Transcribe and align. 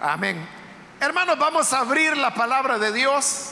Amén. 0.00 0.48
Hermanos, 1.00 1.36
vamos 1.40 1.72
a 1.72 1.80
abrir 1.80 2.16
la 2.16 2.32
palabra 2.32 2.78
de 2.78 2.92
Dios 2.92 3.50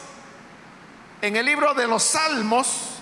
en 1.21 1.35
el 1.35 1.45
libro 1.45 1.75
de 1.75 1.89
los 1.89 2.05
Salmos. 2.05 3.01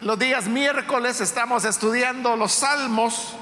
Los 0.00 0.18
días 0.18 0.46
miércoles 0.46 1.20
estamos 1.20 1.66
estudiando 1.66 2.34
los 2.36 2.52
Salmos 2.52 3.34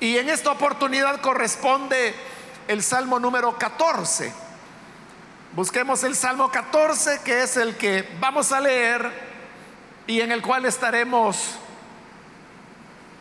y 0.00 0.16
en 0.16 0.30
esta 0.30 0.52
oportunidad 0.52 1.20
corresponde 1.20 2.14
el 2.66 2.82
Salmo 2.82 3.20
número 3.20 3.58
14. 3.58 4.32
Busquemos 5.52 6.02
el 6.02 6.16
Salmo 6.16 6.50
14, 6.50 7.20
que 7.26 7.42
es 7.42 7.58
el 7.58 7.76
que 7.76 8.08
vamos 8.20 8.52
a 8.52 8.60
leer 8.60 9.34
y 10.06 10.22
en 10.22 10.32
el 10.32 10.40
cual 10.40 10.64
estaremos 10.64 11.56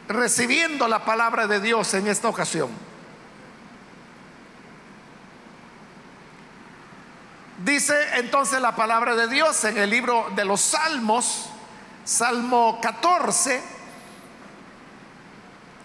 recibiendo 0.08 0.88
la 0.88 1.04
palabra 1.04 1.46
de 1.46 1.60
Dios 1.60 1.94
en 1.94 2.08
esta 2.08 2.30
ocasión. 2.30 2.93
Dice 7.64 7.96
entonces 8.16 8.60
la 8.60 8.76
palabra 8.76 9.16
de 9.16 9.30
Dios 9.30 9.64
en 9.64 9.78
el 9.78 9.90
libro 9.90 10.30
de 10.36 10.44
los 10.44 10.60
Salmos, 10.60 11.46
Salmo 12.04 12.78
14, 12.82 13.64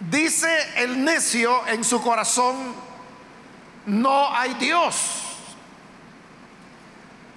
dice 0.01 0.49
el 0.75 1.05
necio 1.05 1.65
en 1.67 1.85
su 1.85 2.01
corazón, 2.01 2.75
no 3.85 4.35
hay 4.35 4.55
Dios. 4.55 4.95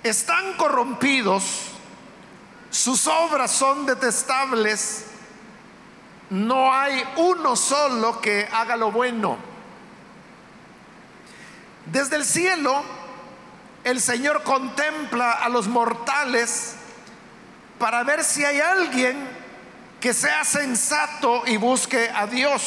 Están 0.02 0.54
corrompidos, 0.54 1.68
sus 2.68 3.06
obras 3.06 3.52
son 3.52 3.86
detestables, 3.86 5.06
no 6.30 6.74
hay 6.74 7.00
uno 7.14 7.54
solo 7.54 8.20
que 8.20 8.48
haga 8.52 8.74
lo 8.74 8.90
bueno. 8.90 9.36
Desde 11.86 12.16
el 12.16 12.24
cielo, 12.24 13.01
el 13.84 14.00
Señor 14.00 14.42
contempla 14.42 15.32
a 15.32 15.48
los 15.48 15.68
mortales 15.68 16.76
para 17.78 18.04
ver 18.04 18.22
si 18.22 18.44
hay 18.44 18.60
alguien 18.60 19.28
que 20.00 20.14
sea 20.14 20.44
sensato 20.44 21.42
y 21.46 21.56
busque 21.56 22.10
a 22.14 22.26
Dios. 22.26 22.62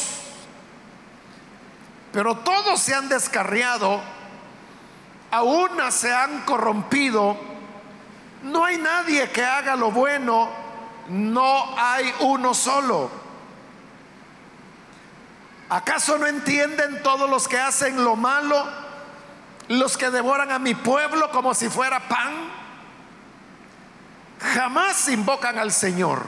Pero 2.12 2.36
todos 2.38 2.80
se 2.80 2.94
han 2.94 3.08
descarriado, 3.08 4.00
a 5.30 5.42
una 5.42 5.90
se 5.90 6.14
han 6.14 6.42
corrompido, 6.42 7.36
no 8.42 8.64
hay 8.64 8.78
nadie 8.78 9.30
que 9.30 9.44
haga 9.44 9.76
lo 9.76 9.90
bueno, 9.90 10.50
no 11.08 11.74
hay 11.78 12.12
uno 12.20 12.54
solo. 12.54 13.10
¿Acaso 15.68 16.16
no 16.16 16.26
entienden 16.26 17.02
todos 17.02 17.28
los 17.28 17.48
que 17.48 17.58
hacen 17.58 18.04
lo 18.04 18.16
malo, 18.16 18.85
los 19.68 19.96
que 19.96 20.10
devoran 20.10 20.52
a 20.52 20.58
mi 20.58 20.74
pueblo 20.74 21.30
como 21.30 21.54
si 21.54 21.68
fuera 21.68 22.08
pan? 22.08 22.50
Jamás 24.40 25.08
invocan 25.08 25.58
al 25.58 25.72
Señor. 25.72 26.26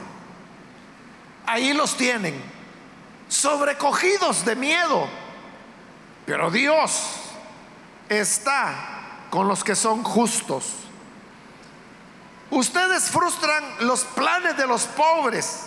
Ahí 1.45 1.73
los 1.73 1.95
tienen, 1.95 2.41
sobrecogidos 3.27 4.45
de 4.45 4.55
miedo. 4.55 5.07
Pero 6.25 6.51
Dios 6.51 7.15
está 8.07 8.75
con 9.29 9.47
los 9.47 9.63
que 9.63 9.75
son 9.75 10.03
justos. 10.03 10.73
Ustedes 12.51 13.09
frustran 13.09 13.63
los 13.81 14.03
planes 14.03 14.57
de 14.57 14.65
los 14.65 14.83
pobres, 14.85 15.65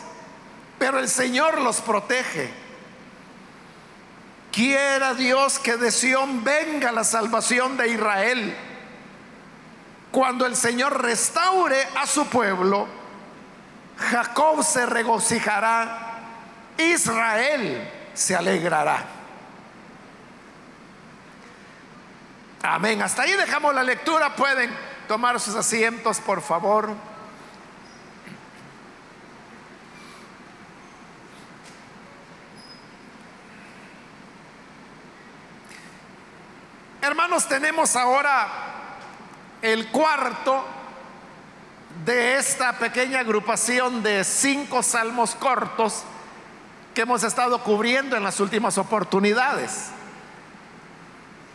pero 0.79 0.99
el 0.99 1.09
Señor 1.09 1.61
los 1.61 1.81
protege. 1.81 2.53
Quiera 4.53 5.15
Dios 5.15 5.59
que 5.59 5.79
de 5.79 5.91
Sión 5.91 6.45
venga 6.45 6.93
la 6.93 7.05
salvación 7.05 7.77
de 7.79 7.89
Israel. 7.89 8.55
Cuando 10.11 10.45
el 10.45 10.55
Señor 10.57 11.03
restaure 11.03 11.89
a 11.97 12.07
su 12.07 12.27
pueblo, 12.27 12.87
Jacob 13.97 14.63
se 14.63 14.85
regocijará, 14.85 16.21
Israel 16.77 17.91
se 18.13 18.37
alegrará. 18.37 19.03
Amén. 22.63 23.01
Hasta 23.01 23.23
ahí 23.23 23.33
dejamos 23.33 23.75
la 23.75 23.83
lectura. 23.83 24.37
Pueden 24.37 24.71
tomar 25.09 25.41
sus 25.41 25.55
asientos, 25.55 26.21
por 26.21 26.43
favor. 26.43 26.91
Hermanos, 37.03 37.49
tenemos 37.49 37.97
ahora 37.97 38.47
el 39.61 39.89
cuarto 39.89 40.65
de 42.05 42.37
esta 42.37 42.75
pequeña 42.75 43.19
agrupación 43.19 44.05
de 44.05 44.23
cinco 44.23 44.85
salmos 44.85 45.35
cortos 45.35 46.05
que 46.95 47.01
hemos 47.01 47.25
estado 47.25 47.61
cubriendo 47.65 48.17
en 48.17 48.23
las 48.23 48.39
últimas 48.39 48.79
oportunidades. 48.79 49.89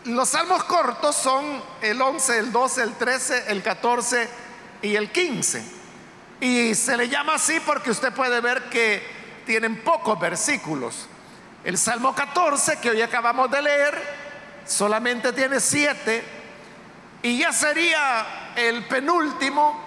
Los 0.04 0.28
salmos 0.28 0.66
cortos 0.66 1.16
son 1.16 1.64
el 1.82 2.02
11, 2.02 2.40
el 2.40 2.52
12, 2.52 2.84
el 2.84 2.94
13, 2.96 3.44
el 3.48 3.64
14 3.64 4.30
y 4.82 4.98
el 4.98 5.10
15. 5.14 5.64
Y 6.42 6.76
se 6.76 6.98
le 6.98 7.08
llama 7.08 7.36
así 7.36 7.62
porque 7.62 7.92
usted 7.92 8.12
puede 8.12 8.42
ver 8.42 8.64
que 8.64 9.02
tienen 9.46 9.82
pocos 9.82 10.20
versículos. 10.20 11.08
El 11.64 11.78
Salmo 11.78 12.14
14 12.14 12.80
que 12.82 12.90
hoy 12.90 13.02
acabamos 13.02 13.50
de 13.50 13.62
leer 13.62 14.27
solamente 14.68 15.34
tiene 15.34 15.60
siete 15.60 16.24
y 17.22 17.40
ya 17.40 17.52
sería 17.52 18.54
el 18.56 18.86
penúltimo 18.86 19.80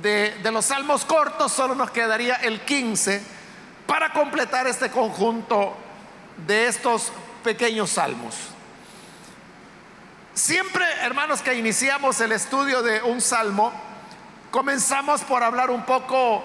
de, 0.00 0.36
de, 0.42 0.50
los 0.52 0.66
salmos 0.66 1.04
cortos, 1.04 1.52
solo 1.52 1.74
nos 1.74 1.90
quedaría 1.90 2.34
el 2.36 2.60
15 2.60 3.22
para 3.86 4.12
completar 4.12 4.66
este 4.66 4.90
conjunto 4.90 5.74
de 6.46 6.66
estos 6.66 7.12
pequeños 7.42 7.90
salmos. 7.90 8.34
Siempre, 10.34 10.84
hermanos, 11.02 11.42
que 11.42 11.54
iniciamos 11.54 12.20
el 12.20 12.32
estudio 12.32 12.82
de 12.82 13.02
un 13.02 13.20
salmo, 13.20 13.72
comenzamos 14.50 15.22
por 15.22 15.42
hablar 15.42 15.70
un 15.70 15.84
poco 15.84 16.42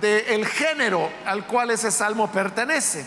del 0.00 0.46
género 0.46 1.10
al 1.24 1.46
cual 1.46 1.70
ese 1.70 1.90
salmo 1.90 2.30
pertenece. 2.30 3.06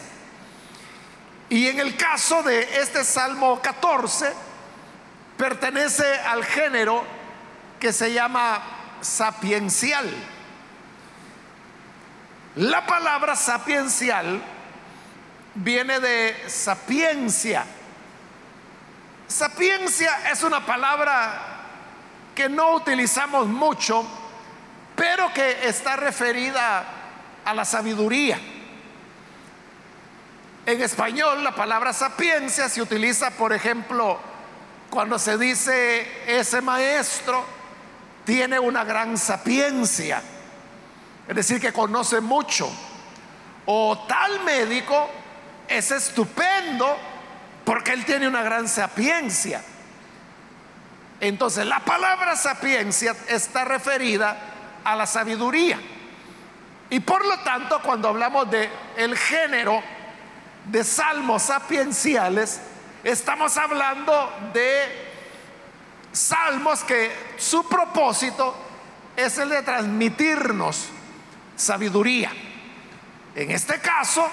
Y 1.50 1.68
en 1.68 1.80
el 1.80 1.96
caso 1.96 2.42
de 2.44 2.80
este 2.82 3.04
Salmo 3.04 3.62
14, 3.62 4.34
pertenece 5.38 6.20
al 6.20 6.44
género 6.44 7.04
que 7.80 7.94
se 7.94 8.14
llama 8.14 8.62
sapiencial. 9.02 10.10
La 12.56 12.86
palabra 12.86 13.36
sapiencial 13.36 14.42
viene 15.56 16.00
de 16.00 16.36
sapiencia. 16.48 17.66
Sapiencia 19.28 20.32
es 20.32 20.42
una 20.44 20.66
palabra 20.66 21.42
que 22.34 22.50
no 22.50 22.76
utilizamos 22.76 23.48
mucho, 23.48 24.06
pero 24.96 25.32
que 25.34 25.68
está 25.68 25.96
referida 25.96 26.86
a 27.44 27.54
la 27.54 27.66
sabiduría. 27.66 28.40
En 30.66 30.82
español 30.82 31.44
la 31.44 31.54
palabra 31.54 31.94
sapiencia 31.94 32.68
se 32.70 32.82
utiliza, 32.82 33.30
por 33.32 33.54
ejemplo, 33.54 34.20
cuando 34.90 35.20
se 35.20 35.38
dice 35.38 36.08
ese 36.26 36.60
maestro 36.60 37.46
tiene 38.24 38.60
una 38.60 38.84
gran 38.84 39.16
sapiencia, 39.16 40.24
es 41.28 41.36
decir, 41.36 41.62
que 41.62 41.72
conoce 41.72 42.20
mucho. 42.20 42.68
O 43.68 44.06
tal 44.08 44.44
médico 44.44 45.08
es 45.68 45.92
estupendo 45.92 46.98
porque 47.64 47.94
él 47.94 48.04
tiene 48.04 48.28
una 48.28 48.42
gran 48.42 48.68
sapiencia. 48.68 49.64
Entonces, 51.20 51.66
la 51.68 51.80
palabra 51.80 52.36
sapiencia 52.36 53.16
está 53.28 53.66
referida 53.66 54.36
a 54.84 54.96
la 54.96 55.06
sabiduría. 55.06 55.80
Y 56.90 57.00
por 57.00 57.24
lo 57.24 57.38
tanto, 57.40 57.82
cuando 57.84 58.10
hablamos 58.10 58.50
de 58.50 58.70
el 58.98 59.16
género 59.16 59.82
de 60.66 60.84
salmos 60.84 61.44
sapienciales, 61.44 62.60
estamos 63.04 63.58
hablando 63.58 64.32
de 64.54 65.06
salmos 66.12 66.84
que 66.84 67.12
su 67.38 67.68
propósito 67.68 68.56
es 69.16 69.38
el 69.38 69.50
de 69.50 69.62
transmitirnos 69.62 70.88
sabiduría. 71.56 72.32
En 73.36 73.52
este 73.52 73.80
caso, 73.80 74.28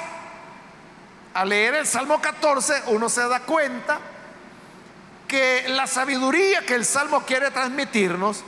al 1.34 1.49
leer 1.49 1.75
el 1.75 1.87
Salmo 1.87 2.20
14, 2.20 2.85
uno 2.88 3.08
se 3.08 3.26
da 3.28 3.40
cuenta 3.40 3.99
que 5.26 5.64
la 5.69 5.87
sabiduría 5.87 6.64
que 6.67 6.75
el 6.75 6.85
Salmo 6.85 7.23
quiere 7.23 7.50
transmitirnos 7.50 8.44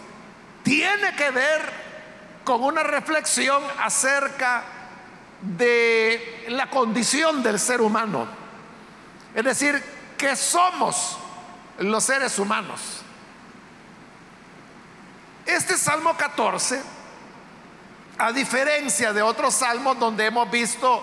tiene 0.62 1.14
que 1.16 1.30
ver 1.30 1.84
con 2.44 2.62
una 2.62 2.82
reflexión 2.82 3.62
acerca 3.82 4.62
de 5.44 6.46
la 6.48 6.70
condición 6.70 7.42
del 7.42 7.58
ser 7.58 7.80
humano. 7.80 8.26
Es 9.34 9.44
decir, 9.44 9.82
que 10.16 10.34
somos 10.36 11.18
los 11.78 12.04
seres 12.04 12.38
humanos. 12.38 13.02
Este 15.44 15.76
Salmo 15.76 16.16
14, 16.16 16.82
a 18.18 18.32
diferencia 18.32 19.12
de 19.12 19.22
otros 19.22 19.54
salmos 19.54 19.98
donde 19.98 20.26
hemos 20.26 20.50
visto 20.50 21.02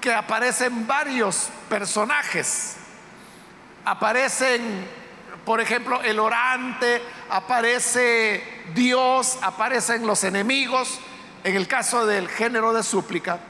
que 0.00 0.12
aparecen 0.12 0.86
varios 0.86 1.48
personajes, 1.68 2.76
aparecen, 3.84 4.86
por 5.44 5.60
ejemplo, 5.60 6.00
el 6.02 6.20
orante, 6.20 7.02
aparece 7.28 8.44
Dios, 8.74 9.38
aparecen 9.42 10.06
los 10.06 10.22
enemigos, 10.22 11.00
en 11.42 11.56
el 11.56 11.66
caso 11.66 12.06
del 12.06 12.28
género 12.28 12.72
de 12.72 12.82
súplica, 12.82 13.40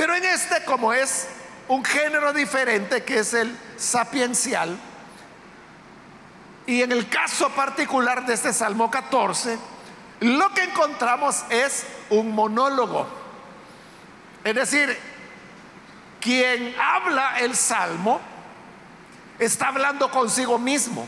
pero 0.00 0.14
en 0.14 0.24
este 0.24 0.64
como 0.64 0.94
es 0.94 1.28
un 1.68 1.84
género 1.84 2.32
diferente 2.32 3.04
que 3.04 3.18
es 3.18 3.34
el 3.34 3.54
sapiencial, 3.76 4.78
y 6.64 6.80
en 6.80 6.90
el 6.90 7.06
caso 7.10 7.50
particular 7.50 8.24
de 8.24 8.32
este 8.32 8.54
Salmo 8.54 8.90
14, 8.90 9.58
lo 10.20 10.54
que 10.54 10.62
encontramos 10.62 11.44
es 11.50 11.84
un 12.08 12.34
monólogo. 12.34 13.06
Es 14.42 14.54
decir, 14.54 14.98
quien 16.18 16.74
habla 16.80 17.38
el 17.40 17.54
Salmo 17.54 18.22
está 19.38 19.68
hablando 19.68 20.10
consigo 20.10 20.58
mismo. 20.58 21.06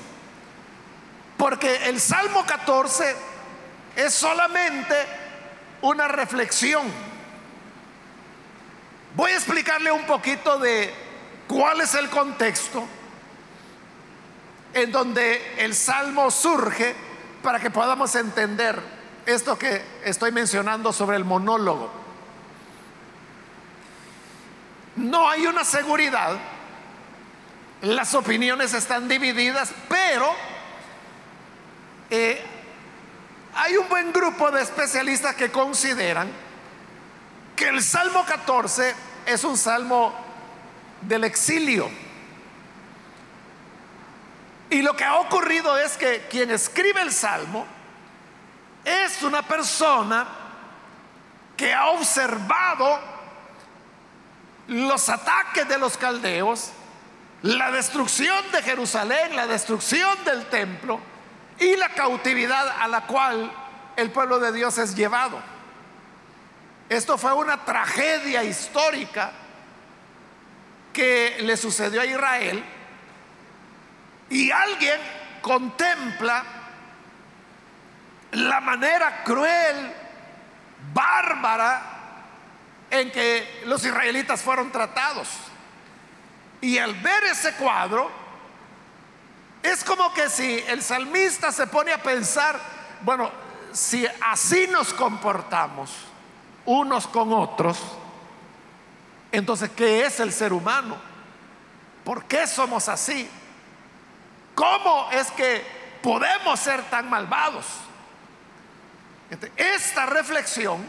Porque 1.38 1.88
el 1.88 1.98
Salmo 1.98 2.44
14 2.44 3.16
es 3.96 4.12
solamente 4.12 4.94
una 5.80 6.08
reflexión. 6.08 7.11
Voy 9.14 9.30
a 9.30 9.34
explicarle 9.34 9.92
un 9.92 10.04
poquito 10.04 10.58
de 10.58 10.92
cuál 11.46 11.82
es 11.82 11.94
el 11.94 12.08
contexto 12.08 12.86
en 14.72 14.90
donde 14.90 15.54
el 15.58 15.74
salmo 15.74 16.30
surge 16.30 16.94
para 17.42 17.60
que 17.60 17.70
podamos 17.70 18.14
entender 18.14 18.80
esto 19.26 19.58
que 19.58 19.82
estoy 20.04 20.32
mencionando 20.32 20.92
sobre 20.94 21.18
el 21.18 21.24
monólogo. 21.24 21.90
No 24.96 25.28
hay 25.28 25.46
una 25.46 25.64
seguridad, 25.64 26.38
las 27.82 28.14
opiniones 28.14 28.72
están 28.72 29.08
divididas, 29.08 29.72
pero 29.88 30.32
eh, 32.08 32.42
hay 33.54 33.76
un 33.76 33.88
buen 33.90 34.10
grupo 34.10 34.50
de 34.50 34.62
especialistas 34.62 35.34
que 35.34 35.50
consideran 35.50 36.30
el 37.62 37.82
Salmo 37.82 38.24
14 38.24 38.94
es 39.26 39.44
un 39.44 39.56
salmo 39.56 40.12
del 41.02 41.24
exilio 41.24 41.90
y 44.72 44.80
lo 44.80 44.96
que 44.96 45.04
ha 45.04 45.16
ocurrido 45.16 45.76
es 45.76 45.98
que 45.98 46.26
quien 46.30 46.50
escribe 46.50 47.02
el 47.02 47.12
salmo 47.12 47.66
es 48.82 49.22
una 49.22 49.42
persona 49.42 50.26
que 51.58 51.74
ha 51.74 51.90
observado 51.90 52.98
los 54.68 55.10
ataques 55.10 55.68
de 55.68 55.76
los 55.76 55.98
caldeos, 55.98 56.70
la 57.42 57.70
destrucción 57.70 58.50
de 58.50 58.62
Jerusalén, 58.62 59.36
la 59.36 59.46
destrucción 59.46 60.24
del 60.24 60.46
templo 60.46 60.98
y 61.58 61.76
la 61.76 61.90
cautividad 61.90 62.66
a 62.80 62.88
la 62.88 63.02
cual 63.02 63.52
el 63.96 64.10
pueblo 64.10 64.38
de 64.38 64.52
Dios 64.52 64.78
es 64.78 64.94
llevado. 64.94 65.38
Esto 66.92 67.16
fue 67.16 67.32
una 67.32 67.64
tragedia 67.64 68.44
histórica 68.44 69.32
que 70.92 71.38
le 71.40 71.56
sucedió 71.56 72.02
a 72.02 72.04
Israel 72.04 72.62
y 74.28 74.50
alguien 74.50 75.00
contempla 75.40 76.44
la 78.32 78.60
manera 78.60 79.24
cruel, 79.24 79.90
bárbara, 80.92 81.82
en 82.90 83.10
que 83.10 83.62
los 83.64 83.82
israelitas 83.86 84.42
fueron 84.42 84.70
tratados. 84.70 85.30
Y 86.60 86.76
al 86.76 86.92
ver 86.96 87.24
ese 87.24 87.54
cuadro, 87.54 88.10
es 89.62 89.82
como 89.82 90.12
que 90.12 90.28
si 90.28 90.62
el 90.68 90.82
salmista 90.82 91.52
se 91.52 91.66
pone 91.68 91.90
a 91.90 92.02
pensar, 92.02 92.60
bueno, 93.00 93.30
si 93.72 94.06
así 94.20 94.66
nos 94.66 94.92
comportamos 94.92 96.11
unos 96.64 97.06
con 97.06 97.32
otros, 97.32 97.78
entonces, 99.32 99.70
¿qué 99.70 100.04
es 100.04 100.20
el 100.20 100.30
ser 100.30 100.52
humano? 100.52 100.96
¿Por 102.04 102.24
qué 102.26 102.46
somos 102.46 102.88
así? 102.88 103.28
¿Cómo 104.54 105.08
es 105.10 105.30
que 105.30 105.64
podemos 106.02 106.60
ser 106.60 106.82
tan 106.90 107.08
malvados? 107.08 107.64
Esta 109.56 110.04
reflexión 110.04 110.86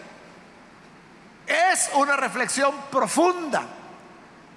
es 1.48 1.90
una 1.94 2.18
reflexión 2.18 2.76
profunda, 2.92 3.64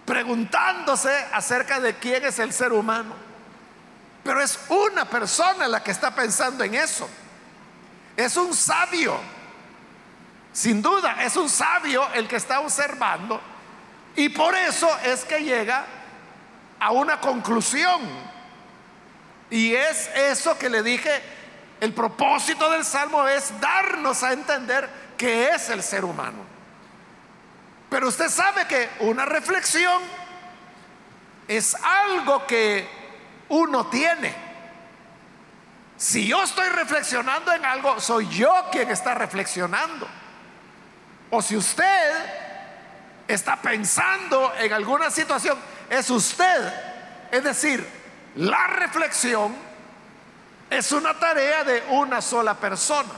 preguntándose 0.05 1.15
acerca 1.33 1.79
de 1.79 1.95
quién 1.95 2.25
es 2.25 2.41
el 2.41 2.53
ser 2.53 2.73
humano. 2.73 3.15
Pero 4.25 4.43
es 4.43 4.59
una 4.69 5.05
persona 5.05 5.69
la 5.69 5.85
que 5.85 5.93
está 5.93 6.13
pensando 6.13 6.65
en 6.65 6.75
eso. 6.75 7.09
Es 8.17 8.37
un 8.37 8.53
sabio. 8.53 9.17
Sin 10.57 10.81
duda, 10.81 11.23
es 11.23 11.37
un 11.37 11.51
sabio 11.51 12.09
el 12.15 12.27
que 12.27 12.37
está 12.37 12.61
observando. 12.61 13.39
Y 14.15 14.31
por 14.31 14.55
eso 14.55 14.89
es 15.05 15.23
que 15.27 15.41
llega 15.41 15.85
a 16.81 16.93
una 16.93 17.21
conclusión 17.21 18.01
y 19.51 19.75
es 19.75 20.09
eso 20.15 20.57
que 20.57 20.71
le 20.71 20.83
dije, 20.83 21.11
el 21.79 21.93
propósito 21.93 22.71
del 22.71 22.87
Salmo 22.87 23.29
es 23.29 23.53
darnos 23.61 24.23
a 24.23 24.33
entender 24.33 24.89
qué 25.19 25.51
es 25.51 25.69
el 25.69 25.83
ser 25.83 26.07
humano. 26.07 26.39
Pero 27.91 28.09
usted 28.09 28.31
sabe 28.31 28.67
que 28.67 28.89
una 29.01 29.27
reflexión 29.27 30.01
es 31.49 31.75
algo 31.75 32.47
que 32.47 32.89
uno 33.51 33.89
tiene. 33.89 34.35
Si 35.99 36.27
yo 36.27 36.43
estoy 36.43 36.71
reflexionando 36.71 37.53
en 37.53 37.63
algo, 37.67 38.01
soy 38.01 38.27
yo 38.31 38.71
quien 38.73 38.91
está 38.91 39.15
reflexionando. 39.15 40.09
O 41.31 41.43
si 41.43 41.57
usted 41.57 42.13
está 43.27 43.57
pensando 43.57 44.53
en 44.59 44.73
alguna 44.73 45.11
situación, 45.11 45.59
es 45.91 46.09
usted. 46.11 46.73
Es 47.31 47.43
decir, 47.43 47.87
la 48.37 48.67
reflexión 48.69 49.55
es 50.71 50.93
una 50.93 51.19
tarea 51.19 51.65
de 51.65 51.83
una 51.91 52.21
sola 52.21 52.55
persona. 52.55 53.13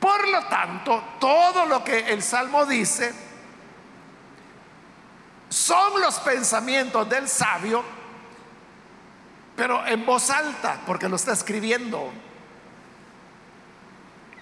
Por 0.00 0.28
lo 0.28 0.44
tanto, 0.46 1.02
todo 1.18 1.66
lo 1.66 1.82
que 1.82 2.12
el 2.12 2.22
Salmo 2.22 2.64
dice 2.66 3.12
son 5.48 6.00
los 6.00 6.18
pensamientos 6.20 7.08
del 7.08 7.28
sabio, 7.28 7.82
pero 9.56 9.84
en 9.86 10.04
voz 10.04 10.30
alta, 10.30 10.80
porque 10.86 11.08
lo 11.08 11.16
está 11.16 11.32
escribiendo. 11.32 12.12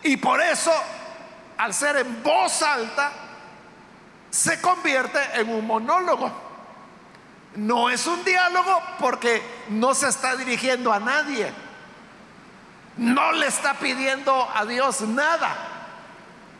Y 0.02 0.16
por 0.16 0.40
eso, 0.40 0.72
al 1.58 1.72
ser 1.72 1.96
en 1.96 2.22
voz 2.22 2.62
alta, 2.62 3.12
se 4.30 4.60
convierte 4.60 5.18
en 5.34 5.48
un 5.48 5.66
monólogo. 5.66 6.30
No 7.56 7.88
es 7.88 8.06
un 8.06 8.22
diálogo 8.22 8.82
porque 8.98 9.42
no 9.70 9.94
se 9.94 10.08
está 10.08 10.36
dirigiendo 10.36 10.92
a 10.92 11.00
nadie. 11.00 11.50
No 12.98 13.32
le 13.32 13.46
está 13.46 13.74
pidiendo 13.74 14.48
a 14.54 14.64
Dios 14.66 15.00
nada. 15.02 15.54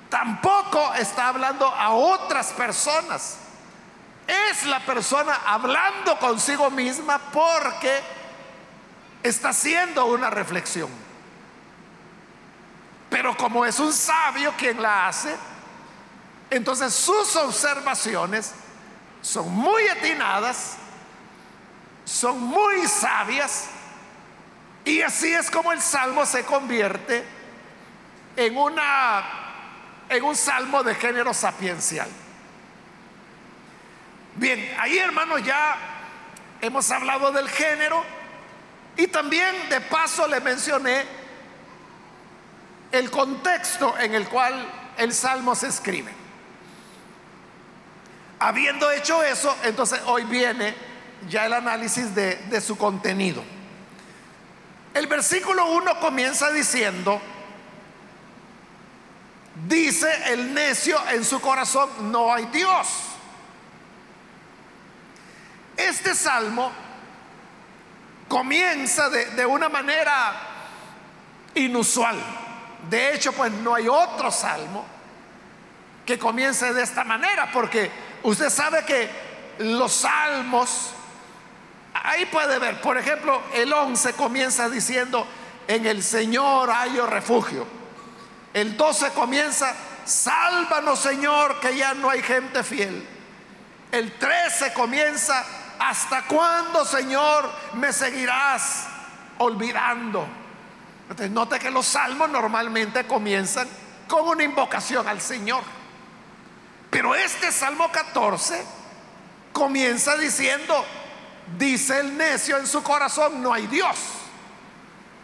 Tampoco 0.09 0.95
está 0.95 1.29
hablando 1.29 1.67
a 1.67 1.91
otras 1.91 2.53
personas. 2.53 3.39
Es 4.27 4.65
la 4.65 4.81
persona 4.81 5.41
hablando 5.47 6.19
consigo 6.19 6.71
misma 6.71 7.19
porque 7.33 8.01
está 9.23 9.51
haciendo 9.51 10.07
una 10.07 10.31
reflexión. 10.31 11.06
Pero 13.11 13.37
como 13.37 13.65
es 13.65 13.79
un 13.79 13.93
sabio 13.93 14.53
quien 14.57 14.81
la 14.81 15.09
hace, 15.09 15.35
entonces 16.51 16.95
sus 16.95 17.37
observaciones 17.37 18.53
son 19.23 19.51
muy 19.51 19.87
atinadas 19.89 20.79
son 22.07 22.41
muy 22.41 22.87
sabias 22.87 23.67
y 24.85 25.03
así 25.03 25.35
es 25.35 25.51
como 25.51 25.73
el 25.73 25.83
salmo 25.83 26.25
se 26.25 26.45
convierte 26.45 27.25
en 28.37 28.57
una 28.57 29.25
en 30.09 30.23
un 30.23 30.37
salmo 30.37 30.85
de 30.85 30.95
género 30.95 31.35
sapiencial. 31.35 32.09
Bien, 34.37 34.73
ahí 34.79 34.99
hermanos 34.99 35.43
ya 35.43 35.77
hemos 36.61 36.89
hablado 36.93 37.33
del 37.33 37.49
género 37.49 38.05
y 38.97 39.09
también 39.09 39.69
de 39.69 39.81
paso 39.81 40.29
le 40.29 40.41
mencioné 40.41 41.05
el 42.97 43.11
contexto 43.11 43.97
en 43.99 44.15
el 44.15 44.29
cual 44.29 44.67
el 44.97 45.13
salmo 45.13 45.55
se 45.55 45.69
escribe. 45.69 46.13
Habiendo 48.39 48.91
hecho 48.91 49.23
eso, 49.23 49.57
entonces 49.63 50.01
hoy 50.07 50.25
viene 50.25 50.75
ya 51.29 51.47
el 51.47 51.53
análisis 51.53 52.15
de, 52.15 52.61
su 52.61 52.77
contenido. 52.77 53.43
El 54.95 55.07
versículo 55.07 55.73
1 55.73 56.01
comienza 56.01 56.51
diciendo, 56.51 57.21
dice 59.67 60.09
el 60.33 60.53
necio 60.53 60.99
en 61.11 61.25
su 61.25 61.41
corazón, 61.41 62.11
no 62.11 62.33
hay 62.33 62.47
Dios. 62.47 62.89
Este 65.77 66.15
salmo 66.15 66.73
comienza 68.29 69.09
de, 69.11 69.27
de 69.31 69.47
una 69.47 69.69
manera 69.69 70.35
inusual. 71.55 72.46
De 72.89 73.15
hecho, 73.15 73.33
pues 73.33 73.53
no 73.53 73.75
hay 73.75 73.89
otro 73.89 74.31
salmo 74.31 74.85
que 76.05 76.19
comience 76.19 76.73
de 76.73 76.83
esta 76.83 77.03
manera, 77.05 77.51
porque 77.53 77.91
usted 78.23 78.49
sabe 78.49 78.85
que 78.85 79.11
los 79.59 79.93
salmos, 79.93 80.91
ahí 81.95 82.27
puede 82.27 82.59
ver, 82.59 82.81
por 82.81 82.97
ejemplo, 82.97 83.43
el 83.55 83.73
11 83.73 84.13
comienza 84.13 84.69
diciendo, 84.69 85.27
en 85.67 85.87
el 85.87 86.03
Señor 86.03 86.71
hallo 86.71 87.07
refugio. 87.07 87.67
El 88.55 88.77
12 88.77 89.11
comienza, 89.11 89.75
sálvanos 90.05 91.01
Señor, 91.01 91.59
que 91.61 91.77
ya 91.77 91.95
no 91.95 92.09
hay 92.09 92.23
gente 92.23 92.63
fiel. 92.63 93.07
El 93.91 94.13
13 94.13 94.73
comienza, 94.73 95.45
¿hasta 95.79 96.23
cuándo 96.23 96.85
Señor 96.85 97.51
me 97.75 97.93
seguirás 97.93 98.87
olvidando? 99.39 100.46
Entonces, 101.09 101.31
note 101.31 101.59
que 101.59 101.71
los 101.71 101.87
salmos 101.87 102.29
normalmente 102.29 103.07
comienzan 103.07 103.69
con 104.09 104.27
una 104.27 104.43
invocación 104.43 105.07
al 105.07 105.21
Señor. 105.21 105.63
Pero 106.91 107.15
este 107.15 107.53
Salmo 107.53 107.91
14 107.93 108.65
comienza 109.53 110.17
diciendo, 110.17 110.85
dice 111.59 112.01
el 112.01 112.17
necio 112.17 112.59
en 112.59 112.67
su 112.67 112.83
corazón, 112.83 113.43
no 113.43 113.53
hay 113.53 113.67
Dios. 113.67 113.97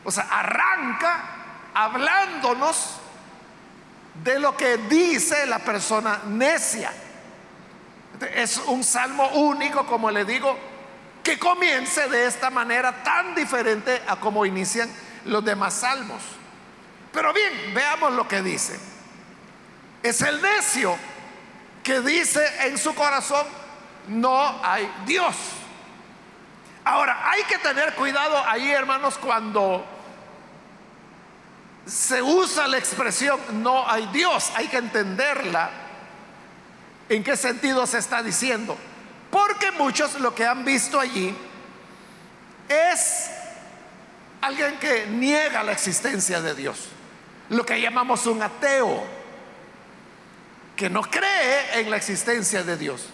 O 0.04 0.10
sea, 0.10 0.24
arranca 0.30 1.24
hablándonos 1.74 2.98
de 4.22 4.38
lo 4.38 4.56
que 4.56 4.76
dice 4.76 5.46
la 5.46 5.58
persona 5.58 6.20
necia. 6.26 6.92
Es 8.34 8.58
un 8.66 8.84
salmo 8.84 9.28
único, 9.30 9.86
como 9.86 10.10
le 10.10 10.24
digo, 10.24 10.56
que 11.22 11.38
comience 11.38 12.08
de 12.08 12.26
esta 12.26 12.50
manera 12.50 13.02
tan 13.02 13.34
diferente 13.34 14.02
a 14.06 14.16
como 14.16 14.44
inician 14.44 14.90
los 15.24 15.44
demás 15.44 15.74
salmos. 15.74 16.22
Pero 17.12 17.32
bien, 17.32 17.74
veamos 17.74 18.12
lo 18.14 18.26
que 18.26 18.42
dice. 18.42 18.78
Es 20.02 20.20
el 20.22 20.40
necio 20.40 20.96
que 21.82 22.00
dice 22.00 22.44
en 22.66 22.78
su 22.78 22.94
corazón, 22.94 23.46
no 24.08 24.60
hay 24.64 24.90
Dios. 25.06 25.36
Ahora, 26.84 27.30
hay 27.30 27.44
que 27.44 27.58
tener 27.58 27.94
cuidado 27.94 28.42
ahí, 28.46 28.70
hermanos, 28.70 29.18
cuando 29.18 29.84
se 31.86 32.22
usa 32.22 32.68
la 32.68 32.78
expresión 32.78 33.40
no 33.62 33.88
hay 33.88 34.06
Dios, 34.12 34.52
hay 34.54 34.68
que 34.68 34.76
entenderla 34.76 35.70
en 37.08 37.24
qué 37.24 37.36
sentido 37.36 37.86
se 37.86 37.98
está 37.98 38.22
diciendo. 38.22 38.76
Porque 39.30 39.70
muchos 39.72 40.20
lo 40.20 40.34
que 40.34 40.46
han 40.46 40.64
visto 40.64 41.00
allí 41.00 41.34
es 42.68 43.30
alguien 44.42 44.76
que 44.78 45.06
niega 45.06 45.62
la 45.62 45.72
existencia 45.72 46.42
de 46.42 46.54
Dios, 46.54 46.88
lo 47.49 47.64
que 47.64 47.80
llamamos 47.80 48.26
un 48.26 48.42
ateo, 48.42 49.02
que 50.76 50.90
no 50.90 51.02
cree 51.02 51.80
en 51.80 51.90
la 51.90 51.96
existencia 51.96 52.62
de 52.62 52.76
Dios. 52.76 53.06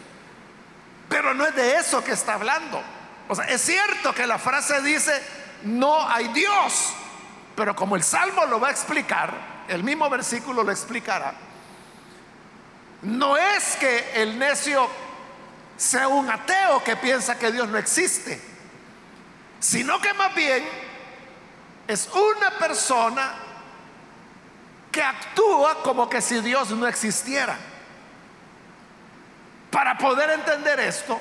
Pero 1.09 1.35
no 1.35 1.47
es 1.47 1.55
de 1.55 1.77
eso 1.77 2.03
que 2.03 2.13
está 2.13 2.35
hablando. 2.35 2.83
O 3.29 3.35
sea, 3.35 3.45
es 3.45 3.61
cierto 3.61 4.15
que 4.15 4.27
la 4.27 4.39
frase 4.39 4.81
dice, 4.83 5.13
no 5.65 6.09
hay 6.09 6.29
Dios, 6.29 6.95
pero 7.55 7.77
como 7.77 7.97
el 7.97 8.03
Salmo 8.03 8.47
lo 8.47 8.59
va 8.59 8.69
a 8.69 8.71
explicar, 8.71 9.35
el 9.69 9.85
mismo 9.85 10.09
versículo 10.09 10.63
lo 10.63 10.73
explicará, 10.73 11.35
no 13.03 13.37
es 13.37 13.77
que 13.77 14.13
el 14.15 14.39
necio 14.39 14.89
sea 15.77 16.09
un 16.09 16.29
ateo 16.31 16.83
que 16.83 16.97
piensa 16.97 17.39
que 17.39 17.53
Dios 17.53 17.69
no 17.69 17.77
existe, 17.77 18.41
sino 19.61 20.01
que 20.01 20.15
más 20.15 20.35
bien 20.35 20.88
es 21.89 22.07
una 22.13 22.51
persona 22.51 23.33
que 24.93 25.03
actúa 25.03 25.83
como 25.83 26.09
que 26.09 26.21
si 26.21 26.41
Dios 26.41 26.71
no 26.71 26.87
existiera. 26.87 27.57
Para 29.71 29.97
poder 29.97 30.31
entender 30.31 30.79
esto, 30.81 31.19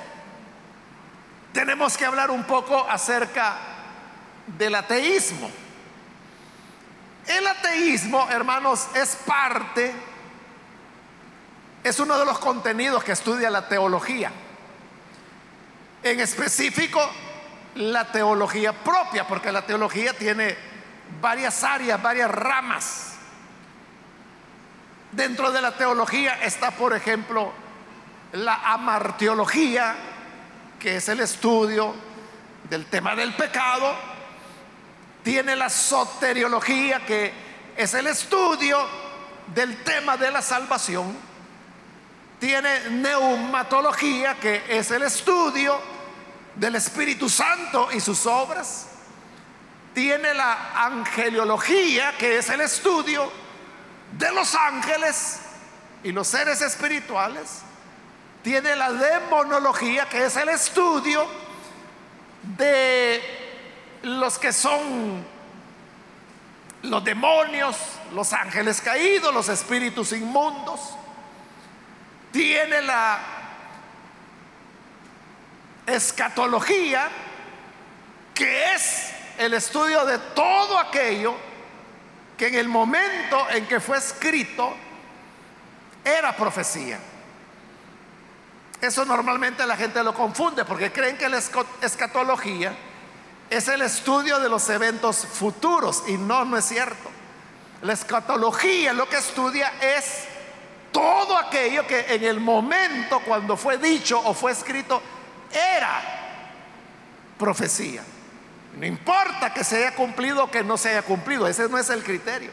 tenemos 1.54 1.98
que 1.98 2.06
hablar 2.06 2.30
un 2.32 2.44
poco 2.44 2.86
acerca 2.90 3.56
del 4.46 4.76
ateísmo. 4.76 5.50
El 7.26 7.48
ateísmo, 7.48 8.28
hermanos, 8.30 8.88
es 8.94 9.16
parte, 9.16 9.94
es 11.82 12.00
uno 12.00 12.20
de 12.20 12.26
los 12.26 12.40
contenidos 12.40 13.06
que 13.06 13.14
estudia 13.14 13.50
la 13.50 13.70
teología. 13.70 14.32
En 16.04 16.20
específico, 16.20 17.02
la 17.78 18.12
teología 18.12 18.74
propia, 18.74 19.28
porque 19.28 19.52
la 19.52 19.66
teología 19.66 20.14
tiene 20.14 20.58
varias 21.22 21.64
áreas, 21.64 22.02
varias 22.02 22.30
ramas. 22.30 23.14
Dentro 25.12 25.52
de 25.52 25.62
la 25.62 25.72
teología 25.72 26.44
está, 26.44 26.72
por 26.72 26.94
ejemplo, 26.94 27.54
la 28.34 28.56
amarteología, 28.74 29.96
que 30.80 30.98
es 30.98 31.08
el 31.10 31.20
estudio 31.22 31.96
del 32.70 32.86
tema 32.88 33.16
del 33.16 33.34
pecado. 33.36 33.96
Tiene 35.24 35.56
la 35.56 35.70
soteriología, 35.70 37.06
que 37.06 37.34
es 37.76 37.94
el 37.94 38.08
estudio 38.08 38.80
del 39.54 39.84
tema 39.84 40.18
de 40.18 40.32
la 40.32 40.42
salvación. 40.42 41.16
Tiene 42.40 42.90
neumatología, 42.90 44.36
que 44.36 44.64
es 44.68 44.92
el 44.92 45.04
estudio 45.04 45.97
del 46.60 46.76
Espíritu 46.76 47.30
Santo 47.30 47.90
y 47.92 48.00
sus 48.00 48.26
obras. 48.26 48.88
Tiene 49.94 50.34
la 50.34 50.86
angeliología, 50.86 52.16
que 52.18 52.38
es 52.38 52.50
el 52.50 52.62
estudio 52.62 53.32
de 54.18 54.32
los 54.32 54.54
ángeles 54.56 55.40
y 56.04 56.12
los 56.12 56.28
seres 56.28 56.62
espirituales. 56.62 57.62
Tiene 58.44 58.76
la 58.76 58.92
demonología, 58.92 60.08
que 60.08 60.26
es 60.26 60.36
el 60.36 60.50
estudio 60.50 61.26
de 62.58 63.22
los 64.04 64.38
que 64.38 64.54
son 64.54 65.26
los 66.84 67.04
demonios, 67.04 67.76
los 68.14 68.32
ángeles 68.34 68.82
caídos, 68.82 69.34
los 69.34 69.50
espíritus 69.50 70.12
inmundos. 70.12 70.80
Tiene 72.32 72.82
la 72.84 73.37
escatología, 75.88 77.10
que 78.34 78.74
es 78.74 79.10
el 79.38 79.53
estudio 79.53 80.06
de 80.06 80.20
todo 80.36 80.77
aquello 80.77 81.36
que 82.38 82.48
en 82.48 82.56
el 82.56 82.67
momento 82.67 83.50
en 83.50 83.65
que 83.65 83.79
fue 83.79 83.98
escrito 83.98 84.75
era 86.03 86.36
profecía. 86.36 87.00
Eso 88.79 89.06
normalmente 89.06 89.65
la 89.65 89.75
gente 89.75 90.03
lo 90.03 90.13
confunde 90.13 90.63
porque 90.65 90.91
creen 90.91 91.17
que 91.17 91.27
la 91.29 91.41
escatología 91.82 92.75
es 93.50 93.67
el 93.70 93.82
estudio 93.82 94.39
de 94.39 94.50
los 94.50 94.70
eventos 94.70 95.25
futuros 95.25 96.03
y 96.08 96.17
no, 96.17 96.46
no 96.46 96.58
es 96.58 96.65
cierto. 96.65 97.10
La 97.82 97.94
escatología 97.94 98.94
lo 98.94 99.10
que 99.10 99.17
estudia 99.17 99.74
es 99.82 100.25
todo 100.91 101.38
aquello 101.38 101.88
que 101.88 102.13
en 102.13 102.24
el 102.24 102.39
momento 102.39 103.20
cuando 103.22 103.58
fue 103.58 103.77
dicho 103.77 104.20
o 104.20 104.34
fue 104.34 104.51
escrito 104.51 105.01
era 105.51 106.01
profecía. 107.38 108.04
No 108.77 108.86
importa 108.86 109.54
que 109.54 109.63
se 109.63 109.77
haya 109.77 109.96
cumplido 109.96 110.46
o 110.46 110.51
que 110.51 110.63
no 110.63 110.77
se 110.77 110.89
haya 110.89 111.01
cumplido, 111.01 111.48
ese 111.48 111.68
no 111.68 111.77
es 111.77 111.89
el 111.89 112.04
criterio. 112.04 112.51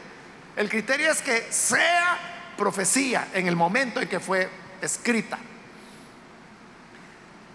El 0.55 0.69
criterio 0.69 1.11
es 1.11 1.21
que 1.21 1.47
sea 1.51 2.17
profecía 2.57 3.27
en 3.33 3.47
el 3.47 3.55
momento 3.55 4.01
en 4.01 4.07
que 4.07 4.19
fue 4.19 4.49
escrita. 4.81 5.37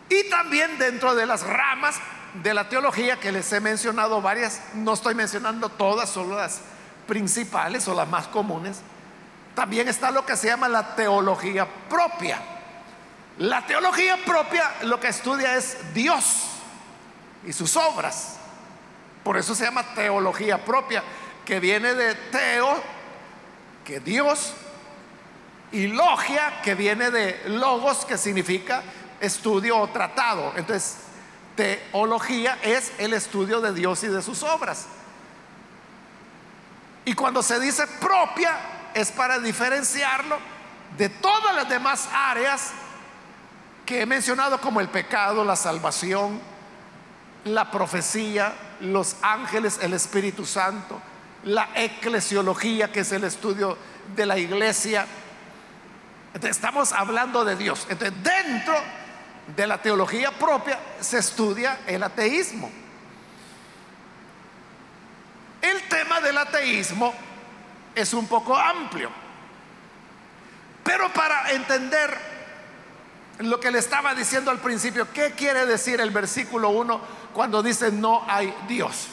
Y 0.08 0.28
también 0.28 0.78
dentro 0.78 1.14
de 1.14 1.26
las 1.26 1.42
ramas 1.42 1.96
de 2.42 2.54
la 2.54 2.68
teología 2.68 3.18
que 3.18 3.32
les 3.32 3.52
he 3.52 3.60
mencionado 3.60 4.20
varias, 4.20 4.60
no 4.74 4.92
estoy 4.92 5.14
mencionando 5.14 5.68
todas, 5.68 6.10
solo 6.10 6.36
las 6.36 6.60
principales 7.06 7.88
o 7.88 7.94
las 7.94 8.08
más 8.08 8.28
comunes, 8.28 8.80
también 9.54 9.88
está 9.88 10.10
lo 10.10 10.24
que 10.24 10.36
se 10.36 10.48
llama 10.48 10.68
la 10.68 10.94
teología 10.94 11.66
propia. 11.88 12.38
La 13.40 13.64
teología 13.64 14.18
propia 14.18 14.70
lo 14.82 15.00
que 15.00 15.08
estudia 15.08 15.56
es 15.56 15.94
Dios 15.94 16.42
y 17.46 17.54
sus 17.54 17.74
obras. 17.74 18.36
Por 19.24 19.38
eso 19.38 19.54
se 19.54 19.64
llama 19.64 19.94
teología 19.94 20.62
propia, 20.62 21.02
que 21.46 21.58
viene 21.58 21.94
de 21.94 22.14
teo, 22.14 22.82
que 23.82 23.98
Dios, 23.98 24.52
y 25.72 25.86
logia, 25.86 26.60
que 26.62 26.74
viene 26.74 27.10
de 27.10 27.48
logos, 27.48 28.04
que 28.04 28.18
significa 28.18 28.82
estudio 29.22 29.78
o 29.78 29.88
tratado. 29.88 30.52
Entonces, 30.56 30.96
teología 31.56 32.58
es 32.62 32.92
el 32.98 33.14
estudio 33.14 33.62
de 33.62 33.72
Dios 33.72 34.04
y 34.04 34.08
de 34.08 34.20
sus 34.20 34.42
obras. 34.42 34.86
Y 37.06 37.14
cuando 37.14 37.42
se 37.42 37.58
dice 37.58 37.86
propia 37.86 38.58
es 38.92 39.10
para 39.10 39.38
diferenciarlo 39.38 40.36
de 40.98 41.08
todas 41.08 41.56
las 41.56 41.70
demás 41.70 42.06
áreas 42.12 42.72
que 43.90 44.02
he 44.02 44.06
mencionado 44.06 44.60
como 44.60 44.80
el 44.80 44.88
pecado, 44.88 45.44
la 45.44 45.56
salvación, 45.56 46.40
la 47.44 47.72
profecía, 47.72 48.52
los 48.82 49.16
ángeles, 49.20 49.80
el 49.82 49.94
Espíritu 49.94 50.46
Santo, 50.46 51.02
la 51.42 51.70
eclesiología, 51.74 52.92
que 52.92 53.00
es 53.00 53.10
el 53.10 53.24
estudio 53.24 53.76
de 54.14 54.26
la 54.26 54.38
iglesia. 54.38 55.06
estamos 56.40 56.92
hablando 56.92 57.44
de 57.44 57.56
Dios. 57.56 57.88
Entonces, 57.90 58.16
dentro 58.22 58.76
de 59.56 59.66
la 59.66 59.82
teología 59.82 60.30
propia 60.30 60.78
se 61.00 61.18
estudia 61.18 61.80
el 61.88 62.04
ateísmo. 62.04 62.70
El 65.60 65.88
tema 65.88 66.20
del 66.20 66.38
ateísmo 66.38 67.12
es 67.96 68.14
un 68.14 68.28
poco 68.28 68.56
amplio, 68.56 69.10
pero 70.84 71.12
para 71.12 71.50
entender 71.50 72.29
lo 73.48 73.58
que 73.58 73.70
le 73.70 73.78
estaba 73.78 74.14
diciendo 74.14 74.50
al 74.50 74.58
principio, 74.58 75.10
¿qué 75.12 75.32
quiere 75.32 75.64
decir 75.64 76.00
el 76.00 76.10
versículo 76.10 76.70
1 76.70 77.00
cuando 77.32 77.62
dice 77.62 77.90
no 77.90 78.24
hay 78.28 78.54
Dios? 78.68 79.08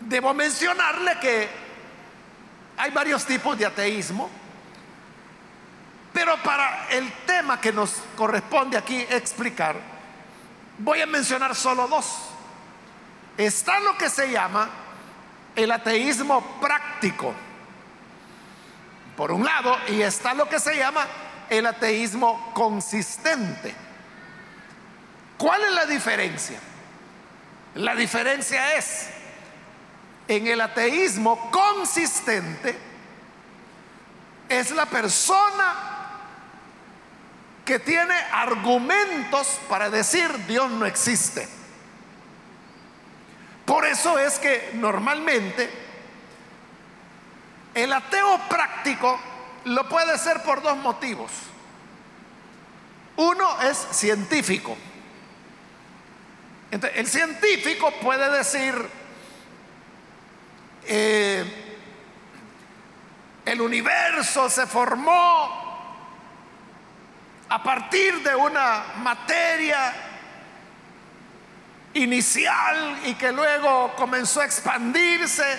Debo 0.00 0.34
mencionarle 0.34 1.18
que 1.18 1.48
hay 2.76 2.90
varios 2.90 3.24
tipos 3.24 3.56
de 3.58 3.66
ateísmo, 3.66 4.28
pero 6.12 6.36
para 6.42 6.88
el 6.90 7.10
tema 7.26 7.60
que 7.60 7.72
nos 7.72 8.02
corresponde 8.16 8.76
aquí 8.76 8.98
explicar, 9.08 9.76
voy 10.78 11.00
a 11.00 11.06
mencionar 11.06 11.54
solo 11.54 11.88
dos. 11.88 12.06
Está 13.36 13.80
lo 13.80 13.96
que 13.96 14.10
se 14.10 14.30
llama 14.30 14.68
el 15.56 15.72
ateísmo 15.72 16.60
práctico, 16.60 17.34
por 19.16 19.32
un 19.32 19.44
lado, 19.44 19.76
y 19.88 20.02
está 20.02 20.34
lo 20.34 20.48
que 20.48 20.60
se 20.60 20.76
llama 20.76 21.06
el 21.50 21.66
ateísmo 21.66 22.52
consistente. 22.54 23.74
¿Cuál 25.36 25.62
es 25.64 25.72
la 25.72 25.86
diferencia? 25.86 26.58
La 27.74 27.94
diferencia 27.94 28.74
es, 28.74 29.08
en 30.26 30.46
el 30.46 30.60
ateísmo 30.60 31.50
consistente, 31.50 32.76
es 34.48 34.70
la 34.72 34.86
persona 34.86 35.74
que 37.64 37.78
tiene 37.78 38.14
argumentos 38.32 39.60
para 39.68 39.90
decir 39.90 40.46
Dios 40.46 40.70
no 40.70 40.86
existe. 40.86 41.46
Por 43.64 43.84
eso 43.84 44.18
es 44.18 44.38
que 44.38 44.70
normalmente 44.72 45.70
el 47.74 47.92
ateo 47.92 48.40
práctico 48.48 49.20
lo 49.68 49.88
puede 49.88 50.18
ser 50.18 50.42
por 50.42 50.62
dos 50.62 50.76
motivos. 50.78 51.30
Uno 53.16 53.60
es 53.62 53.76
científico. 53.90 54.76
el 56.70 57.06
científico 57.06 57.92
puede 58.00 58.30
decir, 58.30 58.74
eh, 60.86 61.44
el 63.44 63.60
universo 63.60 64.48
se 64.48 64.66
formó 64.66 65.68
a 67.48 67.62
partir 67.62 68.22
de 68.22 68.34
una 68.34 68.84
materia 68.98 69.94
inicial 71.94 73.00
y 73.06 73.14
que 73.14 73.32
luego 73.32 73.94
comenzó 73.96 74.42
a 74.42 74.44
expandirse, 74.44 75.58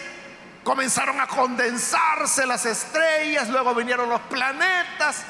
comenzaron 0.69 1.19
a 1.19 1.25
condensarse 1.25 2.45
las 2.45 2.63
estrellas, 2.63 3.49
luego 3.49 3.73
vinieron 3.73 4.07
los 4.07 4.21
planetas 4.21 5.23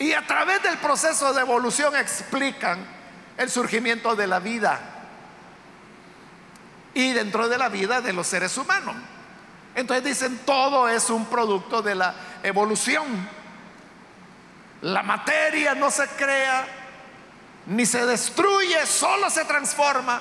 y 0.00 0.12
a 0.14 0.26
través 0.26 0.60
del 0.64 0.78
proceso 0.78 1.32
de 1.32 1.42
evolución 1.42 1.94
explican 1.94 2.84
el 3.36 3.48
surgimiento 3.48 4.16
de 4.16 4.26
la 4.26 4.40
vida 4.40 4.80
y 6.92 7.12
dentro 7.12 7.48
de 7.48 7.56
la 7.56 7.68
vida 7.68 8.00
de 8.00 8.12
los 8.12 8.26
seres 8.26 8.58
humanos. 8.58 8.96
Entonces 9.76 10.04
dicen, 10.04 10.38
todo 10.38 10.88
es 10.88 11.08
un 11.08 11.26
producto 11.26 11.80
de 11.80 11.94
la 11.94 12.12
evolución. 12.42 13.06
La 14.82 15.04
materia 15.04 15.76
no 15.76 15.88
se 15.88 16.08
crea, 16.08 16.66
ni 17.66 17.86
se 17.86 18.04
destruye, 18.06 18.84
solo 18.86 19.30
se 19.30 19.44
transforma. 19.44 20.20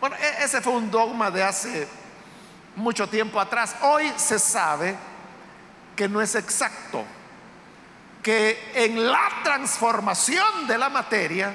Bueno, 0.00 0.16
e-, 0.16 0.42
ese 0.42 0.60
fue 0.60 0.72
un 0.72 0.90
dogma 0.90 1.30
de 1.30 1.44
hace 1.44 2.01
mucho 2.76 3.08
tiempo 3.08 3.40
atrás. 3.40 3.76
Hoy 3.82 4.12
se 4.16 4.38
sabe 4.38 4.96
que 5.96 6.08
no 6.08 6.20
es 6.20 6.34
exacto, 6.34 7.04
que 8.22 8.72
en 8.74 9.10
la 9.10 9.28
transformación 9.42 10.66
de 10.66 10.78
la 10.78 10.88
materia 10.88 11.52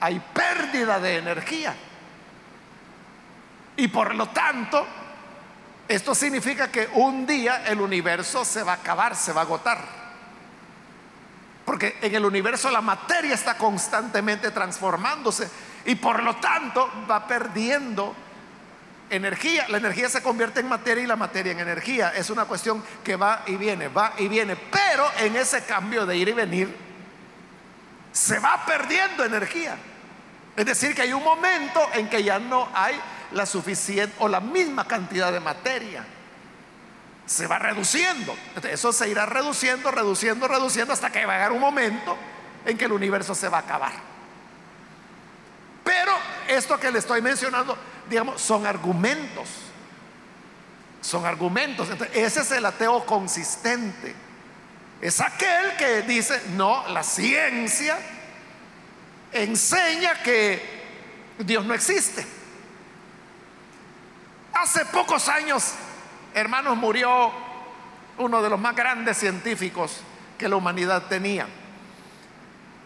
hay 0.00 0.20
pérdida 0.32 1.00
de 1.00 1.16
energía. 1.16 1.74
Y 3.76 3.88
por 3.88 4.14
lo 4.14 4.28
tanto, 4.28 4.86
esto 5.88 6.14
significa 6.14 6.70
que 6.70 6.88
un 6.94 7.26
día 7.26 7.64
el 7.66 7.80
universo 7.80 8.44
se 8.44 8.62
va 8.62 8.72
a 8.72 8.76
acabar, 8.76 9.14
se 9.14 9.32
va 9.32 9.42
a 9.42 9.44
agotar. 9.44 9.78
Porque 11.64 11.98
en 12.00 12.14
el 12.14 12.24
universo 12.24 12.70
la 12.70 12.80
materia 12.80 13.34
está 13.34 13.56
constantemente 13.56 14.50
transformándose 14.52 15.50
y 15.84 15.96
por 15.96 16.22
lo 16.22 16.36
tanto 16.36 16.90
va 17.10 17.26
perdiendo 17.26 18.14
energía. 19.10 19.66
La 19.68 19.78
energía 19.78 20.08
se 20.08 20.22
convierte 20.22 20.60
en 20.60 20.68
materia 20.68 21.04
y 21.04 21.06
la 21.06 21.16
materia 21.16 21.52
en 21.52 21.60
energía. 21.60 22.12
Es 22.14 22.30
una 22.30 22.44
cuestión 22.44 22.82
que 23.04 23.16
va 23.16 23.42
y 23.46 23.56
viene, 23.56 23.88
va 23.88 24.12
y 24.18 24.28
viene. 24.28 24.56
Pero 24.56 25.06
en 25.18 25.36
ese 25.36 25.64
cambio 25.64 26.06
de 26.06 26.16
ir 26.16 26.28
y 26.28 26.32
venir 26.32 26.74
se 28.12 28.38
va 28.38 28.64
perdiendo 28.64 29.24
energía. 29.24 29.76
Es 30.56 30.64
decir, 30.64 30.94
que 30.94 31.02
hay 31.02 31.12
un 31.12 31.22
momento 31.22 31.80
en 31.92 32.08
que 32.08 32.22
ya 32.22 32.38
no 32.38 32.68
hay 32.74 32.98
la 33.32 33.44
suficiente 33.44 34.14
o 34.20 34.28
la 34.28 34.40
misma 34.40 34.86
cantidad 34.86 35.30
de 35.32 35.40
materia 35.40 36.04
se 37.26 37.46
va 37.46 37.58
reduciendo. 37.58 38.34
Eso 38.62 38.92
se 38.92 39.08
irá 39.08 39.26
reduciendo, 39.26 39.90
reduciendo, 39.90 40.48
reduciendo 40.48 40.92
hasta 40.92 41.10
que 41.10 41.26
va 41.26 41.34
a 41.34 41.36
llegar 41.36 41.52
un 41.52 41.60
momento 41.60 42.16
en 42.64 42.78
que 42.78 42.84
el 42.84 42.92
universo 42.92 43.34
se 43.34 43.48
va 43.48 43.58
a 43.58 43.60
acabar. 43.60 43.92
Pero 45.84 46.12
esto 46.48 46.78
que 46.78 46.90
le 46.90 47.00
estoy 47.00 47.20
mencionando, 47.20 47.76
digamos, 48.08 48.40
son 48.40 48.66
argumentos. 48.66 49.48
Son 51.00 51.24
argumentos. 51.24 51.88
ese 52.14 52.40
es 52.40 52.50
el 52.52 52.64
ateo 52.66 53.04
consistente. 53.06 54.14
Es 55.00 55.20
aquel 55.20 55.76
que 55.76 56.02
dice, 56.02 56.40
no, 56.54 56.88
la 56.88 57.02
ciencia 57.02 57.98
enseña 59.32 60.22
que 60.22 60.62
Dios 61.38 61.64
no 61.64 61.74
existe. 61.74 62.26
Hace 64.54 64.86
pocos 64.86 65.28
años 65.28 65.74
hermanos, 66.36 66.76
murió 66.76 67.32
uno 68.18 68.42
de 68.42 68.50
los 68.50 68.60
más 68.60 68.76
grandes 68.76 69.16
científicos 69.16 70.02
que 70.36 70.48
la 70.48 70.56
humanidad 70.56 71.04
tenía. 71.08 71.46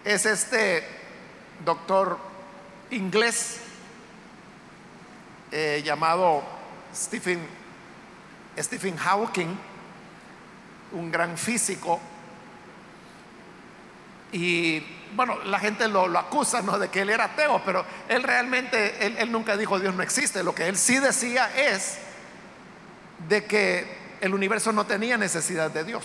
Es 0.04 0.24
este 0.24 0.86
doctor 1.64 2.16
inglés 2.92 3.60
eh, 5.50 5.82
llamado 5.84 6.42
Stephen, 6.94 7.46
Stephen 8.58 8.96
Hawking, 8.96 9.56
un 10.92 11.10
gran 11.10 11.36
físico. 11.36 12.00
Y 14.32 14.82
bueno, 15.14 15.38
la 15.44 15.58
gente 15.58 15.88
lo, 15.88 16.06
acusa 16.18 16.62
¿no? 16.62 16.78
de 16.78 16.88
que 16.88 17.00
él 17.02 17.10
era 17.10 17.24
ateo, 17.24 17.60
pero 17.64 17.84
él 18.08 18.22
realmente, 18.22 19.04
él, 19.04 19.16
él 19.18 19.32
nunca 19.32 19.56
dijo 19.56 19.78
Dios 19.78 19.94
no 19.94 20.02
existe. 20.02 20.42
Lo 20.42 20.54
que 20.54 20.68
él 20.68 20.76
sí 20.76 20.98
decía 20.98 21.50
es 21.56 21.98
de 23.28 23.44
que 23.44 23.98
el 24.20 24.34
universo 24.34 24.72
no 24.72 24.86
tenía 24.86 25.16
necesidad 25.16 25.70
de 25.70 25.84
Dios. 25.84 26.04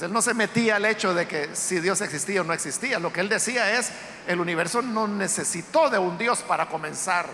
él 0.00 0.12
no 0.12 0.20
se 0.20 0.34
metía 0.34 0.76
al 0.76 0.84
hecho 0.84 1.14
de 1.14 1.26
que 1.26 1.54
si 1.54 1.80
Dios 1.80 2.00
existía 2.00 2.40
o 2.42 2.44
no 2.44 2.52
existía. 2.52 2.98
Lo 2.98 3.12
que 3.12 3.20
él 3.20 3.28
decía 3.28 3.78
es, 3.78 3.90
el 4.26 4.40
universo 4.40 4.82
no 4.82 5.06
necesitó 5.06 5.88
de 5.90 5.98
un 5.98 6.18
Dios 6.18 6.42
para 6.42 6.66
comenzar 6.66 7.26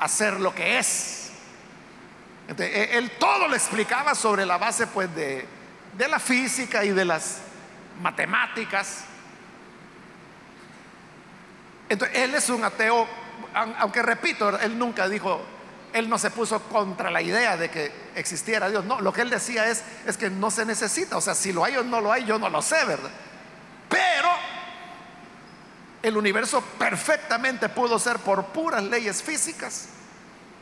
a 0.00 0.08
ser 0.08 0.40
lo 0.40 0.54
que 0.54 0.78
es. 0.78 1.30
E, 2.58 2.98
él 2.98 3.12
todo 3.18 3.46
lo 3.46 3.54
explicaba 3.54 4.14
sobre 4.14 4.44
la 4.44 4.58
base 4.58 4.86
pues 4.88 5.14
de, 5.14 5.46
de 5.96 6.08
la 6.08 6.18
física 6.18 6.84
y 6.84 6.90
de 6.90 7.04
las 7.04 7.42
matemáticas. 8.02 9.04
Entonces, 11.88 12.18
él 12.18 12.34
es 12.34 12.48
un 12.48 12.64
ateo, 12.64 13.06
aunque 13.78 14.02
repito, 14.02 14.58
él 14.58 14.78
nunca 14.78 15.08
dijo 15.08 15.40
él 15.92 16.08
no 16.08 16.18
se 16.18 16.30
puso 16.30 16.62
contra 16.64 17.10
la 17.10 17.22
idea 17.22 17.56
de 17.56 17.70
que 17.70 17.92
existiera 18.14 18.68
Dios. 18.70 18.84
No, 18.84 19.00
lo 19.00 19.12
que 19.12 19.22
él 19.22 19.30
decía 19.30 19.68
es, 19.68 19.82
es 20.06 20.16
que 20.16 20.30
no 20.30 20.50
se 20.50 20.64
necesita. 20.64 21.16
O 21.16 21.20
sea, 21.20 21.34
si 21.34 21.52
lo 21.52 21.64
hay 21.64 21.76
o 21.76 21.84
no 21.84 22.00
lo 22.00 22.12
hay, 22.12 22.24
yo 22.24 22.38
no 22.38 22.48
lo 22.48 22.62
sé, 22.62 22.84
¿verdad? 22.84 23.10
Pero 23.88 24.28
el 26.02 26.16
universo 26.16 26.62
perfectamente 26.78 27.68
pudo 27.68 27.98
ser 27.98 28.18
por 28.18 28.46
puras 28.46 28.82
leyes 28.84 29.22
físicas. 29.22 29.88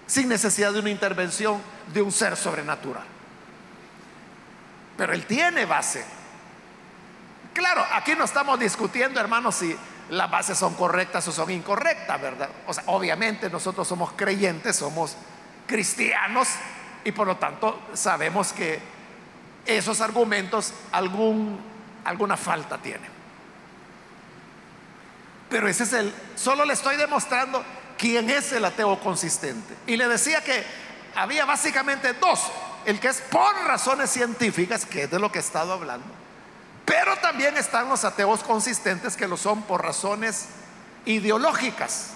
sin 0.08 0.26
necesidad 0.26 0.72
de 0.72 0.80
una 0.80 0.88
intervención 0.88 1.60
de 1.92 2.00
un 2.00 2.10
ser 2.10 2.34
sobrenatural. 2.34 3.04
Pero 4.96 5.12
él 5.12 5.26
tiene 5.26 5.66
base. 5.66 6.02
Claro, 7.52 7.84
aquí 7.92 8.14
no 8.16 8.24
estamos 8.24 8.58
discutiendo, 8.58 9.20
hermanos, 9.20 9.56
si 9.56 9.76
las 10.08 10.30
bases 10.30 10.56
son 10.56 10.74
correctas 10.74 11.28
o 11.28 11.32
son 11.32 11.50
incorrectas, 11.50 12.20
¿verdad? 12.20 12.48
O 12.66 12.72
sea, 12.72 12.84
obviamente 12.86 13.50
nosotros 13.50 13.86
somos 13.86 14.12
creyentes, 14.12 14.76
somos 14.76 15.14
cristianos 15.66 16.48
y 17.04 17.12
por 17.12 17.26
lo 17.26 17.36
tanto 17.36 17.78
sabemos 17.92 18.54
que 18.54 18.80
esos 19.66 20.00
argumentos 20.00 20.72
alguna 20.90 22.36
falta 22.38 22.78
tienen. 22.78 23.17
Pero 25.48 25.68
ese 25.68 25.84
es 25.84 25.92
el, 25.92 26.12
solo 26.36 26.64
le 26.64 26.74
estoy 26.74 26.96
demostrando 26.96 27.64
quién 27.96 28.30
es 28.30 28.52
el 28.52 28.64
ateo 28.64 29.00
consistente. 29.00 29.74
Y 29.86 29.96
le 29.96 30.08
decía 30.08 30.42
que 30.42 30.64
había 31.14 31.44
básicamente 31.44 32.12
dos, 32.14 32.40
el 32.84 33.00
que 33.00 33.08
es 33.08 33.20
por 33.22 33.54
razones 33.64 34.10
científicas, 34.10 34.86
que 34.86 35.04
es 35.04 35.10
de 35.10 35.18
lo 35.18 35.32
que 35.32 35.38
he 35.38 35.42
estado 35.42 35.72
hablando, 35.72 36.06
pero 36.84 37.16
también 37.16 37.56
están 37.56 37.88
los 37.88 38.04
ateos 38.04 38.42
consistentes 38.42 39.16
que 39.16 39.28
lo 39.28 39.36
son 39.36 39.62
por 39.62 39.82
razones 39.82 40.46
ideológicas. 41.04 42.12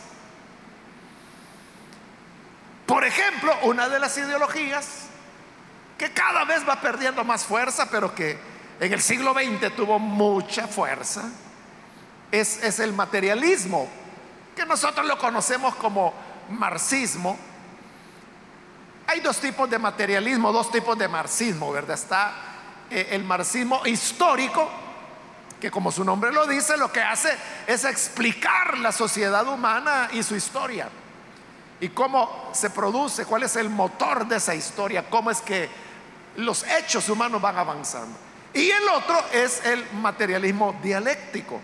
Por 2.86 3.04
ejemplo, 3.04 3.54
una 3.62 3.88
de 3.88 3.98
las 3.98 4.16
ideologías 4.16 4.86
que 5.98 6.12
cada 6.12 6.44
vez 6.44 6.66
va 6.68 6.80
perdiendo 6.80 7.24
más 7.24 7.44
fuerza, 7.44 7.88
pero 7.90 8.14
que 8.14 8.38
en 8.80 8.92
el 8.92 9.00
siglo 9.00 9.34
XX 9.34 9.74
tuvo 9.76 9.98
mucha 9.98 10.66
fuerza, 10.66 11.22
es, 12.32 12.80
el 12.80 12.94
materialismo, 12.94 13.86
que 14.56 14.64
nosotros 14.64 15.06
lo 15.06 15.18
conocemos 15.18 15.74
como 15.76 16.14
marxismo. 16.48 17.38
Hay 19.06 19.20
dos 19.20 19.38
tipos 19.38 19.68
de 19.68 19.78
materialismo, 19.78 20.50
dos 20.50 20.70
tipos 20.70 20.96
de 20.98 21.08
marxismo, 21.08 21.70
¿verdad? 21.70 21.94
Está 21.94 22.32
eh, 22.90 23.08
el 23.10 23.24
marxismo 23.24 23.82
histórico, 23.84 24.68
que 25.60 25.70
como 25.70 25.92
su 25.92 26.04
nombre 26.04 26.32
lo 26.32 26.46
dice, 26.46 26.76
lo 26.78 26.90
que 26.90 27.02
hace 27.02 27.36
es 27.66 27.84
explicar 27.84 28.78
la 28.78 28.90
sociedad 28.90 29.46
humana 29.46 30.08
y 30.12 30.22
su 30.22 30.34
historia. 30.34 30.88
Y 31.80 31.90
cómo 31.90 32.50
se 32.52 32.70
produce, 32.70 33.26
cuál 33.26 33.42
es 33.42 33.56
el 33.56 33.68
motor 33.68 34.26
de 34.26 34.36
esa 34.36 34.54
historia, 34.54 35.08
cómo 35.10 35.30
es 35.30 35.40
que 35.40 35.68
los 36.36 36.64
hechos 36.64 37.08
humanos 37.08 37.42
van 37.42 37.58
avanzando. 37.58 38.16
Y 38.54 38.70
el 38.70 38.88
otro 38.88 39.22
es 39.32 39.64
el 39.66 39.84
materialismo 39.94 40.78
dialéctico. 40.82 41.60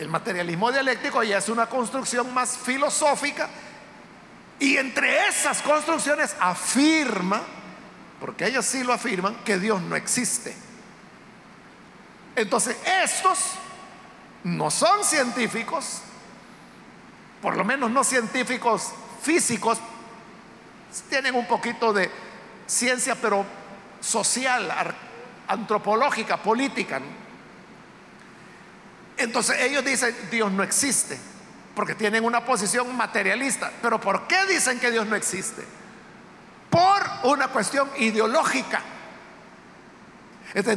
El 0.00 0.08
materialismo 0.08 0.72
dialéctico 0.72 1.22
ya 1.22 1.36
es 1.36 1.50
una 1.50 1.66
construcción 1.66 2.32
más 2.32 2.56
filosófica 2.56 3.50
y 4.58 4.78
entre 4.78 5.28
esas 5.28 5.60
construcciones 5.60 6.34
afirma, 6.40 7.42
porque 8.18 8.46
ellos 8.46 8.64
sí 8.64 8.82
lo 8.82 8.94
afirman, 8.94 9.34
que 9.44 9.58
Dios 9.58 9.82
no 9.82 9.96
existe. 9.96 10.56
Entonces, 12.34 12.78
estos 13.04 13.56
no 14.42 14.70
son 14.70 15.04
científicos, 15.04 16.00
por 17.42 17.58
lo 17.58 17.62
menos 17.62 17.90
no 17.90 18.02
científicos 18.02 18.92
físicos, 19.20 19.76
tienen 21.10 21.34
un 21.34 21.46
poquito 21.46 21.92
de 21.92 22.10
ciencia, 22.66 23.16
pero 23.16 23.44
social, 24.00 24.94
antropológica, 25.46 26.38
política. 26.38 27.02
Entonces 29.20 29.60
ellos 29.60 29.84
dicen, 29.84 30.16
Dios 30.30 30.50
no 30.50 30.62
existe, 30.62 31.18
porque 31.74 31.94
tienen 31.94 32.24
una 32.24 32.44
posición 32.44 32.96
materialista. 32.96 33.70
Pero 33.80 34.00
¿por 34.00 34.26
qué 34.26 34.46
dicen 34.46 34.80
que 34.80 34.90
Dios 34.90 35.06
no 35.06 35.16
existe? 35.16 35.62
Por 36.70 37.30
una 37.30 37.48
cuestión 37.48 37.88
ideológica. 37.98 38.80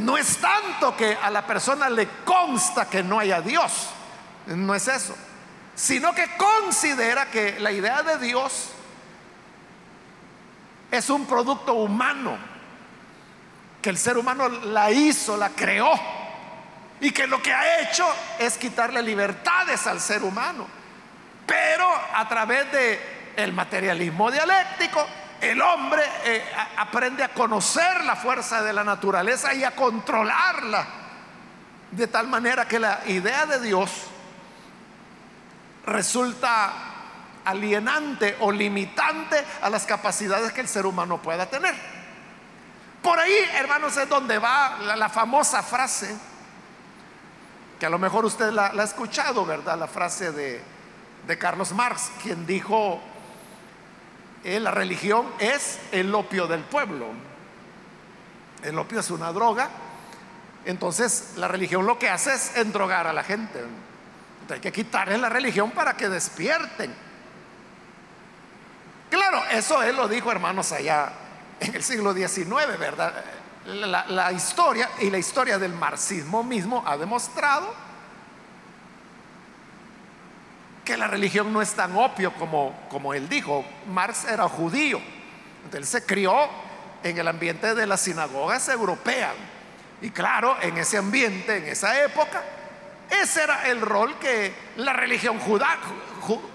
No 0.01 0.17
es 0.17 0.37
tanto 0.37 0.95
que 0.95 1.17
a 1.19 1.31
la 1.31 1.47
persona 1.47 1.89
le 1.89 2.07
consta 2.23 2.87
que 2.87 3.01
no 3.01 3.17
haya 3.19 3.41
Dios, 3.41 3.89
no 4.45 4.75
es 4.75 4.87
eso, 4.87 5.15
sino 5.73 6.13
que 6.13 6.37
considera 6.37 7.31
que 7.31 7.59
la 7.59 7.71
idea 7.71 8.03
de 8.03 8.19
Dios 8.19 8.69
es 10.91 11.09
un 11.09 11.25
producto 11.25 11.73
humano, 11.73 12.37
que 13.81 13.89
el 13.89 13.97
ser 13.97 14.15
humano 14.19 14.47
la 14.47 14.91
hizo, 14.91 15.37
la 15.37 15.49
creó, 15.49 15.91
y 16.99 17.11
que 17.11 17.27
lo 17.27 17.41
que 17.41 17.53
ha 17.53 17.81
hecho 17.81 18.05
es 18.39 18.57
quitarle 18.57 19.01
libertades 19.01 19.85
al 19.87 19.99
ser 19.99 20.23
humano, 20.23 20.67
pero 21.45 21.87
a 22.13 22.27
través 22.27 22.71
de 22.71 23.13
el 23.35 23.51
materialismo 23.51 24.31
dialéctico 24.31 25.05
el 25.43 25.61
hombre 25.61 26.01
eh, 26.23 26.41
aprende 26.77 27.21
a 27.21 27.33
conocer 27.33 28.05
la 28.05 28.15
fuerza 28.15 28.61
de 28.61 28.71
la 28.71 28.85
naturaleza 28.85 29.53
y 29.53 29.65
a 29.65 29.71
controlarla. 29.71 30.87
De 31.91 32.07
tal 32.07 32.27
manera 32.27 32.65
que 32.65 32.79
la 32.79 33.01
idea 33.07 33.45
de 33.45 33.59
Dios 33.59 33.91
resulta 35.85 36.71
alienante 37.43 38.37
o 38.39 38.53
limitante 38.53 39.43
a 39.61 39.69
las 39.69 39.85
capacidades 39.85 40.53
que 40.53 40.61
el 40.61 40.69
ser 40.69 40.85
humano 40.85 41.21
pueda 41.21 41.45
tener. 41.45 41.75
Por 43.01 43.19
ahí, 43.19 43.35
hermanos, 43.55 43.97
es 43.97 44.07
donde 44.07 44.39
va 44.39 44.77
la, 44.95 45.09
famosa 45.09 45.61
frase, 45.61 46.15
que 47.83 47.87
a 47.87 47.89
lo 47.89 47.99
mejor 47.99 48.23
usted 48.23 48.49
la, 48.51 48.67
ha 48.67 48.83
escuchado, 48.85 49.45
¿verdad? 49.45 49.77
La 49.77 49.87
frase 49.87 50.31
de, 50.31 50.61
de 51.27 51.37
Carlos 51.37 51.73
Marx, 51.73 52.11
quien 52.21 52.45
dijo, 52.45 53.01
eh, 54.45 54.57
la 54.61 54.71
religión 54.71 55.27
es 55.37 55.79
el 55.91 56.15
opio 56.15 56.47
del 56.47 56.61
pueblo. 56.61 57.07
El 58.63 58.79
opio 58.79 59.01
es 59.01 59.11
una 59.11 59.33
droga. 59.33 59.69
Entonces 60.63 61.33
la 61.35 61.49
religión 61.49 61.85
lo 61.85 61.99
que 61.99 62.09
hace 62.09 62.33
es 62.33 62.55
endrogar 62.55 63.05
a 63.05 63.11
la 63.11 63.21
gente. 63.21 63.61
hay 64.49 64.61
que 64.61 64.71
quitarle 64.71 65.17
la 65.17 65.27
religión 65.27 65.71
para 65.71 65.97
que 65.97 66.07
despierten. 66.07 66.95
Claro, 69.09 69.43
eso 69.51 69.83
él 69.83 69.97
lo 69.97 70.07
dijo, 70.07 70.31
hermanos, 70.31 70.71
allá 70.71 71.11
en 71.59 71.75
el 71.75 71.83
siglo 71.83 72.13
XIX, 72.13 72.79
¿verdad? 72.79 73.13
La 73.65 74.31
historia 74.31 74.89
y 74.99 75.09
la 75.09 75.17
historia 75.17 75.57
del 75.57 75.73
marxismo 75.73 76.43
mismo 76.43 76.83
ha 76.85 76.97
demostrado 76.97 77.73
que 80.83 80.97
la 80.97 81.07
religión 81.07 81.51
no 81.53 81.61
es 81.61 81.73
tan 81.73 81.95
opio 81.95 82.33
como, 82.33 82.73
como 82.89 83.13
él 83.13 83.29
dijo. 83.29 83.65
Marx 83.87 84.25
era 84.25 84.47
judío, 84.49 84.99
entonces 85.65 85.79
él 85.79 85.85
se 85.85 86.05
crió 86.05 86.33
en 87.03 87.17
el 87.17 87.27
ambiente 87.27 87.73
de 87.75 87.85
las 87.85 88.01
sinagogas 88.01 88.67
europeas. 88.69 89.33
Y 90.01 90.09
claro, 90.09 90.57
en 90.61 90.77
ese 90.77 90.97
ambiente, 90.97 91.57
en 91.57 91.65
esa 91.65 92.03
época, 92.03 92.43
ese 93.09 93.43
era 93.43 93.69
el 93.69 93.79
rol 93.79 94.17
que 94.19 94.53
la 94.77 94.93
religión 94.93 95.39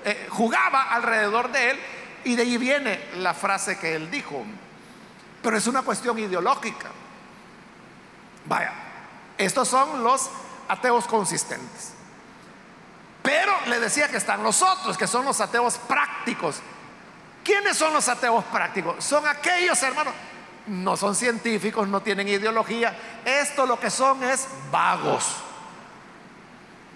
eh, 0.04 0.26
jugaba 0.28 0.94
alrededor 0.94 1.50
de 1.50 1.70
él. 1.70 1.78
Y 2.24 2.36
de 2.36 2.42
ahí 2.42 2.58
viene 2.58 3.00
la 3.16 3.32
frase 3.32 3.78
que 3.78 3.94
él 3.94 4.10
dijo. 4.10 4.44
Pero 5.42 5.56
es 5.56 5.66
una 5.66 5.82
cuestión 5.82 6.18
ideológica. 6.18 6.88
Vaya, 8.46 8.72
estos 9.36 9.68
son 9.68 10.02
los 10.02 10.30
ateos 10.68 11.06
consistentes. 11.06 11.94
Pero 13.22 13.52
le 13.66 13.78
decía 13.78 14.08
que 14.08 14.16
están 14.16 14.42
los 14.42 14.62
otros, 14.62 14.96
que 14.96 15.06
son 15.06 15.24
los 15.24 15.40
ateos 15.40 15.76
prácticos. 15.78 16.60
¿Quiénes 17.44 17.76
son 17.76 17.92
los 17.92 18.08
ateos 18.08 18.44
prácticos? 18.44 19.04
Son 19.04 19.26
aquellos, 19.26 19.82
hermanos, 19.82 20.14
no 20.66 20.96
son 20.96 21.14
científicos, 21.14 21.88
no 21.88 22.00
tienen 22.00 22.28
ideología. 22.28 22.96
Esto 23.24 23.66
lo 23.66 23.78
que 23.78 23.90
son 23.90 24.22
es 24.24 24.48
vagos. 24.70 25.36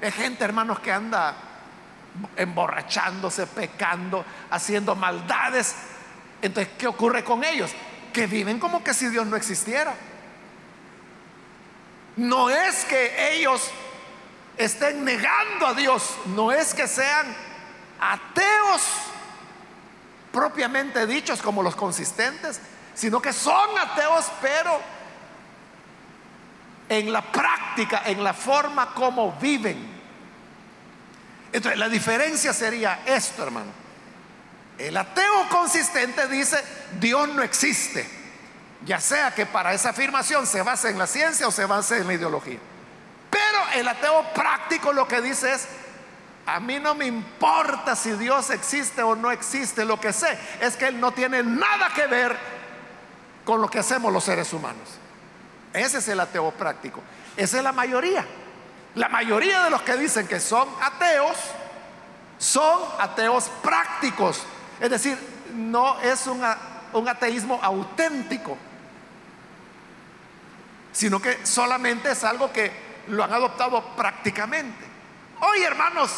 Es 0.01 0.15
gente, 0.15 0.45
hermanos, 0.45 0.81
que 0.81 0.93
anda 0.93 1.35
emborrachándose, 2.37 3.47
pecando, 3.47 4.25
haciendo 4.51 4.95
maldades. 4.95 5.75
Entonces, 6.41 6.73
¿qué 6.79 6.87
ocurre 6.87 7.23
con 7.25 7.45
ellos? 7.45 7.71
Que 8.13 8.27
viven 8.27 8.59
como 8.59 8.85
que 8.85 8.95
si 8.95 9.09
Dios 9.09 9.27
no 9.27 9.37
existiera. 9.37 9.95
No 12.17 12.51
es 12.51 12.85
que 12.85 13.33
ellos 13.35 13.71
estén 14.57 15.05
negando 15.05 15.67
a 15.67 15.75
Dios. 15.75 16.17
No 16.27 16.53
es 16.53 16.75
que 16.75 16.87
sean 16.87 17.27
ateos 18.01 18.83
propiamente 20.33 21.07
dichos 21.07 21.41
como 21.43 21.63
los 21.63 21.77
consistentes, 21.77 22.61
sino 22.95 23.21
que 23.21 23.33
son 23.33 23.79
ateos, 23.79 24.27
pero 24.41 24.81
en 26.89 27.13
la 27.13 27.23
práctica, 27.23 28.03
en 28.07 28.23
la 28.23 28.35
forma 28.35 28.93
como 28.95 29.33
viven. 29.33 29.91
Entonces, 31.53 31.79
la 31.79 31.89
diferencia 31.89 32.53
sería 32.53 33.03
esto, 33.07 33.43
hermano. 33.43 33.82
El 34.83 34.97
ateo 34.97 35.49
consistente 35.49 36.27
dice, 36.27 36.61
Dios 36.99 37.29
no 37.29 37.43
existe, 37.45 38.05
ya 38.85 38.99
sea 38.99 39.33
que 39.33 39.47
para 39.47 39.73
esa 39.73 39.91
afirmación 39.91 40.45
se 40.45 40.61
base 40.63 40.91
en 40.91 40.99
la 40.99 41.07
ciencia 41.07 41.47
o 41.47 41.53
se 41.53 41.67
base 41.67 41.99
en 41.99 42.09
la 42.09 42.15
ideología. 42.15 42.59
Pero 43.31 43.59
el 43.77 43.87
ateo 43.87 44.25
práctico 44.35 44.93
lo 44.93 45.07
que 45.07 45.23
dice 45.23 45.53
es, 45.53 45.69
A 46.47 46.59
mí 46.59 46.81
no 46.81 46.97
me 46.97 47.07
importa 47.07 47.95
si 47.95 48.11
Dios 48.15 48.51
existe 48.51 49.01
o 49.03 49.15
no 49.15 49.31
existe, 49.31 49.85
lo 49.85 50.01
que 50.01 50.13
sé 50.13 50.37
es 50.61 50.77
que 50.77 50.89
Él 50.89 50.99
no 50.99 51.13
tiene 51.13 51.45
nada 51.45 51.91
que 51.95 52.09
ver 52.09 52.37
con 53.45 53.61
lo 53.61 53.71
que 53.71 53.79
hacemos 53.79 54.13
los 54.13 54.25
seres 54.25 54.53
humanos. 54.53 54.89
Ese 55.73 55.99
es 55.99 56.09
el 56.09 56.19
ateo 56.19 56.51
práctico. 56.51 57.01
Esa 57.37 57.59
es 57.59 57.63
la 57.63 57.71
mayoría. 57.71 58.27
La 58.97 59.09
mayoría 59.09 59.63
de 59.63 59.71
los 59.71 59.83
que 59.83 59.97
dicen 59.97 60.27
que 60.27 60.41
son 60.41 60.69
ateos 60.81 61.37
son 62.37 62.81
ateos 62.99 63.49
prácticos. 63.63 64.45
Es 64.83 64.91
decir, 64.91 65.17
no 65.55 66.01
es 66.01 66.27
un, 66.27 66.43
ateísmo 67.09 67.61
auténtico, 67.63 68.59
sino 70.91 71.23
que 71.23 71.47
solamente 71.47 72.11
es 72.11 72.25
algo 72.25 72.53
que 72.53 72.73
lo 73.07 73.23
han 73.23 73.33
adoptado 73.33 73.81
prácticamente. 73.95 74.85
Hoy, 75.39 75.63
hermanos, 75.63 76.11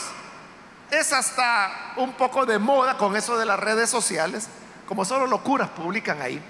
es 0.90 1.12
hasta 1.12 1.92
un 1.96 2.14
poco 2.14 2.46
de 2.46 2.58
moda 2.58 2.96
con 2.96 3.14
eso 3.14 3.36
de 3.36 3.44
las 3.44 3.60
redes 3.60 3.90
sociales, 3.90 4.48
como 4.88 5.04
solo 5.04 5.26
locuras 5.26 5.68
publican 5.68 6.22
ahí. 6.22 6.40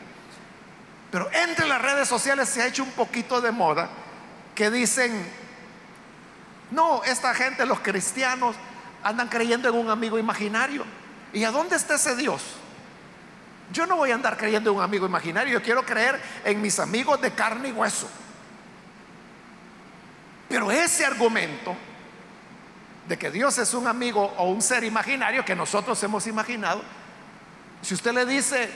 Pero 1.11 1.29
entre 1.33 1.67
las 1.67 1.83
redes 1.83 2.07
sociales 2.07 2.49
se 2.49 2.63
ha 2.63 2.69
hecho 2.69 2.85
un 2.85 2.93
poquito 2.93 3.41
de 3.41 3.51
moda 3.51 3.89
que 4.55 4.71
dicen, 4.71 5.29
no, 6.71 7.03
esta 7.03 7.35
gente, 7.35 7.67
los 7.67 7.81
cristianos, 7.81 8.55
andan 9.03 9.27
creyendo 9.27 9.69
en 9.69 9.75
un 9.75 9.91
amigo 9.91 10.17
imaginario. 10.17 10.85
¿Y 11.35 11.43
a 11.43 11.51
dónde 11.51 11.75
está 11.77 11.97
ese 11.97 12.15
Dios? 12.15 12.43
Yo 13.73 13.87
no 13.87 13.97
voy 13.97 14.13
a 14.13 14.15
andar 14.15 14.37
creyendo 14.37 14.71
en 14.71 14.77
un 14.77 14.83
amigo 14.83 15.05
imaginario, 15.05 15.53
yo 15.53 15.63
quiero 15.63 15.85
creer 15.85 16.23
en 16.45 16.63
mis 16.63 16.79
amigos 16.79 17.21
de 17.21 17.33
carne 17.33 17.71
y 17.71 17.73
hueso. 17.73 18.09
Pero 20.49 20.71
ese 20.71 21.05
argumento 21.05 21.75
de 23.09 23.19
que 23.19 23.33
Dios 23.33 23.59
es 23.59 23.75
un 23.75 23.89
amigo 23.89 24.33
o 24.39 24.49
un 24.49 24.63
ser 24.63 24.85
imaginario 24.85 25.45
que 25.45 25.57
nosotros 25.57 26.01
hemos 26.05 26.27
imaginado, 26.29 26.83
si 27.83 27.95
usted 27.95 28.13
le 28.13 28.25
dice, 28.25 28.71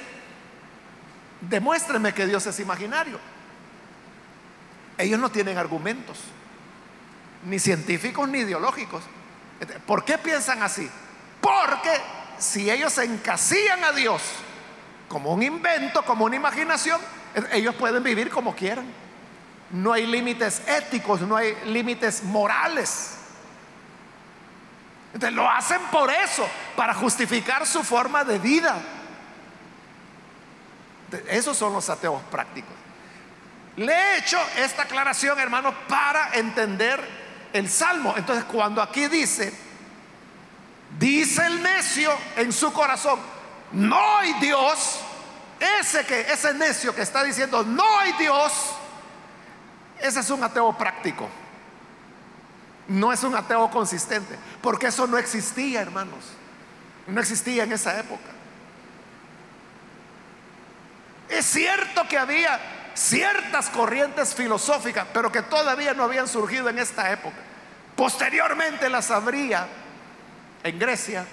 demuéstreme 1.42 2.12
que 2.12 2.27
Dios 2.27 2.44
es 2.47 2.59
imaginario, 2.59 3.21
ellos 4.99 5.21
no 5.21 5.31
tienen 5.31 5.59
argumentos, 5.59 6.18
ni 7.44 7.61
científicos 7.61 8.29
ni 8.29 8.38
ideológicos. 8.38 9.05
¿Por 9.87 10.05
qué 10.05 10.18
piensan 10.18 10.61
así? 10.62 10.90
Porque 11.40 12.17
si 12.38 12.70
ellos 12.70 12.96
encasillan 12.98 13.85
a 13.85 13.92
Dios 13.92 14.22
como 15.09 15.33
un 15.33 15.42
invento, 15.42 16.05
como 16.05 16.24
una 16.24 16.37
imaginación, 16.37 17.01
ellos 17.53 17.74
pueden 17.74 18.03
vivir 18.03 18.31
como 18.31 18.55
quieran. 18.55 18.87
No 19.70 19.92
hay 19.92 20.07
límites 20.07 20.62
éticos, 20.66 21.20
no 21.20 21.37
hay 21.37 21.55
límites 21.66 22.22
morales. 22.22 23.16
Entonces 25.12 25.35
lo 25.35 25.48
hacen 25.48 25.81
por 25.90 26.11
eso, 26.11 26.48
para 26.77 26.94
justificar 26.94 27.66
su 27.66 27.83
forma 27.83 28.24
de 28.24 28.38
vida. 28.38 28.81
Esos 31.29 31.57
son 31.57 31.72
los 31.72 31.88
ateos 31.88 32.22
prácticos. 32.31 32.72
Le 33.77 33.92
he 33.92 34.18
hecho 34.18 34.38
esta 34.57 34.83
aclaración, 34.83 35.38
hermano, 35.38 35.72
para 35.88 36.35
entender 36.35 37.03
el 37.53 37.70
salmo. 37.70 38.14
Entonces, 38.16 38.44
cuando 38.44 38.83
aquí 38.83 39.07
dice, 39.07 39.53
dice 40.98 41.46
el 41.46 41.62
necio 41.62 42.11
en 42.37 42.52
su 42.52 42.72
corazón, 42.72 43.18
no 43.72 44.18
hay 44.18 44.34
Dios, 44.34 45.00
ese 45.80 46.04
que 46.04 46.20
ese 46.20 46.54
necio 46.54 46.94
que 46.94 47.02
está 47.02 47.22
diciendo, 47.22 47.62
no 47.64 47.98
hay 47.98 48.12
Dios, 48.12 48.52
ese 50.00 50.20
es 50.20 50.30
un 50.30 50.42
ateo 50.42 50.76
práctico. 50.76 51.28
No 52.88 53.12
es 53.12 53.22
un 53.22 53.37
ateo 53.37 53.70
consistente, 53.70 54.34
porque 54.62 54.87
eso 54.87 55.06
no 55.06 55.18
existía, 55.18 55.82
hermanos. 55.82 56.24
No 57.06 57.20
existía 57.20 57.64
en 57.64 57.72
esa 57.72 58.00
época. 58.00 58.30
Es 61.28 61.44
cierto 61.44 62.08
que 62.08 62.16
había 62.16 62.58
ciertas 62.94 63.68
corrientes 63.68 64.34
filosóficas, 64.34 65.06
pero 65.12 65.30
que 65.30 65.42
todavía 65.42 65.92
no 65.92 66.04
habían 66.04 66.26
surgido 66.26 66.70
en 66.70 66.78
esta 66.78 67.12
época. 67.12 67.37
Posteriormente 67.94 68.88
las 68.88 69.11
habría 69.11 69.66
en 70.68 70.78
Grecia 70.78 71.26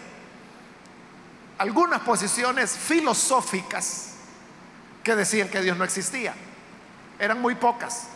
algunas 1.57 2.01
posiciones 2.01 2.77
filosóficas 2.77 4.13
que 5.03 5.15
decían 5.15 5.49
que 5.49 5.61
Dios 5.61 5.77
no 5.77 5.83
existía. 5.83 6.33
Eran 7.19 7.41
muy 7.41 7.55
pocas, 7.55 8.07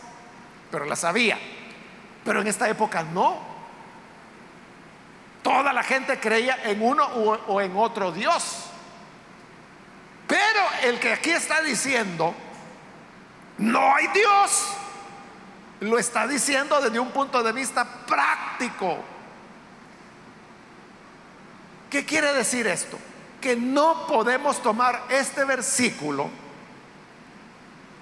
pero 0.72 0.86
las 0.86 1.04
había. 1.04 1.38
Pero 2.26 2.42
en 2.42 2.48
esta 2.48 2.68
época 2.68 3.04
no. 3.04 3.48
Toda 5.42 5.72
la 5.72 5.84
gente 5.84 6.20
creía 6.20 6.60
en 6.64 6.82
uno 6.82 7.06
o, 7.06 7.62
en 7.62 7.76
otro 7.78 8.12
Dios. 8.12 8.66
Pero 10.28 10.62
el 10.84 11.00
que 11.00 11.14
aquí 11.14 11.32
está 11.32 11.62
diciendo, 11.62 12.36
no 13.58 13.96
hay 13.96 14.08
Dios, 14.08 14.74
lo 15.80 15.98
está 15.98 16.28
diciendo 16.28 16.80
desde 16.82 17.00
un 17.00 17.12
punto 17.12 17.42
de 17.42 17.52
vista 17.54 17.86
práctico. 18.06 18.98
¿Qué 21.90 22.06
quiere 22.06 22.34
decir 22.34 22.68
esto? 22.68 22.98
Que 23.42 23.56
no 23.56 24.06
podemos 24.06 24.62
tomar 24.62 25.06
este 25.10 25.44
versículo 25.44 26.30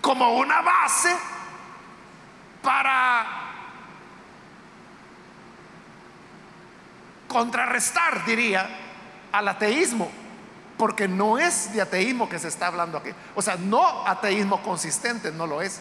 como 0.01 0.37
una 0.37 0.61
base 0.61 1.15
para 2.61 3.25
contrarrestar, 7.27 8.25
diría, 8.25 8.67
al 9.31 9.47
ateísmo, 9.47 10.09
porque 10.77 11.07
no 11.07 11.37
es 11.37 11.73
de 11.73 11.81
ateísmo 11.81 12.27
que 12.27 12.39
se 12.39 12.47
está 12.49 12.67
hablando 12.67 12.97
aquí. 12.97 13.11
O 13.35 13.41
sea, 13.41 13.55
no 13.55 14.05
ateísmo 14.07 14.61
consistente, 14.63 15.31
no 15.31 15.47
lo 15.47 15.61
es. 15.61 15.79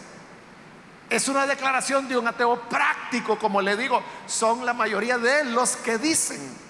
Es 1.09 1.27
una 1.27 1.45
declaración 1.45 2.07
de 2.07 2.17
un 2.17 2.27
ateo 2.27 2.61
práctico, 2.69 3.37
como 3.37 3.61
le 3.61 3.77
digo, 3.77 4.01
son 4.27 4.65
la 4.65 4.73
mayoría 4.73 5.17
de 5.17 5.45
los 5.45 5.77
que 5.77 5.97
dicen 5.97 6.66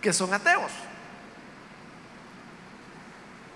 que 0.00 0.12
son 0.12 0.32
ateos. 0.32 0.70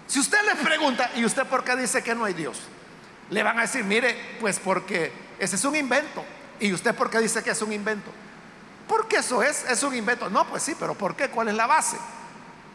Si 0.07 0.20
usted 0.20 0.38
les 0.44 0.57
pregunta, 0.57 1.11
¿y 1.16 1.24
usted 1.24 1.44
por 1.46 1.64
qué 1.64 1.76
dice 1.76 2.02
que 2.02 2.14
no 2.14 2.24
hay 2.24 2.35
Dios? 2.35 2.61
Le 3.30 3.42
van 3.42 3.59
a 3.59 3.62
decir, 3.62 3.85
mire, 3.85 4.37
pues 4.40 4.59
porque 4.59 5.12
ese 5.38 5.57
es 5.57 5.64
un 5.64 5.74
invento. 5.74 6.24
¿Y 6.61 6.72
usted 6.72 6.94
por 6.94 7.11
qué 7.11 7.18
dice 7.18 7.42
que 7.42 7.50
es 7.50 7.62
un 7.62 7.72
invento? 7.72 8.11
Porque 8.87 9.16
eso 9.16 9.42
es, 9.42 9.64
es 9.68 9.83
un 9.83 9.94
invento. 9.94 10.28
No, 10.28 10.46
pues 10.46 10.62
sí, 10.62 10.76
pero 10.78 10.94
¿por 10.94 11.16
qué? 11.16 11.28
¿Cuál 11.28 11.48
es 11.48 11.54
la 11.54 11.66
base? 11.66 11.96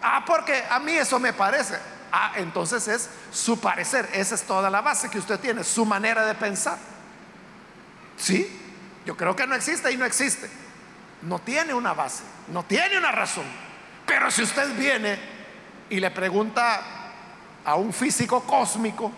Ah, 0.02 0.24
porque 0.26 0.64
a 0.70 0.80
mí 0.80 0.94
eso 0.94 1.20
me 1.20 1.34
parece. 1.34 1.78
Ah, 2.12 2.34
entonces 2.38 2.88
es 2.88 3.10
su 3.32 3.60
parecer. 3.60 4.10
Esa 4.14 4.36
es 4.36 4.44
toda 4.44 4.70
la 4.70 4.82
base 4.82 5.10
que 5.10 5.20
usted 5.20 5.40
tiene, 5.40 5.64
su 5.64 5.86
manera 5.86 6.26
de 6.26 6.34
pensar. 6.34 6.78
Sí, 8.18 8.50
yo 9.06 9.16
creo 9.16 9.36
que 9.36 9.46
no 9.46 9.56
existe 9.56 9.92
y 9.92 9.98
no 9.98 10.06
existe. 10.06 10.50
No 11.22 11.40
tiene 11.40 11.74
una 11.74 11.94
base, 11.94 12.24
no 12.50 12.64
tiene 12.64 12.98
una 12.98 13.12
razón. 13.12 13.46
Pero 14.06 14.32
si 14.32 14.44
usted 14.44 14.76
viene 14.76 15.20
y 15.90 16.00
le 16.00 16.12
pregunta 16.12 16.82
a 17.66 17.76
un 17.76 17.94
físico 17.94 18.42
cósmico 18.42 19.12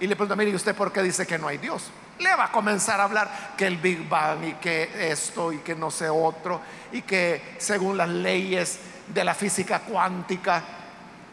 y 0.00 0.06
le 0.06 0.16
pregunta, 0.16 0.36
mire, 0.36 0.50
¿y 0.50 0.54
usted 0.54 0.74
por 0.74 0.92
qué 0.92 1.02
dice 1.02 1.26
que 1.26 1.38
no 1.38 1.48
hay 1.48 1.58
Dios? 1.58 1.90
le 2.18 2.34
va 2.36 2.44
a 2.44 2.52
comenzar 2.52 3.00
a 3.00 3.04
hablar 3.04 3.54
que 3.56 3.66
el 3.66 3.76
Big 3.78 4.08
Bang 4.08 4.44
y 4.44 4.52
que 4.54 5.10
esto 5.10 5.52
y 5.52 5.58
que 5.58 5.74
no 5.74 5.90
sé 5.90 6.08
otro 6.08 6.60
y 6.92 7.02
que 7.02 7.56
según 7.58 7.96
las 7.96 8.08
leyes 8.08 8.78
de 9.08 9.24
la 9.24 9.34
física 9.34 9.80
cuántica 9.80 10.62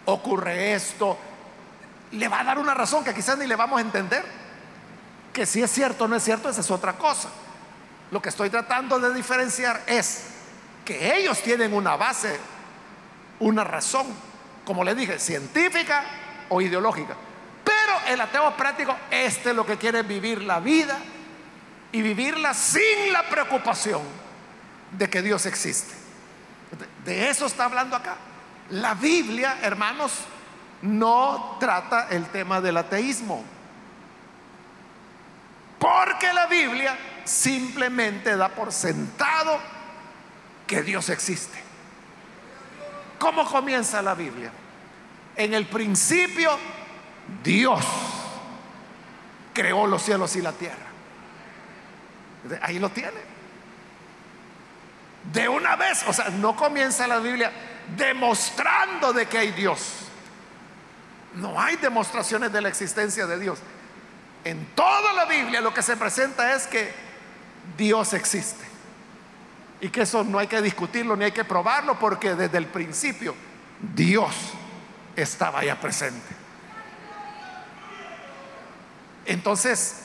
ocurre 0.06 0.74
esto. 0.74 1.18
Le 2.12 2.28
va 2.28 2.42
a 2.42 2.44
dar 2.44 2.60
una 2.60 2.74
razón 2.74 3.04
que 3.04 3.14
quizás 3.14 3.38
ni 3.38 3.48
le 3.48 3.56
vamos 3.56 3.78
a 3.78 3.82
entender. 3.82 4.24
Que 5.32 5.46
si 5.46 5.62
es 5.62 5.72
cierto 5.72 6.06
o 6.06 6.08
no 6.08 6.16
es 6.16 6.24
cierto, 6.24 6.50
esa 6.50 6.62
es 6.62 6.72
otra 6.72 6.94
cosa. 6.94 7.30
Lo 8.12 8.22
que 8.22 8.30
estoy 8.30 8.50
tratando 8.50 9.00
de 9.00 9.14
diferenciar 9.14 9.82
es 9.88 10.26
que 10.86 11.18
ellos 11.18 11.42
tienen 11.42 11.74
una 11.74 11.96
base, 11.96 12.38
una 13.40 13.64
razón, 13.64 14.06
como 14.66 14.84
le 14.84 14.94
dije, 14.94 15.18
científica 15.18 16.04
o 16.50 16.62
ideológica 16.62 17.16
el 18.08 18.22
ateo 18.22 18.56
práctico, 18.56 18.96
este 19.10 19.50
es 19.50 19.56
lo 19.56 19.66
que 19.66 19.78
quiere 19.78 20.04
vivir 20.04 20.42
la 20.42 20.60
vida 20.60 20.98
y 21.92 22.02
vivirla 22.02 22.54
sin 22.54 23.12
la 23.12 23.24
preocupación 23.24 24.02
de 24.92 25.10
que 25.10 25.22
Dios 25.22 25.46
existe. 25.46 25.94
De 27.06 27.30
eso 27.30 27.46
está 27.46 27.66
hablando 27.66 27.96
acá. 27.96 28.16
La 28.70 28.94
Biblia, 28.94 29.58
hermanos, 29.62 30.14
no 30.82 31.58
trata 31.60 32.08
el 32.10 32.28
tema 32.28 32.62
del 32.62 32.78
ateísmo. 32.78 33.44
Porque 35.80 36.32
la 36.32 36.46
Biblia 36.46 36.98
simplemente 37.26 38.36
da 38.36 38.50
por 38.50 38.72
sentado 38.72 39.60
que 40.68 40.82
Dios 40.84 41.10
existe. 41.10 41.60
¿Cómo 43.20 43.46
comienza 43.46 44.02
la 44.02 44.16
Biblia? 44.16 44.52
En 45.36 45.54
el 45.54 45.68
principio 45.68 46.58
Dios 47.44 47.86
creó 49.54 49.88
los 49.88 50.02
cielos 50.02 50.36
y 50.36 50.42
la 50.42 50.52
tierra. 50.52 50.88
Ahí 52.62 52.80
lo 52.80 52.90
tiene. 52.90 53.32
De 55.32 55.48
una 55.48 55.76
vez, 55.76 56.04
o 56.08 56.14
sea, 56.14 56.30
no 56.30 56.56
comienza 56.56 57.08
la 57.08 57.20
Biblia 57.20 57.52
demostrando 57.96 59.14
de 59.14 59.28
que 59.28 59.38
hay 59.38 59.52
Dios. 59.52 59.80
No 61.36 61.60
hay 61.62 61.76
demostraciones 61.78 62.52
de 62.52 62.62
la 62.62 62.70
existencia 62.70 63.28
de 63.28 63.40
Dios. 63.40 63.60
En 64.44 64.66
toda 64.74 65.14
la 65.14 65.26
Biblia 65.26 65.62
lo 65.62 65.74
que 65.74 65.84
se 65.84 65.96
presenta 65.96 66.56
es 66.56 66.66
que 66.66 67.11
Dios 67.78 68.14
existe. 68.14 68.66
Y 69.82 69.90
que 69.90 70.02
eso 70.02 70.24
no 70.24 70.38
hay 70.38 70.48
que 70.48 70.62
discutirlo 70.62 71.16
ni 71.16 71.26
hay 71.26 71.32
que 71.32 71.44
probarlo 71.44 71.98
porque 71.98 72.36
desde 72.36 72.58
el 72.58 72.68
principio 72.68 73.34
Dios 73.96 74.34
estaba 75.16 75.60
allá 75.60 75.80
presente. 75.80 76.36
Entonces, 79.26 80.02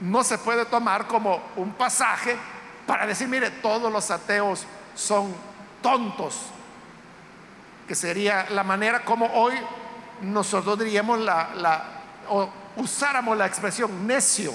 no 0.00 0.22
se 0.24 0.38
puede 0.38 0.64
tomar 0.66 1.06
como 1.06 1.42
un 1.56 1.72
pasaje 1.72 2.36
para 2.86 3.06
decir, 3.06 3.28
mire, 3.28 3.50
todos 3.50 3.92
los 3.92 4.10
ateos 4.10 4.66
son 4.94 5.34
tontos, 5.82 6.40
que 7.88 7.94
sería 7.94 8.48
la 8.50 8.62
manera 8.62 9.04
como 9.04 9.26
hoy 9.26 9.54
nosotros 10.22 10.78
diríamos 10.78 11.18
la, 11.20 11.50
la 11.54 11.84
o 12.28 12.48
usáramos 12.76 13.36
la 13.36 13.46
expresión 13.46 14.06
necio. 14.06 14.52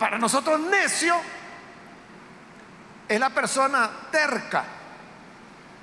Para 0.00 0.16
nosotros 0.16 0.58
necio 0.58 1.14
es 3.06 3.20
la 3.20 3.28
persona 3.28 3.90
terca 4.10 4.64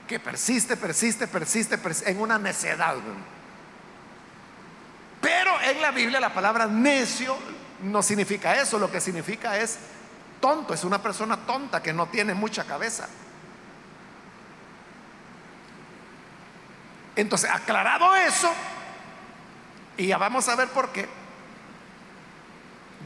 que 0.07 0.19
persiste, 0.19 0.75
persiste, 0.75 1.27
persiste, 1.27 1.79
en 2.09 2.19
una 2.19 2.39
necedad. 2.39 2.95
Pero 5.21 5.61
en 5.61 5.79
la 5.83 5.91
Biblia 5.91 6.19
la 6.19 6.33
palabra 6.33 6.65
necio 6.65 7.37
no 7.83 8.01
significa 8.01 8.59
eso, 8.59 8.79
lo 8.79 8.91
que 8.91 8.99
significa 8.99 9.55
es 9.59 9.77
tonto, 10.41 10.73
es 10.73 10.83
una 10.83 10.99
persona 10.99 11.37
tonta 11.37 11.83
que 11.83 11.93
no 11.93 12.07
tiene 12.07 12.33
mucha 12.33 12.63
cabeza. 12.63 13.07
Entonces, 17.15 17.51
aclarado 17.51 18.15
eso, 18.15 18.51
y 19.95 20.07
ya 20.07 20.17
vamos 20.17 20.49
a 20.49 20.55
ver 20.55 20.69
por 20.69 20.89
qué, 20.89 21.07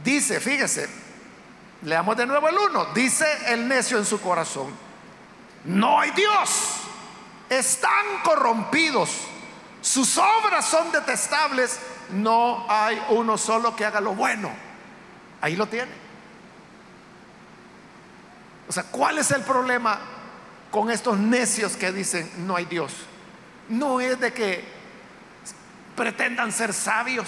dice, 0.03 0.39
fíjese, 0.39 0.89
leamos 1.83 2.17
de 2.17 2.25
nuevo 2.25 2.49
el 2.49 2.57
uno, 2.57 2.85
dice 2.93 3.25
el 3.47 3.67
necio 3.67 3.97
en 3.97 4.05
su 4.05 4.19
corazón, 4.21 4.73
no 5.65 5.99
hay 5.99 6.11
Dios, 6.11 6.77
están 7.49 8.21
corrompidos, 8.23 9.09
sus 9.81 10.17
obras 10.17 10.65
son 10.65 10.91
detestables, 10.91 11.79
no 12.11 12.65
hay 12.69 13.01
uno 13.09 13.37
solo 13.37 13.75
que 13.75 13.85
haga 13.85 13.99
lo 13.99 14.13
bueno. 14.13 14.51
Ahí 15.41 15.55
lo 15.55 15.65
tiene. 15.65 15.91
O 18.69 18.71
sea, 18.71 18.83
¿cuál 18.83 19.17
es 19.17 19.31
el 19.31 19.41
problema 19.41 19.99
con 20.69 20.91
estos 20.91 21.17
necios 21.17 21.75
que 21.75 21.91
dicen 21.91 22.31
no 22.45 22.55
hay 22.55 22.65
Dios? 22.65 22.93
No 23.69 23.99
es 23.99 24.19
de 24.19 24.31
que 24.31 24.63
pretendan 25.95 26.51
ser 26.51 26.73
sabios 26.73 27.27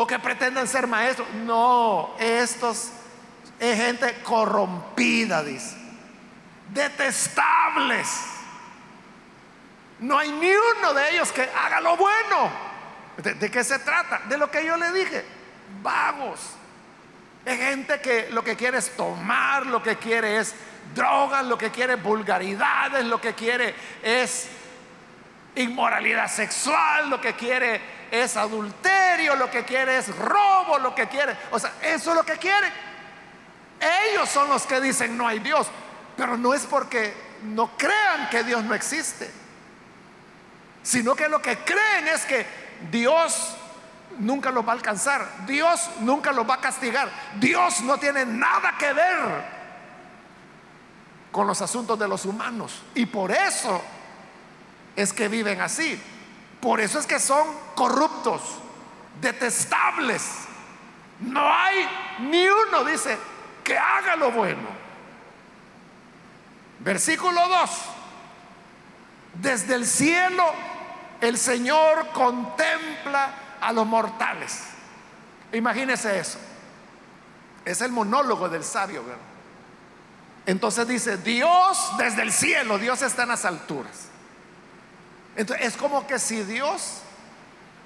o 0.00 0.06
que 0.06 0.18
pretendan 0.18 0.66
ser 0.66 0.86
maestros. 0.86 1.28
No, 1.44 2.14
estos 2.18 2.90
es 3.58 3.76
gente 3.76 4.22
corrompida, 4.22 5.42
dice. 5.42 5.76
Detestables. 6.70 8.08
No 9.98 10.18
hay 10.18 10.32
ni 10.32 10.50
uno 10.50 10.94
de 10.94 11.10
ellos 11.10 11.30
que 11.32 11.42
haga 11.42 11.82
lo 11.82 11.98
bueno. 11.98 12.50
¿De, 13.18 13.34
¿De, 13.34 13.50
qué 13.50 13.62
se 13.62 13.78
trata? 13.80 14.22
De 14.26 14.38
lo 14.38 14.50
que 14.50 14.64
yo 14.64 14.78
le 14.78 14.90
dije. 14.90 15.22
Vagos. 15.82 16.40
Es 17.44 17.58
gente 17.58 18.00
que 18.00 18.30
lo 18.30 18.42
que 18.42 18.56
quiere 18.56 18.78
es 18.78 18.96
tomar, 18.96 19.66
lo 19.66 19.82
que 19.82 19.96
quiere 19.96 20.38
es 20.38 20.54
drogas, 20.94 21.44
lo 21.44 21.58
que 21.58 21.70
quiere 21.70 21.92
es 21.92 22.02
vulgaridades, 22.02 23.04
lo 23.04 23.20
que 23.20 23.34
quiere 23.34 23.74
es 24.02 24.48
inmoralidad 25.56 26.30
sexual, 26.30 27.10
lo 27.10 27.20
que 27.20 27.34
quiere 27.34 27.99
es 28.10 28.36
adulterio, 28.36 29.36
lo 29.36 29.50
que 29.50 29.64
quiere 29.64 29.98
es 29.98 30.14
robo, 30.16 30.78
lo 30.78 30.94
que 30.94 31.06
quiere, 31.08 31.36
o 31.50 31.58
sea, 31.58 31.72
eso 31.82 32.10
es 32.10 32.16
lo 32.16 32.24
que 32.24 32.36
quieren. 32.36 32.72
Ellos 34.10 34.28
son 34.28 34.48
los 34.48 34.66
que 34.66 34.80
dicen 34.80 35.16
no 35.16 35.26
hay 35.26 35.38
Dios, 35.38 35.68
pero 36.16 36.36
no 36.36 36.52
es 36.52 36.66
porque 36.66 37.14
no 37.42 37.76
crean 37.76 38.28
que 38.30 38.42
Dios 38.44 38.62
no 38.64 38.74
existe, 38.74 39.30
sino 40.82 41.14
que 41.14 41.28
lo 41.28 41.40
que 41.40 41.58
creen 41.58 42.08
es 42.08 42.24
que 42.24 42.46
Dios 42.90 43.56
nunca 44.18 44.50
los 44.50 44.66
va 44.66 44.70
a 44.70 44.74
alcanzar, 44.74 45.26
Dios 45.46 45.88
nunca 46.00 46.32
los 46.32 46.48
va 46.48 46.54
a 46.54 46.60
castigar, 46.60 47.08
Dios 47.36 47.80
no 47.82 47.98
tiene 47.98 48.26
nada 48.26 48.76
que 48.78 48.92
ver 48.92 49.60
con 51.32 51.46
los 51.46 51.62
asuntos 51.62 51.98
de 51.98 52.08
los 52.08 52.24
humanos 52.24 52.82
y 52.94 53.06
por 53.06 53.30
eso 53.30 53.80
es 54.96 55.12
que 55.12 55.28
viven 55.28 55.60
así, 55.60 56.00
por 56.60 56.80
eso 56.80 56.98
es 56.98 57.06
que 57.06 57.18
son 57.18 57.46
corruptos, 57.74 58.42
detestables. 59.20 60.22
No 61.20 61.40
hay 61.40 61.86
ni 62.20 62.46
uno, 62.46 62.84
dice, 62.84 63.18
que 63.64 63.76
haga 63.76 64.16
lo 64.16 64.30
bueno. 64.30 64.68
Versículo 66.80 67.48
2. 67.48 67.70
Desde 69.34 69.74
el 69.74 69.86
cielo 69.86 70.44
el 71.20 71.38
Señor 71.38 72.08
contempla 72.12 73.34
a 73.60 73.72
los 73.72 73.86
mortales. 73.86 74.64
Imagínese 75.52 76.18
eso. 76.18 76.38
Es 77.64 77.80
el 77.82 77.92
monólogo 77.92 78.48
del 78.48 78.64
sabio, 78.64 79.04
Entonces 80.46 80.88
dice, 80.88 81.18
Dios 81.18 81.92
desde 81.98 82.22
el 82.22 82.32
cielo, 82.32 82.78
Dios 82.78 83.02
está 83.02 83.24
en 83.24 83.28
las 83.28 83.44
alturas. 83.44 84.09
Entonces 85.36 85.66
es 85.66 85.76
como 85.76 86.06
que 86.06 86.18
si 86.18 86.42
Dios 86.42 87.02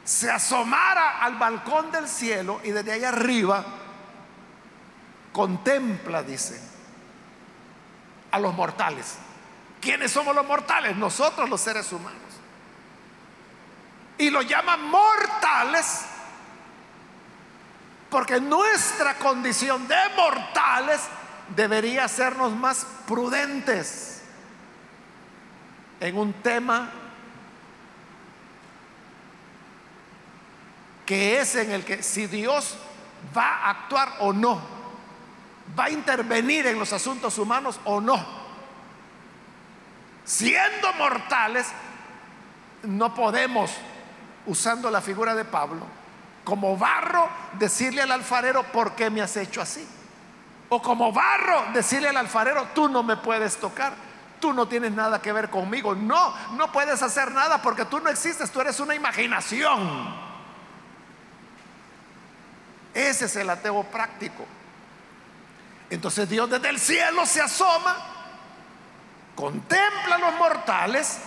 se 0.04 0.30
asomara 0.30 1.20
al 1.20 1.37
balcón 1.37 1.90
del 1.90 2.09
cielo 2.09 2.61
y 2.64 2.70
desde 2.70 2.92
ahí 2.92 3.04
arriba 3.04 3.64
contempla, 5.33 6.22
dice, 6.22 6.61
a 8.30 8.38
los 8.38 8.54
mortales. 8.54 9.16
¿Quiénes 9.80 10.12
somos 10.12 10.35
los 10.35 10.46
mortales? 10.46 10.96
Nosotros 10.96 11.48
los 11.48 11.61
seres 11.61 11.92
humanos 11.92 12.24
y 14.18 14.30
lo 14.30 14.42
llaman 14.42 14.83
mortales 14.90 16.07
porque 18.11 18.40
nuestra 18.40 19.14
condición 19.14 19.88
de 19.88 19.96
mortales 20.16 21.00
debería 21.57 22.04
hacernos 22.04 22.54
más 22.54 22.87
prudentes 23.07 24.22
en 26.00 26.16
un 26.16 26.33
tema 26.35 26.90
que 31.07 31.40
es 31.40 31.55
en 31.55 31.71
el 31.71 31.85
que 31.85 32.03
si 32.03 32.27
Dios 32.27 32.77
va 33.37 33.47
a 33.47 33.71
actuar 33.71 34.17
o 34.21 34.33
no, 34.33 34.61
va 35.79 35.85
a 35.85 35.90
intervenir 35.90 36.67
en 36.67 36.79
los 36.79 36.93
asuntos 36.93 37.38
humanos 37.38 37.81
o 37.85 38.01
no. 38.01 38.45
Siendo 40.25 40.93
mortales, 40.95 41.67
no 42.83 43.14
podemos 43.14 43.71
usando 44.47 44.90
la 44.90 45.01
figura 45.01 45.35
de 45.35 45.45
Pablo, 45.45 45.87
como 46.45 46.77
barro, 46.77 47.29
decirle 47.55 48.03
al 48.03 48.12
alfarero, 48.12 48.62
¿por 48.64 48.95
qué 48.95 49.11
me 49.11 49.23
has 49.23 49.37
hecho 49.37 49.62
así? 49.62 49.87
O 50.69 50.81
como 50.81 51.12
barro, 51.12 51.67
decirle 51.73 52.09
al 52.09 52.17
alfarero, 52.17 52.69
tú 52.75 52.88
no 52.88 53.03
me 53.03 53.17
puedes 53.17 53.57
tocar, 53.57 53.95
tú 54.40 54.53
no 54.53 54.69
tienes 54.69 54.93
nada 54.93 55.21
que 55.21 55.33
ver 55.33 55.51
conmigo. 55.51 55.95
No, 55.95 56.35
no 56.53 56.73
puedes 56.73 57.03
hacer 57.03 57.33
nada 57.33 57.62
porque 57.62 57.85
tú 57.85 58.01
no 58.01 58.11
existes, 58.11 58.51
tú 58.51 58.61
eres 58.61 58.81
una 58.81 58.95
imaginación. 58.95 60.24
Ese 62.94 63.24
es 63.24 63.37
el 63.37 63.50
ateo 63.50 63.83
práctico. 63.83 64.47
Entonces 65.90 66.28
Dios 66.28 66.49
desde 66.49 66.68
el 66.70 66.78
cielo 66.78 67.26
se 67.26 67.42
asoma, 67.42 67.97
contempla 69.34 70.14
a 70.14 70.18
los 70.18 70.34
mortales 70.36 71.18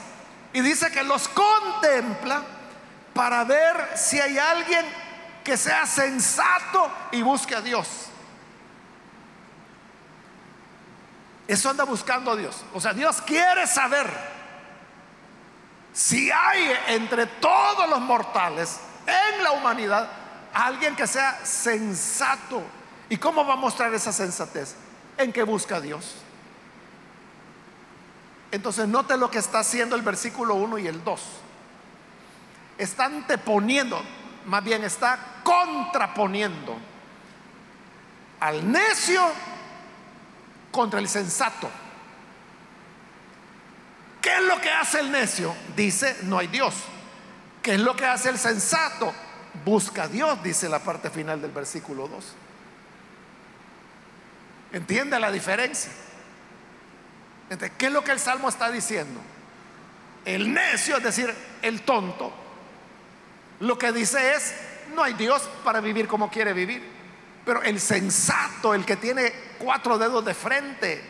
y 0.53 0.61
dice 0.61 0.89
que 0.91 1.03
los 1.03 1.27
contempla 1.27 2.41
para 3.13 3.43
ver 3.43 3.91
si 3.95 4.19
hay 4.19 4.37
alguien 4.37 4.85
que 5.43 5.57
sea 5.57 5.85
sensato 5.85 6.91
y 7.11 7.21
busque 7.21 7.55
a 7.55 7.61
Dios. 7.61 7.87
Eso 11.47 11.69
anda 11.69 11.83
buscando 11.85 12.31
a 12.31 12.35
Dios. 12.35 12.63
O 12.73 12.81
sea, 12.81 12.93
Dios 12.93 13.21
quiere 13.21 13.67
saber 13.67 14.11
si 15.93 16.29
hay 16.29 16.73
entre 16.87 17.25
todos 17.25 17.89
los 17.89 17.99
mortales 18.01 18.79
en 19.05 19.43
la 19.43 19.51
humanidad 19.51 20.09
alguien 20.65 20.95
que 20.95 21.07
sea 21.07 21.45
sensato. 21.45 22.63
¿Y 23.09 23.17
cómo 23.17 23.45
va 23.45 23.53
a 23.53 23.57
mostrar 23.57 23.93
esa 23.93 24.11
sensatez? 24.11 24.75
En 25.17 25.31
que 25.31 25.43
busca 25.43 25.77
a 25.77 25.81
Dios. 25.81 26.15
Entonces 28.51 28.87
note 28.87 29.17
lo 29.17 29.29
que 29.29 29.39
está 29.39 29.59
haciendo 29.59 29.95
el 29.95 30.01
versículo 30.01 30.55
1 30.55 30.79
y 30.79 30.87
el 30.87 31.03
2 31.03 31.21
está 32.77 33.05
anteponiendo, 33.05 34.01
más 34.45 34.63
bien 34.63 34.83
está 34.83 35.17
contraponiendo 35.43 36.77
al 38.39 38.71
necio 38.71 39.21
contra 40.71 40.99
el 40.99 41.09
sensato. 41.09 41.69
¿Qué 44.21 44.35
es 44.35 44.43
lo 44.43 44.59
que 44.61 44.69
hace 44.69 44.99
el 44.99 45.11
necio? 45.11 45.55
Dice, 45.75 46.17
no 46.23 46.37
hay 46.37 46.47
Dios. 46.47 46.73
¿Qué 47.61 47.75
es 47.75 47.79
lo 47.79 47.95
que 47.95 48.05
hace 48.05 48.29
el 48.29 48.37
sensato? 48.37 49.13
Busca 49.67 50.03
a 50.03 50.07
Dios, 50.07 50.41
dice 50.41 50.69
la 50.69 50.79
parte 50.79 51.09
final 51.09 51.41
del 51.41 51.51
versículo 51.51 52.07
2. 52.07 52.25
¿Entiende 54.71 55.19
la 55.19 55.29
diferencia? 55.29 55.91
¿qué 57.77 57.87
es 57.87 57.91
lo 57.91 58.01
que 58.01 58.13
el 58.13 58.19
Salmo 58.21 58.47
está 58.47 58.71
diciendo? 58.71 59.19
El 60.23 60.53
necio, 60.53 60.95
es 60.95 61.03
decir, 61.03 61.35
el 61.61 61.81
tonto, 61.81 62.31
lo 63.59 63.77
que 63.77 63.91
dice 63.91 64.35
es, 64.35 64.53
no 64.95 65.03
hay 65.03 65.15
Dios 65.15 65.41
para 65.65 65.81
vivir 65.81 66.07
como 66.07 66.31
quiere 66.31 66.53
vivir. 66.53 66.81
Pero 67.43 67.61
el 67.61 67.81
sensato, 67.81 68.73
el 68.73 68.85
que 68.85 68.95
tiene 68.95 69.33
cuatro 69.57 69.97
dedos 69.97 70.23
de 70.23 70.33
frente 70.33 71.03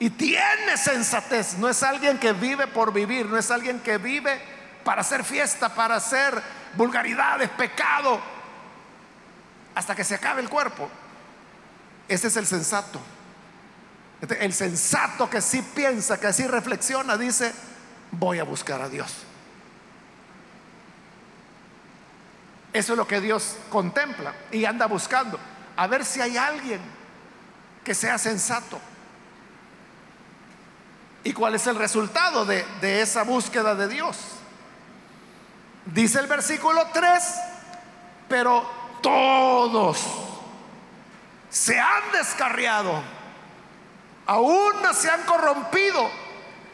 y 0.00 0.10
tiene 0.10 0.76
sensatez, 0.76 1.56
no 1.58 1.68
es 1.68 1.80
alguien 1.84 2.18
que 2.18 2.32
vive 2.32 2.66
por 2.66 2.92
vivir, 2.92 3.26
no 3.26 3.38
es 3.38 3.48
alguien 3.52 3.78
que 3.78 3.98
vive 3.98 4.53
para 4.84 5.00
hacer 5.00 5.24
fiesta, 5.24 5.74
para 5.74 5.96
hacer 5.96 6.40
vulgaridades, 6.76 7.48
pecado, 7.50 8.20
hasta 9.74 9.94
que 9.94 10.04
se 10.04 10.14
acabe 10.14 10.42
el 10.42 10.48
cuerpo. 10.48 10.88
Ese 12.06 12.28
es 12.28 12.36
el 12.36 12.46
sensato. 12.46 13.00
El 14.38 14.52
sensato 14.52 15.28
que 15.28 15.40
sí 15.40 15.62
piensa, 15.74 16.20
que 16.20 16.32
sí 16.32 16.46
reflexiona, 16.46 17.16
dice, 17.16 17.52
voy 18.12 18.38
a 18.38 18.44
buscar 18.44 18.80
a 18.80 18.88
Dios. 18.88 19.12
Eso 22.72 22.92
es 22.92 22.96
lo 22.96 23.06
que 23.06 23.20
Dios 23.20 23.56
contempla 23.70 24.34
y 24.50 24.64
anda 24.64 24.86
buscando. 24.86 25.38
A 25.76 25.86
ver 25.86 26.04
si 26.04 26.20
hay 26.20 26.36
alguien 26.36 26.80
que 27.84 27.94
sea 27.94 28.18
sensato. 28.18 28.80
¿Y 31.22 31.32
cuál 31.32 31.54
es 31.54 31.66
el 31.66 31.76
resultado 31.76 32.44
de, 32.44 32.64
de 32.80 33.02
esa 33.02 33.22
búsqueda 33.22 33.74
de 33.74 33.88
Dios? 33.88 34.16
Dice 35.86 36.18
el 36.20 36.26
versículo 36.26 36.86
3, 36.92 37.40
pero 38.28 38.64
todos 39.02 40.02
se 41.50 41.78
han 41.78 42.10
descarriado, 42.12 43.02
aún 44.26 44.72
se 44.92 45.10
han 45.10 45.22
corrompido. 45.24 46.10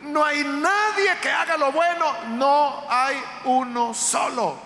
No 0.02 0.24
hay 0.24 0.42
nadie 0.44 1.18
que 1.20 1.30
haga 1.30 1.58
lo 1.58 1.72
bueno, 1.72 2.06
no 2.28 2.84
hay 2.88 3.22
uno 3.44 3.92
solo. 3.92 4.56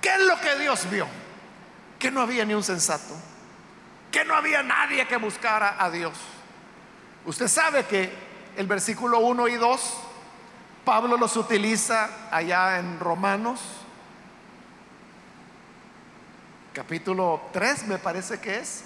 ¿Qué 0.00 0.14
es 0.14 0.20
lo 0.20 0.40
que 0.40 0.58
Dios 0.58 0.90
vio? 0.90 1.06
Que 1.98 2.10
no 2.10 2.22
había 2.22 2.44
ni 2.44 2.54
un 2.54 2.64
sensato, 2.64 3.14
que 4.10 4.24
no 4.24 4.34
había 4.34 4.62
nadie 4.62 5.06
que 5.06 5.16
buscara 5.18 5.76
a 5.78 5.90
Dios. 5.90 6.14
Usted 7.24 7.48
sabe 7.48 7.84
que 7.84 8.12
el 8.56 8.66
versículo 8.66 9.20
1 9.20 9.48
y 9.48 9.54
2, 9.54 9.94
Pablo 10.84 11.16
los 11.16 11.36
utiliza 11.36 12.08
allá 12.30 12.78
en 12.78 12.98
Romanos 12.98 13.60
capítulo 16.72 17.42
3 17.52 17.88
me 17.88 17.98
parece 17.98 18.40
que 18.40 18.58
es, 18.58 18.84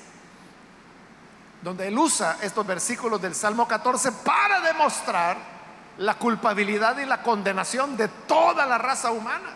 donde 1.62 1.88
él 1.88 1.98
usa 1.98 2.38
estos 2.42 2.66
versículos 2.66 3.20
del 3.20 3.34
Salmo 3.34 3.68
14 3.68 4.12
para 4.24 4.60
demostrar 4.60 5.36
la 5.98 6.14
culpabilidad 6.14 6.98
y 6.98 7.06
la 7.06 7.22
condenación 7.22 7.96
de 7.96 8.08
toda 8.08 8.66
la 8.66 8.78
raza 8.78 9.10
humana. 9.10 9.48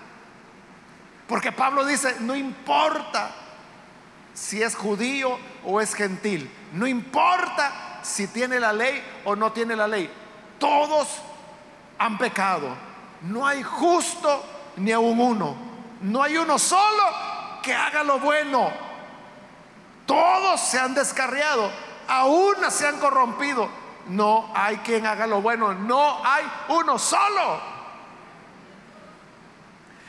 Porque 1.26 1.53
Pablo 1.53 1.84
dice, 1.84 2.16
no 2.20 2.34
importa 2.34 3.30
si 4.32 4.62
es 4.62 4.74
judío 4.74 5.36
o 5.64 5.80
es 5.80 5.95
gentil, 5.95 6.51
no 6.72 6.86
importa 6.86 8.01
si 8.03 8.28
tiene 8.28 8.61
la 8.61 8.72
ley 8.72 9.03
o 9.24 9.36
no 9.36 9.53
tiene 9.53 9.76
la 9.76 9.89
ley, 9.89 10.11
todos 10.59 11.09
han 11.99 12.18
pecado. 12.18 12.68
No 13.22 13.46
hay 13.46 13.62
justo 13.62 14.44
ni 14.76 14.92
aun 14.92 15.20
uno, 15.20 15.57
no 16.03 16.22
hay 16.22 16.36
uno 16.36 16.59
solo 16.59 17.03
que 17.62 17.74
haga 17.74 18.05
lo 18.05 18.18
bueno. 18.20 18.70
Todos 20.07 20.61
se 20.61 20.78
han 20.78 20.94
descarriado, 20.94 21.70
aún 22.07 22.55
se 22.70 22.86
han 22.86 22.99
corrompido. 22.99 23.68
No 24.09 24.51
hay 24.55 24.78
quien 24.78 25.05
haga 25.05 25.26
lo 25.26 25.42
bueno, 25.42 25.74
no 25.74 26.24
hay 26.24 26.51
uno 26.68 26.99
solo. 26.99 27.61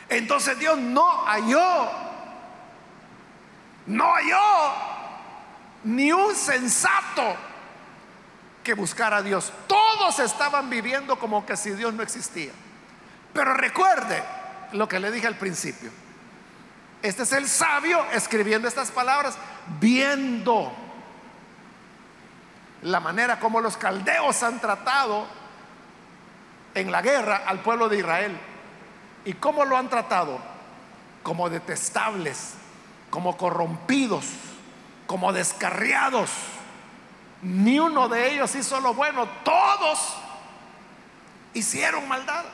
Entonces 0.08 0.58
Dios 0.58 0.78
no 0.78 1.26
halló, 1.26 1.90
no 3.88 4.14
halló 4.14 4.74
ni 5.84 6.12
un 6.12 6.34
sensato 6.36 7.36
que 8.70 8.76
buscara 8.76 9.18
a 9.18 9.22
Dios. 9.24 9.52
Todos 9.66 10.20
estaban 10.20 10.70
viviendo 10.70 11.18
como 11.18 11.44
que 11.44 11.58
si 11.58 11.72
Dios 11.72 11.92
no 11.92 12.04
existía. 12.04 12.52
Pero 13.34 13.56
recuerde 13.56 14.24
lo 14.74 14.88
que 14.88 15.00
le 15.00 15.10
dije 15.10 15.26
al 15.26 15.38
principio. 15.38 15.90
Este 17.02 17.24
es 17.24 17.32
el 17.32 17.48
sabio 17.48 18.06
escribiendo 18.12 18.68
estas 18.68 18.92
palabras, 18.92 19.40
viendo 19.80 20.72
la 22.84 23.00
manera 23.00 23.40
como 23.40 23.60
los 23.60 23.76
caldeos 23.76 24.44
han 24.44 24.60
tratado 24.60 25.26
en 26.76 26.92
la 26.92 27.02
guerra 27.02 27.42
al 27.48 27.62
pueblo 27.62 27.90
de 27.90 27.98
Israel. 27.98 28.40
¿Y 29.26 29.34
cómo 29.34 29.66
lo 29.66 29.78
han 29.78 29.90
tratado? 29.90 30.38
Como 31.24 31.50
detestables, 31.50 32.54
como 33.10 33.36
corrompidos, 33.36 34.26
como 35.08 35.34
descarriados. 35.34 36.30
Ni 37.42 37.80
uno 37.80 38.10
de 38.10 38.34
ellos 38.34 38.54
hizo 38.56 38.80
lo 38.82 38.94
bueno, 38.94 39.28
todos 39.44 40.16
hicieron 41.54 42.08
maldad. 42.08 42.46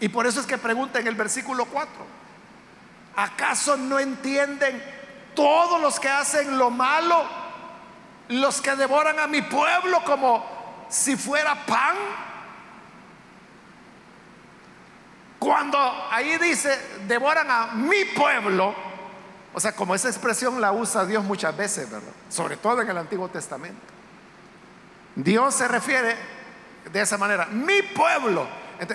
Y 0.00 0.08
por 0.08 0.26
eso 0.26 0.40
es 0.40 0.46
que 0.46 0.58
pregunta 0.58 0.98
en 0.98 1.06
el 1.06 1.14
versículo 1.14 1.66
4. 1.66 1.90
¿Acaso 3.16 3.76
no 3.76 3.98
entienden 3.98 4.82
todos 5.34 5.80
los 5.80 6.00
que 6.00 6.08
hacen 6.08 6.58
lo 6.58 6.70
malo, 6.70 7.24
los 8.28 8.60
que 8.60 8.74
devoran 8.76 9.18
a 9.18 9.26
mi 9.26 9.42
pueblo 9.42 10.02
como 10.04 10.44
si 10.88 11.16
fuera 11.16 11.54
pan? 11.66 11.96
Cuando 15.38 15.78
ahí 16.10 16.36
dice, 16.38 16.78
devoran 17.06 17.50
a 17.50 17.66
mi 17.68 18.04
pueblo, 18.16 18.74
o 19.52 19.60
sea, 19.60 19.72
como 19.72 19.94
esa 19.94 20.08
expresión 20.08 20.60
la 20.60 20.72
usa 20.72 21.06
Dios 21.06 21.24
muchas 21.24 21.56
veces, 21.56 21.90
¿verdad? 21.90 22.12
Sobre 22.28 22.56
todo 22.56 22.82
en 22.82 22.90
el 22.90 22.98
Antiguo 22.98 23.28
Testamento. 23.28 23.89
Dios 25.16 25.54
se 25.54 25.68
refiere 25.68 26.16
de 26.92 27.00
esa 27.00 27.18
manera, 27.18 27.46
mi 27.46 27.82
pueblo. 27.82 28.46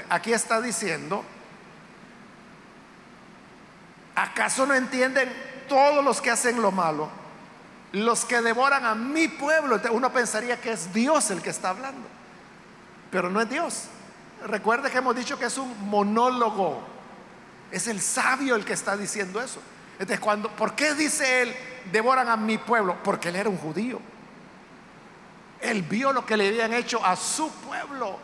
aquí 0.09 0.33
está 0.33 0.61
diciendo 0.61 1.23
¿Acaso 4.15 4.65
no 4.65 4.73
entienden 4.73 5.31
todos 5.67 6.03
los 6.03 6.21
que 6.21 6.31
hacen 6.31 6.61
lo 6.61 6.71
malo? 6.71 7.09
Los 7.91 8.23
que 8.23 8.41
devoran 8.41 8.85
a 8.85 8.95
mi 8.95 9.27
pueblo. 9.27 9.79
Uno 9.91 10.11
pensaría 10.11 10.59
que 10.59 10.71
es 10.71 10.93
Dios 10.93 11.29
el 11.31 11.41
que 11.41 11.49
está 11.49 11.69
hablando. 11.69 12.07
Pero 13.11 13.29
no 13.29 13.41
es 13.41 13.49
Dios. 13.49 13.83
Recuerde 14.45 14.89
que 14.89 14.97
hemos 14.97 15.15
dicho 15.15 15.37
que 15.37 15.45
es 15.45 15.57
un 15.57 15.89
monólogo. 15.89 16.81
Es 17.71 17.87
el 17.87 18.01
sabio 18.01 18.55
el 18.55 18.63
que 18.63 18.73
está 18.73 18.95
diciendo 18.95 19.41
eso. 19.41 19.59
Entonces, 19.93 20.19
cuando, 20.19 20.49
¿por 20.49 20.75
qué 20.75 20.93
dice 20.93 21.41
él, 21.41 21.55
devoran 21.91 22.29
a 22.29 22.37
mi 22.37 22.57
pueblo? 22.57 22.97
Porque 23.03 23.29
él 23.29 23.35
era 23.35 23.49
un 23.49 23.57
judío. 23.57 23.99
Él 25.61 25.81
vio 25.83 26.13
lo 26.13 26.25
que 26.25 26.37
le 26.37 26.47
habían 26.47 26.73
hecho 26.73 27.03
a 27.03 27.15
su 27.15 27.51
pueblo. 27.51 28.19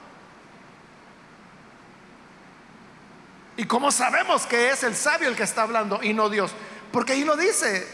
¿Y 3.58 3.66
cómo 3.66 3.92
sabemos 3.92 4.46
que 4.48 4.72
es 4.72 4.84
el 4.84 4.96
sabio 4.96 5.28
el 5.28 5.36
que 5.36 5.44
está 5.44 5.64
hablando 5.64 6.02
y 6.02 6.14
no 6.14 6.30
Dios? 6.30 6.52
Porque 6.92 7.14
ahí 7.14 7.24
lo 7.24 7.36
dice, 7.36 7.88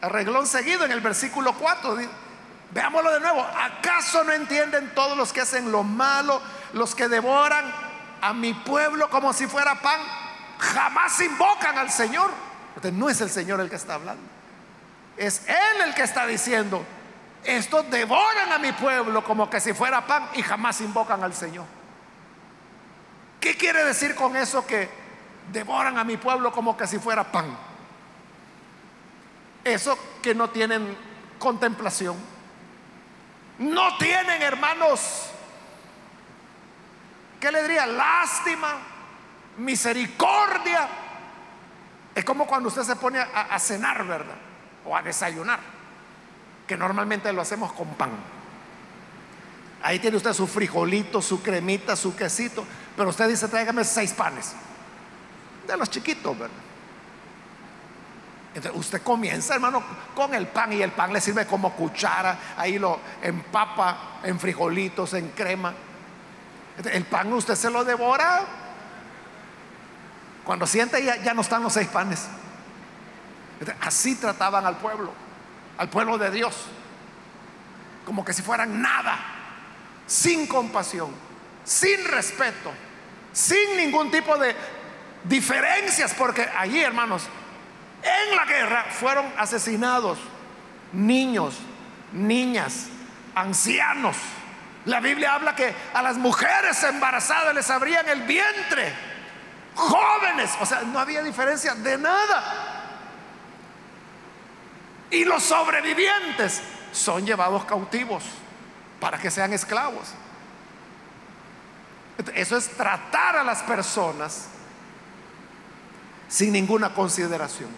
arreglón 0.00 0.46
seguido 0.46 0.84
en 0.84 0.92
el 0.92 1.00
versículo 1.00 1.54
4. 1.54 1.96
Veámoslo 2.72 3.12
de 3.12 3.20
nuevo. 3.20 3.40
¿Acaso 3.42 4.22
no 4.24 4.32
entienden 4.32 4.94
todos 4.94 5.16
los 5.16 5.32
que 5.32 5.40
hacen 5.40 5.72
lo 5.72 5.82
malo, 5.82 6.40
los 6.72 6.94
que 6.94 7.08
devoran 7.08 7.64
a 8.20 8.32
mi 8.32 8.54
pueblo 8.54 9.10
como 9.10 9.32
si 9.32 9.46
fuera 9.46 9.80
pan? 9.80 10.00
Jamás 10.58 11.20
invocan 11.20 11.78
al 11.78 11.90
Señor. 11.90 12.30
No 12.92 13.10
es 13.10 13.20
el 13.20 13.30
Señor 13.30 13.60
el 13.60 13.68
que 13.68 13.76
está 13.76 13.94
hablando. 13.94 14.22
Es 15.16 15.42
Él 15.48 15.82
el 15.84 15.94
que 15.94 16.02
está 16.02 16.26
diciendo, 16.26 16.84
estos 17.44 17.90
devoran 17.90 18.52
a 18.52 18.58
mi 18.58 18.72
pueblo 18.72 19.24
como 19.24 19.48
que 19.48 19.60
si 19.60 19.72
fuera 19.72 20.06
pan 20.06 20.28
y 20.34 20.42
jamás 20.42 20.80
invocan 20.80 21.22
al 21.22 21.34
Señor. 21.34 21.66
¿Qué 23.40 23.56
quiere 23.56 23.84
decir 23.84 24.14
con 24.14 24.36
eso 24.36 24.66
que 24.66 24.88
devoran 25.50 25.96
a 25.96 26.04
mi 26.04 26.18
pueblo 26.18 26.52
como 26.52 26.76
que 26.76 26.86
si 26.86 26.98
fuera 26.98 27.24
pan? 27.24 27.56
Eso 29.64 29.98
que 30.22 30.34
no 30.34 30.50
tienen 30.50 30.96
contemplación. 31.38 32.16
No 33.58 33.96
tienen, 33.98 34.40
hermanos, 34.42 35.30
¿qué 37.38 37.50
le 37.50 37.62
diría? 37.62 37.86
Lástima, 37.86 38.78
misericordia. 39.58 40.88
Es 42.14 42.24
como 42.24 42.46
cuando 42.46 42.68
usted 42.68 42.82
se 42.82 42.96
pone 42.96 43.18
a, 43.18 43.58
cenar, 43.58 44.04
¿verdad? 44.06 44.36
O 44.84 44.96
a 44.96 45.02
desayunar, 45.02 45.60
que 46.70 46.76
normalmente 46.76 47.32
lo 47.32 47.42
hacemos 47.42 47.72
con 47.72 47.88
pan. 47.94 48.10
Ahí 49.82 49.98
tiene 49.98 50.16
usted 50.16 50.32
su 50.32 50.46
frijolito, 50.46 51.20
su 51.20 51.42
cremita, 51.42 51.96
su 51.96 52.14
quesito, 52.14 52.64
pero 52.96 53.08
usted 53.08 53.28
dice, 53.28 53.48
tráigame 53.48 53.82
seis 53.82 54.12
panes. 54.12 54.52
De 55.66 55.76
los 55.76 55.90
chiquitos, 55.90 56.38
¿verdad? 56.38 56.56
Entonces 58.54 58.80
usted 58.80 59.02
comienza, 59.02 59.56
hermano, 59.56 59.82
con 60.14 60.32
el 60.32 60.46
pan 60.46 60.72
y 60.72 60.80
el 60.80 60.92
pan 60.92 61.12
le 61.12 61.20
sirve 61.20 61.44
como 61.44 61.72
cuchara, 61.72 62.38
ahí 62.56 62.78
lo 62.78 63.00
empapa 63.20 64.20
en 64.22 64.38
frijolitos, 64.38 65.14
en 65.14 65.30
crema. 65.30 65.74
el 66.84 67.04
pan 67.04 67.32
usted 67.32 67.56
se 67.56 67.68
lo 67.68 67.84
devora. 67.84 68.44
Cuando 70.44 70.68
siente 70.68 71.04
ya, 71.04 71.16
ya 71.16 71.34
no 71.34 71.40
están 71.40 71.64
los 71.64 71.72
seis 71.72 71.88
panes. 71.88 72.28
así 73.80 74.14
trataban 74.14 74.64
al 74.66 74.76
pueblo, 74.76 75.12
al 75.80 75.88
pueblo 75.88 76.18
de 76.18 76.30
Dios, 76.30 76.54
como 78.04 78.22
que 78.22 78.34
si 78.34 78.42
fueran 78.42 78.82
nada, 78.82 79.18
sin 80.06 80.46
compasión, 80.46 81.10
sin 81.64 82.04
respeto, 82.04 82.70
sin 83.32 83.78
ningún 83.78 84.10
tipo 84.10 84.36
de 84.36 84.54
diferencias, 85.24 86.12
porque 86.12 86.46
allí, 86.54 86.82
hermanos, 86.82 87.22
en 88.02 88.36
la 88.36 88.44
guerra 88.44 88.84
fueron 88.90 89.24
asesinados 89.38 90.18
niños, 90.92 91.56
niñas, 92.12 92.88
ancianos. 93.34 94.18
La 94.84 95.00
Biblia 95.00 95.32
habla 95.32 95.56
que 95.56 95.74
a 95.94 96.02
las 96.02 96.18
mujeres 96.18 96.82
embarazadas 96.82 97.54
les 97.54 97.70
abrían 97.70 98.06
el 98.06 98.20
vientre, 98.24 98.92
jóvenes, 99.74 100.50
o 100.60 100.66
sea, 100.66 100.82
no 100.82 100.98
había 100.98 101.22
diferencia 101.22 101.74
de 101.74 101.96
nada. 101.96 102.69
Y 105.10 105.24
los 105.24 105.42
sobrevivientes 105.42 106.60
son 106.92 107.26
llevados 107.26 107.64
cautivos 107.64 108.24
para 109.00 109.18
que 109.18 109.30
sean 109.30 109.52
esclavos. 109.52 110.14
Eso 112.34 112.56
es 112.56 112.68
tratar 112.68 113.36
a 113.36 113.44
las 113.44 113.62
personas 113.62 114.46
sin 116.28 116.52
ninguna 116.52 116.94
consideración. 116.94 117.70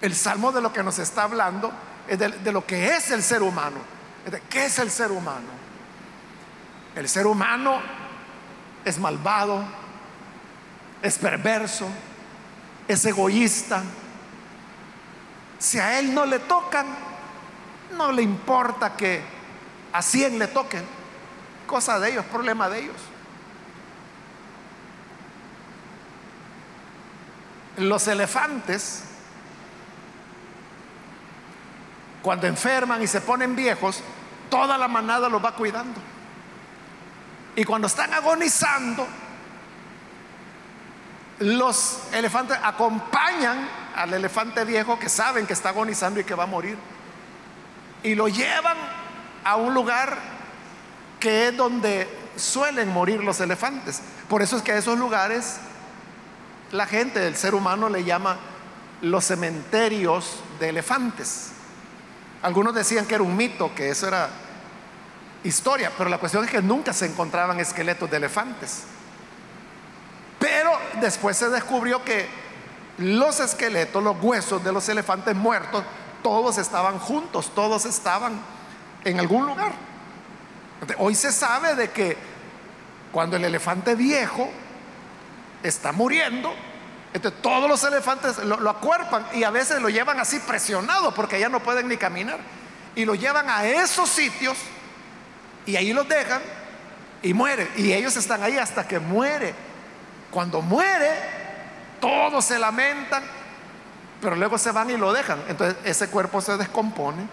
El 0.00 0.14
salmo 0.14 0.52
de 0.52 0.60
lo 0.60 0.72
que 0.72 0.82
nos 0.82 0.98
está 0.98 1.24
hablando 1.24 1.72
es 2.08 2.18
de, 2.18 2.52
lo 2.52 2.66
que 2.66 2.88
es 2.88 3.10
el 3.10 3.22
ser 3.22 3.42
humano. 3.42 3.78
¿Qué 4.50 4.66
es 4.66 4.78
el 4.78 4.90
ser 4.90 5.12
humano? 5.12 5.66
El 6.94 7.08
ser 7.08 7.26
humano 7.26 7.80
es 8.84 8.98
malvado, 8.98 9.62
es 11.02 11.18
perverso, 11.18 11.86
es 12.88 13.04
egoísta. 13.04 13.82
Si 15.58 15.78
a 15.78 15.98
él 15.98 16.14
no 16.14 16.26
le 16.26 16.40
tocan, 16.40 16.86
no 17.96 18.12
le 18.12 18.22
importa 18.22 18.96
que 18.96 19.22
a 19.92 20.02
cien 20.02 20.38
le 20.38 20.48
toquen. 20.48 20.84
Cosa 21.66 21.98
de 21.98 22.10
ellos, 22.10 22.24
problema 22.26 22.68
de 22.68 22.80
ellos. 22.80 22.96
Los 27.78 28.06
elefantes 28.08 29.02
Cuando 32.26 32.48
enferman 32.48 33.00
y 33.00 33.06
se 33.06 33.20
ponen 33.20 33.54
viejos, 33.54 34.02
toda 34.50 34.76
la 34.76 34.88
manada 34.88 35.28
los 35.28 35.44
va 35.44 35.54
cuidando. 35.54 36.00
Y 37.54 37.62
cuando 37.62 37.86
están 37.86 38.12
agonizando, 38.12 39.06
los 41.38 42.00
elefantes 42.12 42.58
acompañan 42.60 43.68
al 43.96 44.12
elefante 44.14 44.64
viejo 44.64 44.98
que 44.98 45.08
saben 45.08 45.46
que 45.46 45.54
está 45.54 45.70
agonizando 45.70 46.20
y 46.20 46.24
que 46.24 46.34
va 46.34 46.44
a 46.44 46.46
morir. 46.46 46.76
Y 48.02 48.14
lo 48.14 48.28
llevan 48.28 48.76
a 49.42 49.56
un 49.56 49.74
lugar 49.74 50.18
que 51.18 51.48
es 51.48 51.56
donde 51.56 52.06
suelen 52.36 52.88
morir 52.92 53.24
los 53.24 53.40
elefantes. 53.40 54.02
Por 54.28 54.42
eso 54.42 54.56
es 54.56 54.62
que 54.62 54.72
a 54.72 54.76
esos 54.76 54.98
lugares 54.98 55.56
la 56.72 56.86
gente, 56.86 57.26
el 57.26 57.36
ser 57.36 57.54
humano 57.54 57.88
le 57.88 58.04
llama 58.04 58.36
los 59.00 59.24
cementerios 59.24 60.40
de 60.58 60.68
elefantes. 60.70 61.52
Algunos 62.42 62.74
decían 62.74 63.06
que 63.06 63.14
era 63.14 63.24
un 63.24 63.36
mito, 63.36 63.74
que 63.74 63.90
eso 63.90 64.08
era 64.08 64.28
historia, 65.44 65.92
pero 65.96 66.10
la 66.10 66.18
cuestión 66.18 66.44
es 66.44 66.50
que 66.50 66.60
nunca 66.60 66.92
se 66.92 67.06
encontraban 67.06 67.60
esqueletos 67.60 68.10
de 68.10 68.16
elefantes. 68.16 68.82
Pero 70.38 70.70
después 71.00 71.36
se 71.36 71.48
descubrió 71.48 72.04
que 72.04 72.28
los 72.98 73.40
esqueletos, 73.40 74.02
los 74.02 74.16
huesos 74.20 74.62
de 74.64 74.72
los 74.72 74.88
elefantes 74.88 75.34
muertos, 75.34 75.84
todos 76.22 76.58
estaban 76.58 76.98
juntos, 76.98 77.52
todos 77.54 77.84
estaban 77.84 78.40
en 79.04 79.20
algún 79.20 79.46
lugar. 79.46 79.72
Hoy 80.98 81.14
se 81.14 81.32
sabe 81.32 81.74
de 81.74 81.90
que 81.90 82.16
cuando 83.12 83.36
el 83.36 83.44
elefante 83.44 83.94
viejo 83.94 84.50
está 85.62 85.92
muriendo, 85.92 86.52
entonces 87.12 87.40
todos 87.40 87.68
los 87.68 87.82
elefantes 87.84 88.38
lo, 88.38 88.68
acuerpan 88.68 89.26
y 89.32 89.44
a 89.44 89.50
veces 89.50 89.80
lo 89.80 89.88
llevan 89.88 90.20
así 90.20 90.38
presionado 90.40 91.14
porque 91.14 91.40
ya 91.40 91.48
no 91.48 91.60
pueden 91.60 91.88
ni 91.88 91.96
caminar. 91.96 92.38
Y 92.94 93.04
lo 93.04 93.14
llevan 93.14 93.48
a 93.48 93.66
esos 93.66 94.08
sitios 94.08 94.56
y 95.64 95.76
ahí 95.76 95.92
los 95.92 96.08
dejan 96.08 96.42
y 97.22 97.32
muere. 97.32 97.70
Y 97.76 97.92
ellos 97.92 98.16
están 98.16 98.42
ahí 98.42 98.58
hasta 98.58 98.86
que 98.86 98.98
muere. 98.98 99.54
Cuando 100.30 100.60
muere, 100.60 101.35
todos 102.00 102.44
se 102.44 102.58
lamentan, 102.58 103.22
pero 104.20 104.36
luego 104.36 104.58
se 104.58 104.72
van 104.72 104.90
y 104.90 104.96
lo 104.96 105.12
dejan. 105.12 105.42
Entonces 105.48 105.76
ese 105.84 106.08
cuerpo 106.08 106.40
se 106.40 106.56
descompone 106.56 107.26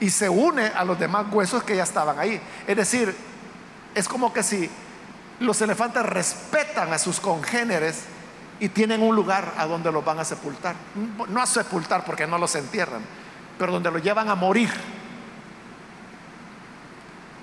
y 0.00 0.10
se 0.10 0.28
une 0.28 0.66
a 0.66 0.84
los 0.84 0.98
demás 0.98 1.26
huesos 1.30 1.62
que 1.62 1.76
ya 1.76 1.84
estaban 1.84 2.18
ahí. 2.18 2.40
Es 2.66 2.76
decir, 2.76 3.14
es 3.94 4.08
como 4.08 4.32
que 4.32 4.42
si 4.42 4.70
los 5.40 5.60
elefantes 5.60 6.04
respetan 6.04 6.92
a 6.92 6.98
sus 6.98 7.20
congéneres 7.20 8.04
y 8.60 8.68
tienen 8.68 9.02
un 9.02 9.14
lugar 9.14 9.54
a 9.56 9.66
donde 9.66 9.90
los 9.90 10.04
van 10.04 10.18
a 10.18 10.24
sepultar. 10.24 10.76
No 11.28 11.40
a 11.42 11.46
sepultar 11.46 12.04
porque 12.04 12.26
no 12.26 12.38
los 12.38 12.54
entierran, 12.54 13.02
pero 13.58 13.72
donde 13.72 13.90
los 13.90 14.02
llevan 14.02 14.28
a 14.28 14.34
morir. 14.34 14.70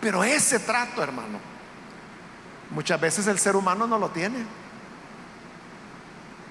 Pero 0.02 0.24
ese 0.24 0.60
trato, 0.60 1.04
hermano, 1.04 1.40
muchas 2.72 3.00
veces 3.00 3.28
el 3.28 3.38
ser 3.38 3.56
humano 3.56 3.86
no 3.86 4.00
lo 4.00 4.10
tiene. 4.10 4.46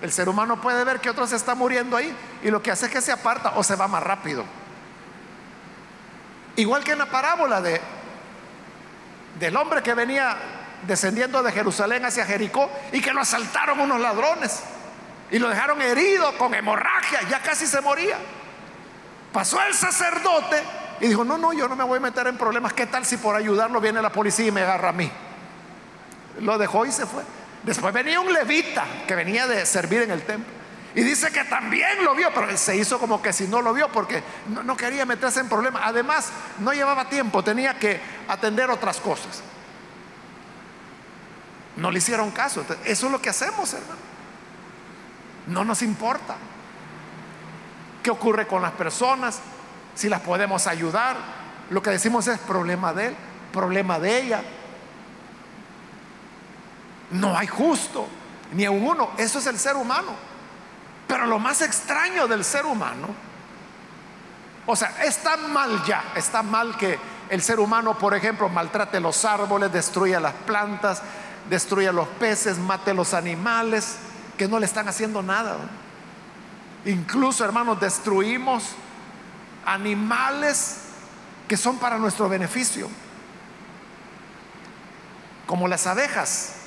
El 0.00 0.12
ser 0.12 0.28
humano 0.28 0.60
puede 0.60 0.84
ver 0.84 1.00
que 1.00 1.10
otro 1.10 1.26
se 1.26 1.36
está 1.36 1.54
muriendo 1.54 1.96
ahí 1.96 2.14
y 2.42 2.50
lo 2.50 2.62
que 2.62 2.70
hace 2.70 2.86
es 2.86 2.92
que 2.92 3.00
se 3.00 3.12
aparta 3.12 3.54
o 3.56 3.64
se 3.64 3.74
va 3.74 3.88
más 3.88 4.02
rápido. 4.02 4.44
Igual 6.56 6.84
que 6.84 6.92
en 6.92 6.98
la 6.98 7.06
parábola 7.06 7.60
de 7.60 7.80
del 9.38 9.56
hombre 9.56 9.82
que 9.82 9.94
venía 9.94 10.36
descendiendo 10.86 11.42
de 11.42 11.52
Jerusalén 11.52 12.04
hacia 12.04 12.24
Jericó 12.24 12.70
y 12.92 13.00
que 13.00 13.12
lo 13.12 13.20
asaltaron 13.20 13.80
unos 13.80 14.00
ladrones 14.00 14.60
y 15.30 15.38
lo 15.38 15.48
dejaron 15.48 15.80
herido 15.82 16.36
con 16.38 16.54
hemorragia, 16.54 17.22
ya 17.28 17.40
casi 17.42 17.66
se 17.66 17.80
moría. 17.80 18.16
Pasó 19.32 19.60
el 19.62 19.74
sacerdote 19.74 20.62
y 21.00 21.08
dijo, 21.08 21.24
no, 21.24 21.38
no, 21.38 21.52
yo 21.52 21.68
no 21.68 21.76
me 21.76 21.84
voy 21.84 21.98
a 21.98 22.00
meter 22.00 22.26
en 22.26 22.36
problemas, 22.36 22.72
¿qué 22.72 22.86
tal 22.86 23.04
si 23.04 23.16
por 23.16 23.36
ayudarlo 23.36 23.80
viene 23.80 24.00
la 24.00 24.10
policía 24.10 24.46
y 24.46 24.50
me 24.50 24.62
agarra 24.62 24.88
a 24.88 24.92
mí? 24.92 25.10
Lo 26.40 26.56
dejó 26.58 26.86
y 26.86 26.92
se 26.92 27.06
fue. 27.06 27.22
Después 27.62 27.92
venía 27.92 28.20
un 28.20 28.32
levita 28.32 28.84
que 29.06 29.14
venía 29.14 29.46
de 29.46 29.66
servir 29.66 30.02
en 30.02 30.10
el 30.10 30.22
templo. 30.22 30.58
Y 30.94 31.02
dice 31.02 31.30
que 31.30 31.44
también 31.44 32.02
lo 32.02 32.14
vio, 32.14 32.32
pero 32.34 32.56
se 32.56 32.76
hizo 32.76 32.98
como 32.98 33.20
que 33.20 33.32
si 33.32 33.46
no 33.46 33.60
lo 33.60 33.72
vio 33.72 33.88
porque 33.88 34.22
no, 34.64 34.76
quería 34.76 35.04
meterse 35.04 35.40
en 35.40 35.48
problemas. 35.48 35.82
Además, 35.84 36.32
no 36.58 36.72
llevaba 36.72 37.08
tiempo, 37.08 37.44
tenía 37.44 37.78
que 37.78 38.00
atender 38.26 38.70
otras 38.70 38.98
cosas. 38.98 39.42
No 41.76 41.90
le 41.90 41.98
hicieron 41.98 42.30
caso. 42.30 42.64
Eso 42.84 43.06
es 43.06 43.12
lo 43.12 43.20
que 43.20 43.28
hacemos, 43.28 43.72
hermano. 43.74 44.00
No 45.46 45.64
nos 45.64 45.82
importa. 45.82 46.36
¿Qué 48.02 48.10
ocurre 48.10 48.46
con 48.46 48.62
las 48.62 48.72
personas? 48.72 49.40
Si 49.94 50.08
las 50.08 50.20
podemos 50.22 50.66
ayudar. 50.66 51.16
Lo 51.70 51.82
que 51.82 51.90
decimos 51.90 52.26
es 52.26 52.38
problema 52.38 52.92
de 52.92 53.08
él, 53.08 53.16
problema 53.52 53.98
de 54.00 54.20
ella. 54.20 54.42
No 57.10 57.36
hay 57.36 57.46
justo, 57.46 58.06
ni 58.52 58.64
a 58.64 58.70
uno. 58.70 59.10
Eso 59.16 59.38
es 59.38 59.46
el 59.46 59.58
ser 59.58 59.76
humano. 59.76 60.12
Pero 61.06 61.26
lo 61.26 61.38
más 61.38 61.62
extraño 61.62 62.28
del 62.28 62.44
ser 62.44 62.66
humano, 62.66 63.08
o 64.66 64.76
sea, 64.76 65.02
está 65.04 65.36
mal 65.38 65.82
ya, 65.84 66.04
está 66.14 66.42
mal 66.42 66.76
que 66.76 66.98
el 67.30 67.42
ser 67.42 67.58
humano, 67.58 67.96
por 67.96 68.14
ejemplo, 68.14 68.48
maltrate 68.50 69.00
los 69.00 69.24
árboles, 69.24 69.72
destruya 69.72 70.20
las 70.20 70.34
plantas, 70.34 71.02
destruya 71.48 71.92
los 71.92 72.06
peces, 72.08 72.58
mate 72.58 72.92
los 72.92 73.14
animales 73.14 73.96
que 74.36 74.46
no 74.46 74.58
le 74.58 74.66
están 74.66 74.86
haciendo 74.88 75.22
nada. 75.22 75.56
Incluso, 76.84 77.44
hermanos, 77.44 77.80
destruimos 77.80 78.64
animales 79.64 80.82
que 81.48 81.56
son 81.56 81.78
para 81.78 81.98
nuestro 81.98 82.28
beneficio, 82.28 82.88
como 85.46 85.66
las 85.66 85.86
abejas. 85.86 86.57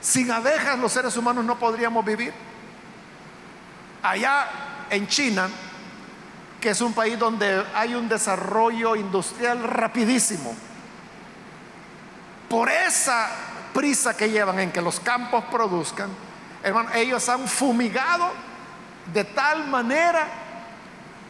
Sin 0.00 0.30
abejas 0.30 0.78
los 0.78 0.92
seres 0.92 1.16
humanos 1.16 1.44
no 1.44 1.58
podríamos 1.58 2.04
vivir. 2.04 2.32
allá 4.02 4.48
en 4.88 5.06
China, 5.06 5.48
que 6.60 6.70
es 6.70 6.80
un 6.80 6.92
país 6.94 7.18
donde 7.18 7.64
hay 7.74 7.94
un 7.94 8.08
desarrollo 8.08 8.96
industrial 8.96 9.62
rapidísimo, 9.62 10.54
por 12.48 12.68
esa 12.70 13.30
prisa 13.74 14.16
que 14.16 14.30
llevan 14.30 14.58
en 14.58 14.72
que 14.72 14.80
los 14.80 14.98
campos 15.00 15.44
produzcan, 15.50 16.10
hermano, 16.62 16.90
ellos 16.94 17.28
han 17.28 17.46
fumigado 17.46 18.30
de 19.12 19.24
tal 19.24 19.68
manera 19.68 20.26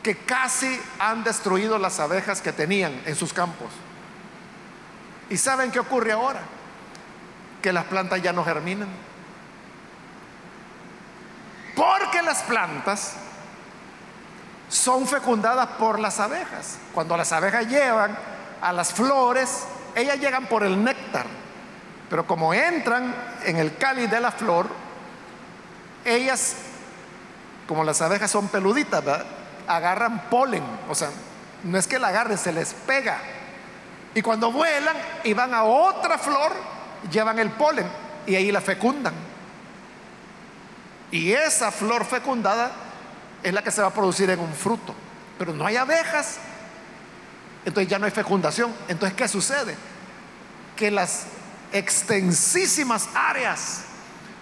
que 0.02 0.16
casi 0.16 0.80
han 0.98 1.22
destruido 1.22 1.76
las 1.78 2.00
abejas 2.00 2.40
que 2.40 2.52
tenían 2.52 3.02
en 3.04 3.14
sus 3.14 3.32
campos. 3.32 3.68
¿Y 5.28 5.36
saben 5.36 5.70
qué 5.70 5.78
ocurre 5.78 6.12
ahora? 6.12 6.40
Que 7.62 7.72
las 7.72 7.84
plantas 7.84 8.22
ya 8.22 8.32
no 8.32 8.44
germinan. 8.44 8.88
Porque 11.74 12.22
las 12.22 12.42
plantas 12.42 13.14
son 14.68 15.06
fecundadas 15.06 15.66
por 15.78 15.98
las 15.98 16.20
abejas. 16.20 16.78
Cuando 16.94 17.16
las 17.16 17.32
abejas 17.32 17.66
llevan 17.66 18.16
a 18.60 18.72
las 18.72 18.92
flores, 18.92 19.64
ellas 19.94 20.18
llegan 20.18 20.46
por 20.46 20.62
el 20.62 20.82
néctar. 20.82 21.26
Pero 22.08 22.26
como 22.26 22.54
entran 22.54 23.14
en 23.44 23.56
el 23.56 23.76
cáliz 23.76 24.10
de 24.10 24.20
la 24.20 24.32
flor, 24.32 24.68
ellas, 26.04 26.56
como 27.66 27.84
las 27.84 28.00
abejas 28.00 28.30
son 28.30 28.48
peluditas, 28.48 29.02
agarran 29.66 30.28
polen. 30.30 30.64
O 30.88 30.94
sea, 30.94 31.10
no 31.64 31.78
es 31.78 31.86
que 31.86 31.98
la 31.98 32.08
agarren, 32.08 32.38
se 32.38 32.52
les 32.52 32.72
pega. 32.72 33.18
Y 34.14 34.22
cuando 34.22 34.50
vuelan 34.50 34.96
y 35.24 35.34
van 35.34 35.54
a 35.54 35.62
otra 35.64 36.18
flor, 36.18 36.52
llevan 37.10 37.38
el 37.38 37.50
polen 37.50 37.86
y 38.26 38.34
ahí 38.34 38.50
la 38.50 38.60
fecundan. 38.60 39.14
Y 41.10 41.32
esa 41.32 41.70
flor 41.70 42.04
fecundada 42.04 42.70
es 43.42 43.52
la 43.52 43.62
que 43.62 43.70
se 43.70 43.80
va 43.82 43.88
a 43.88 43.94
producir 43.94 44.30
en 44.30 44.40
un 44.40 44.52
fruto. 44.52 44.94
Pero 45.38 45.52
no 45.52 45.66
hay 45.66 45.76
abejas, 45.76 46.38
entonces 47.64 47.90
ya 47.90 47.98
no 47.98 48.06
hay 48.06 48.12
fecundación. 48.12 48.74
Entonces, 48.88 49.16
¿qué 49.16 49.28
sucede? 49.28 49.76
Que 50.76 50.90
las 50.90 51.26
extensísimas 51.72 53.08
áreas 53.14 53.84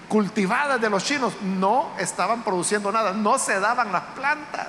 cultivadas 0.08 0.80
de 0.80 0.90
los 0.90 1.04
chinos 1.04 1.34
no 1.42 1.92
estaban 1.98 2.42
produciendo 2.42 2.90
nada, 2.90 3.12
no 3.12 3.38
se 3.38 3.60
daban 3.60 3.92
las 3.92 4.02
plantas, 4.16 4.68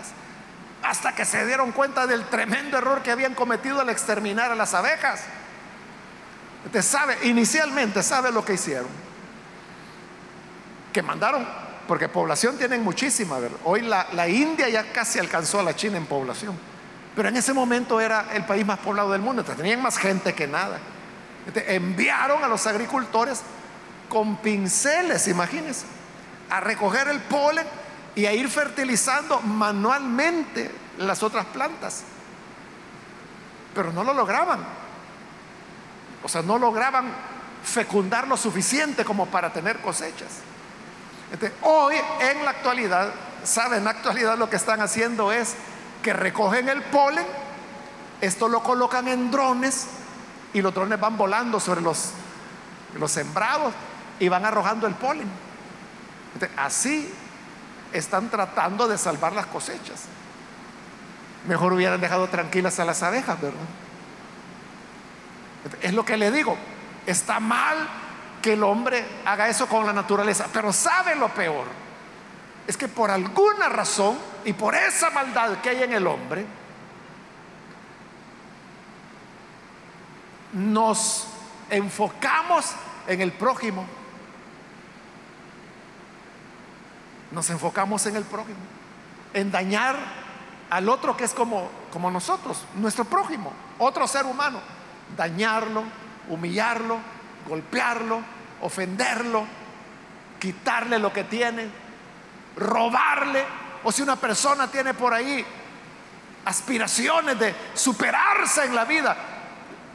hasta 0.84 1.14
que 1.14 1.26
se 1.26 1.46
dieron 1.46 1.72
cuenta 1.72 2.08
del 2.08 2.26
tremendo 2.26 2.78
error 2.78 3.02
que 3.02 3.12
habían 3.12 3.34
cometido 3.34 3.80
al 3.80 3.90
exterminar 3.90 4.52
a 4.52 4.56
las 4.56 4.74
abejas. 4.74 5.22
Usted 6.66 6.82
sabe, 6.82 7.18
inicialmente 7.24 8.04
sabe 8.04 8.32
lo 8.32 8.44
que 8.44 8.54
hicieron, 8.54 8.90
que 10.92 11.02
mandaron, 11.02 11.48
porque 11.88 12.10
población 12.10 12.58
tienen 12.58 12.84
muchísima, 12.84 13.38
hoy 13.64 13.82
la, 13.82 14.08
la 14.14 14.28
India 14.28 14.70
ya 14.70 14.92
casi 14.92 15.20
alcanzó 15.20 15.60
a 15.60 15.64
la 15.64 15.76
China 15.76 15.98
en 15.98 16.06
población, 16.06 16.58
pero 17.16 17.30
en 17.30 17.38
ese 17.38 17.54
momento 17.54 18.00
era 18.00 18.28
el 18.34 18.46
país 18.46 18.66
más 18.66 18.80
poblado 18.80 19.12
del 19.12 19.22
mundo, 19.22 19.44
tenían 19.44 19.82
más 19.82 19.98
gente 19.98 20.34
que 20.34 20.48
nada. 20.48 20.80
enviaron 21.68 22.44
a 22.44 22.48
los 22.48 22.68
agricultores 22.68 23.42
con 24.10 24.38
pinceles, 24.38 25.28
imagínense, 25.28 25.86
a 26.50 26.60
recoger 26.60 27.08
el 27.08 27.20
polen 27.22 27.66
y 28.16 28.26
a 28.26 28.34
ir 28.34 28.50
fertilizando 28.50 29.40
manualmente 29.42 30.72
las 30.98 31.24
otras 31.24 31.46
plantas. 31.46 32.04
Pero 33.74 33.94
no 33.94 34.04
lo 34.04 34.14
lograban. 34.14 34.79
O 36.24 36.30
sea, 36.30 36.42
no 36.42 36.58
lograban 36.58 37.12
fecundar 37.64 38.28
lo 38.28 38.38
suficiente 38.38 39.06
como 39.06 39.28
para 39.28 39.52
tener 39.52 39.80
cosechas. 39.80 40.30
hoy, 41.62 41.96
en 42.20 42.44
la 42.44 42.52
actualidad, 42.52 43.14
¿saben? 43.44 43.80
En 43.80 43.84
la 43.86 43.92
actualidad 43.92 44.38
lo 44.38 44.50
que 44.50 44.56
están 44.56 44.82
haciendo 44.82 45.32
es 45.32 45.56
que 46.04 46.14
recogen 46.14 46.70
el 46.70 46.82
polen, 46.84 47.26
esto 48.22 48.48
lo 48.48 48.64
colocan 48.64 49.08
en 49.08 49.32
drones 49.32 49.88
y 50.54 50.62
los 50.62 50.74
drones 50.74 51.00
van 51.00 51.18
volando 51.18 51.60
sobre 51.60 51.82
los, 51.82 52.12
los 52.98 53.12
sembrados 53.12 53.74
y 54.20 54.28
van 54.28 54.46
arrojando 54.46 54.88
el 54.88 54.96
polen. 54.96 55.30
así 56.58 57.12
están 57.94 58.30
tratando 58.30 58.88
de 58.88 58.98
salvar 58.98 59.34
las 59.34 59.46
cosechas. 59.48 60.04
Mejor 61.48 61.74
hubieran 61.74 62.02
dejado 62.02 62.28
tranquilas 62.28 62.80
a 62.80 62.86
las 62.86 63.02
abejas, 63.02 63.40
¿verdad? 63.42 63.58
Es 65.82 65.94
lo 65.94 66.06
que 66.06 66.18
le 66.18 66.32
digo. 66.32 66.58
Está 67.06 67.40
mal 67.40 67.78
que 68.42 68.54
el 68.54 68.64
hombre 68.64 69.06
haga 69.26 69.50
eso 69.50 69.68
con 69.68 69.86
la 69.86 69.94
naturaleza, 69.94 70.48
pero 70.54 70.72
sabe 70.72 71.16
lo 71.16 71.30
peor. 71.30 71.66
Es 72.68 72.78
que 72.78 72.88
por 72.88 73.10
alguna 73.10 73.68
razón 73.68 74.18
y 74.46 74.54
por 74.54 74.76
esa 74.76 75.10
maldad 75.10 75.58
que 75.62 75.70
hay 75.70 75.84
en 75.84 75.94
el 75.94 76.06
hombre, 76.08 76.46
nos 80.54 81.28
enfocamos 81.70 82.74
en 83.08 83.22
el 83.22 83.32
prójimo 83.32 83.86
nos 87.32 87.50
enfocamos 87.50 88.06
en 88.06 88.16
el 88.16 88.24
prójimo, 88.24 88.58
en 89.34 89.52
dañar 89.52 89.96
al 90.70 90.90
otro 90.90 91.16
que 91.16 91.24
es 91.24 91.34
como, 91.34 91.70
como 91.92 92.10
nosotros, 92.12 92.66
nuestro 92.76 93.06
prójimo, 93.06 93.52
otro 93.78 94.08
ser 94.08 94.26
humano, 94.26 94.60
dañarlo, 95.16 95.84
humillarlo, 96.30 97.00
golpearlo, 97.48 98.22
ofenderlo, 98.62 99.46
quitarle 100.40 101.00
lo 101.00 101.12
que 101.12 101.24
tiene, 101.26 101.70
robarle, 102.56 103.44
o 103.84 103.92
si 103.92 104.02
una 104.02 104.16
persona 104.16 104.70
tiene 104.70 104.94
por 104.94 105.14
ahí 105.14 105.46
aspiraciones 106.46 107.40
de 107.40 107.56
superarse 107.74 108.66
en 108.66 108.76
la 108.76 108.86
vida, 108.86 109.16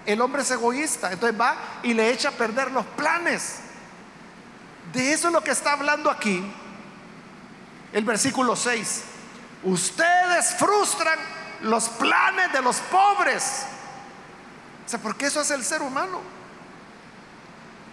el 0.06 0.20
hombre 0.20 0.42
es 0.42 0.50
egoísta, 0.50 1.12
entonces 1.12 1.38
va 1.38 1.56
y 1.82 1.94
le 1.94 2.10
echa 2.10 2.28
a 2.28 2.32
perder 2.32 2.70
los 2.70 2.84
planes. 2.86 3.60
De 4.92 5.12
eso 5.12 5.28
es 5.28 5.32
lo 5.32 5.42
que 5.42 5.50
está 5.50 5.72
hablando 5.72 6.10
aquí 6.10 6.44
el 7.94 8.04
versículo 8.04 8.56
6. 8.56 9.04
Ustedes 9.62 10.56
frustran 10.58 11.18
los 11.62 11.88
planes 11.90 12.52
de 12.52 12.60
los 12.60 12.76
pobres. 12.80 13.66
O 14.86 14.88
sea, 14.88 14.98
porque 14.98 15.26
eso 15.26 15.40
es 15.40 15.50
el 15.50 15.64
ser 15.64 15.82
humano. 15.82 16.20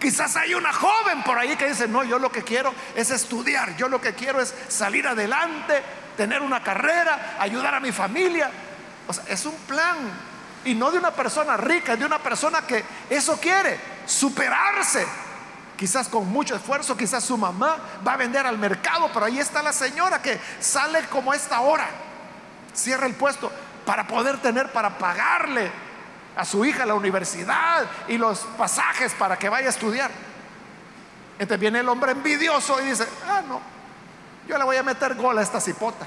Quizás 0.00 0.36
hay 0.36 0.54
una 0.54 0.72
joven 0.72 1.22
por 1.22 1.38
ahí 1.38 1.56
que 1.56 1.68
dice, 1.68 1.86
no, 1.86 2.02
yo 2.02 2.18
lo 2.18 2.30
que 2.30 2.42
quiero 2.42 2.74
es 2.96 3.10
estudiar, 3.10 3.76
yo 3.76 3.88
lo 3.88 4.00
que 4.00 4.14
quiero 4.14 4.40
es 4.40 4.52
salir 4.68 5.06
adelante, 5.06 5.80
tener 6.16 6.42
una 6.42 6.62
carrera, 6.62 7.36
ayudar 7.38 7.74
a 7.74 7.80
mi 7.80 7.92
familia. 7.92 8.50
O 9.06 9.12
sea, 9.12 9.24
es 9.28 9.46
un 9.46 9.54
plan. 9.68 9.96
Y 10.64 10.74
no 10.74 10.90
de 10.90 10.98
una 10.98 11.12
persona 11.12 11.56
rica, 11.56 11.92
es 11.92 11.98
de 11.98 12.04
una 12.04 12.18
persona 12.18 12.62
que 12.62 12.84
eso 13.10 13.38
quiere, 13.40 13.78
superarse, 14.06 15.06
quizás 15.76 16.08
con 16.08 16.28
mucho 16.28 16.54
esfuerzo, 16.54 16.96
quizás 16.96 17.24
su 17.24 17.36
mamá 17.36 17.76
va 18.06 18.12
a 18.14 18.16
vender 18.16 18.46
al 18.46 18.58
mercado, 18.58 19.10
pero 19.12 19.26
ahí 19.26 19.40
está 19.40 19.62
la 19.62 19.72
señora 19.72 20.22
que 20.22 20.38
sale 20.60 21.00
como 21.06 21.34
esta 21.34 21.60
hora, 21.60 21.88
cierra 22.72 23.06
el 23.06 23.14
puesto 23.14 23.50
para 23.84 24.06
poder 24.06 24.38
tener 24.38 24.70
para 24.70 24.96
pagarle 24.98 25.70
a 26.36 26.44
su 26.44 26.64
hija 26.64 26.86
la 26.86 26.94
universidad 26.94 27.86
y 28.08 28.18
los 28.18 28.40
pasajes 28.56 29.12
para 29.14 29.38
que 29.38 29.48
vaya 29.48 29.66
a 29.66 29.70
estudiar. 29.70 30.10
Entonces 31.38 31.60
viene 31.60 31.80
el 31.80 31.88
hombre 31.88 32.12
envidioso 32.12 32.80
y 32.80 32.86
dice, 32.86 33.06
ah, 33.28 33.42
no, 33.46 33.60
yo 34.48 34.58
le 34.58 34.64
voy 34.64 34.76
a 34.76 34.82
meter 34.82 35.14
gol 35.14 35.38
a 35.38 35.42
esta 35.42 35.60
cipota. 35.60 36.06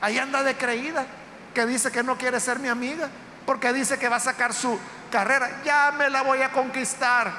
Ahí 0.00 0.18
anda 0.18 0.42
de 0.42 0.56
creída, 0.56 1.06
que 1.54 1.66
dice 1.66 1.90
que 1.90 2.02
no 2.02 2.16
quiere 2.16 2.40
ser 2.40 2.58
mi 2.58 2.68
amiga, 2.68 3.08
porque 3.46 3.72
dice 3.72 3.98
que 3.98 4.08
va 4.08 4.16
a 4.16 4.20
sacar 4.20 4.52
su 4.52 4.78
carrera, 5.10 5.62
ya 5.64 5.92
me 5.96 6.08
la 6.08 6.22
voy 6.22 6.42
a 6.42 6.50
conquistar 6.50 7.32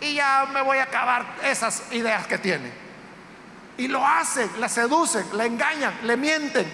y 0.00 0.14
ya 0.14 0.46
me 0.52 0.62
voy 0.62 0.78
a 0.78 0.84
acabar 0.84 1.24
esas 1.44 1.84
ideas 1.92 2.26
que 2.26 2.38
tiene. 2.38 2.72
Y 3.76 3.88
lo 3.88 4.04
hacen, 4.04 4.50
la 4.58 4.68
seducen, 4.68 5.24
la 5.32 5.46
engañan, 5.46 6.00
le 6.02 6.16
mienten, 6.16 6.66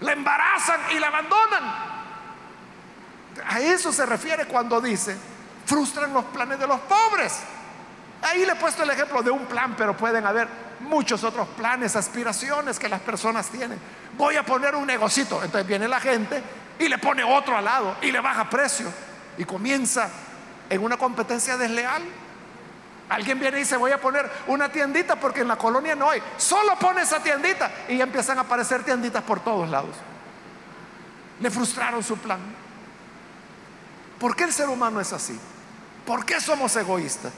la 0.00 0.12
embarazan 0.12 0.80
y 0.92 0.98
la 0.98 1.08
abandonan. 1.08 1.89
A 3.48 3.60
eso 3.60 3.92
se 3.92 4.06
refiere 4.06 4.46
cuando 4.46 4.80
dice, 4.80 5.16
frustran 5.66 6.12
los 6.12 6.24
planes 6.26 6.58
de 6.58 6.66
los 6.66 6.80
pobres. 6.80 7.40
Ahí 8.22 8.44
le 8.44 8.52
he 8.52 8.56
puesto 8.56 8.82
el 8.82 8.90
ejemplo 8.90 9.22
de 9.22 9.30
un 9.30 9.46
plan, 9.46 9.74
pero 9.76 9.96
pueden 9.96 10.26
haber 10.26 10.48
muchos 10.80 11.24
otros 11.24 11.48
planes, 11.48 11.96
aspiraciones 11.96 12.78
que 12.78 12.88
las 12.88 13.00
personas 13.00 13.48
tienen. 13.48 13.78
Voy 14.16 14.36
a 14.36 14.44
poner 14.44 14.74
un 14.74 14.86
negocito. 14.86 15.42
Entonces 15.42 15.66
viene 15.66 15.88
la 15.88 16.00
gente 16.00 16.42
y 16.78 16.88
le 16.88 16.98
pone 16.98 17.22
otro 17.22 17.56
al 17.56 17.64
lado 17.64 17.96
y 18.02 18.10
le 18.10 18.20
baja 18.20 18.48
precio. 18.48 18.92
Y 19.38 19.44
comienza 19.44 20.10
en 20.68 20.82
una 20.82 20.96
competencia 20.96 21.56
desleal. 21.56 22.02
Alguien 23.08 23.40
viene 23.40 23.56
y 23.58 23.60
dice, 23.60 23.76
voy 23.76 23.90
a 23.90 24.00
poner 24.00 24.30
una 24.46 24.68
tiendita 24.70 25.16
porque 25.16 25.40
en 25.40 25.48
la 25.48 25.56
colonia 25.56 25.94
no 25.94 26.10
hay. 26.10 26.22
Solo 26.36 26.76
pone 26.78 27.02
esa 27.02 27.20
tiendita 27.20 27.70
y 27.88 27.96
ya 27.96 28.04
empiezan 28.04 28.38
a 28.38 28.42
aparecer 28.42 28.84
tienditas 28.84 29.22
por 29.22 29.40
todos 29.40 29.68
lados. 29.68 29.96
Le 31.40 31.50
frustraron 31.50 32.02
su 32.02 32.16
plan. 32.18 32.38
¿Por 34.20 34.36
qué 34.36 34.44
el 34.44 34.52
ser 34.52 34.68
humano 34.68 35.00
es 35.00 35.12
así? 35.12 35.36
¿Por 36.06 36.24
qué 36.24 36.40
somos 36.40 36.76
egoístas? 36.76 37.32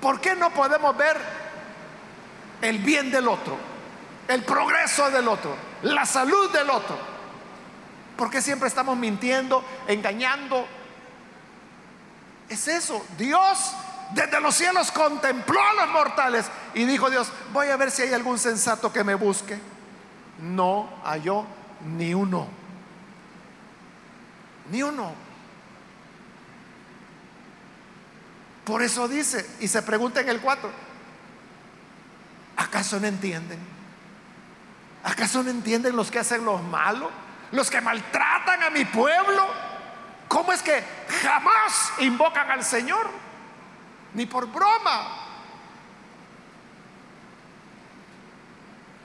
¿Por 0.00 0.20
qué 0.20 0.34
no 0.34 0.50
podemos 0.50 0.96
ver 0.96 1.18
el 2.62 2.78
bien 2.78 3.10
del 3.10 3.28
otro? 3.28 3.74
el 4.28 4.42
progreso 4.42 5.10
del 5.10 5.28
otro, 5.28 5.54
la 5.82 6.06
salud 6.06 6.50
del 6.50 6.70
otro. 6.70 7.14
porque 8.16 8.40
siempre 8.40 8.68
estamos 8.68 8.96
mintiendo, 8.96 9.64
engañando? 9.88 10.68
Es 12.48 12.68
eso. 12.68 13.04
Dios 13.18 13.74
desde 14.12 14.40
los 14.40 14.54
cielos 14.54 14.92
contempló 14.92 15.60
a 15.60 15.84
los 15.84 15.88
mortales 15.88 16.46
y 16.74 16.84
dijo 16.84 17.10
Dios, 17.10 17.32
voy 17.52 17.68
a 17.68 17.76
ver 17.76 17.90
si 17.90 18.02
hay 18.02 18.12
algún 18.12 18.38
sensato 18.38 18.92
que 18.92 19.02
me 19.02 19.16
busque. 19.16 19.58
No 20.38 20.88
halló 21.02 21.44
ni 21.84 22.14
uno. 22.14 22.46
Ni 24.70 24.84
uno. 24.84 25.12
Por 28.64 28.82
eso 28.82 29.08
dice, 29.08 29.46
y 29.60 29.68
se 29.68 29.82
pregunta 29.82 30.20
en 30.20 30.28
el 30.28 30.40
4, 30.40 30.70
¿acaso 32.56 32.98
no 32.98 33.06
entienden? 33.06 33.58
¿Acaso 35.04 35.42
no 35.42 35.50
entienden 35.50 35.94
los 35.94 36.10
que 36.10 36.18
hacen 36.18 36.44
los 36.44 36.62
malos? 36.62 37.10
Los 37.52 37.70
que 37.70 37.80
maltratan 37.80 38.62
a 38.62 38.70
mi 38.70 38.86
pueblo. 38.86 39.46
¿Cómo 40.28 40.52
es 40.52 40.62
que 40.62 40.82
jamás 41.22 41.92
invocan 41.98 42.50
al 42.50 42.64
Señor? 42.64 43.10
Ni 44.14 44.24
por 44.24 44.46
broma. 44.46 45.24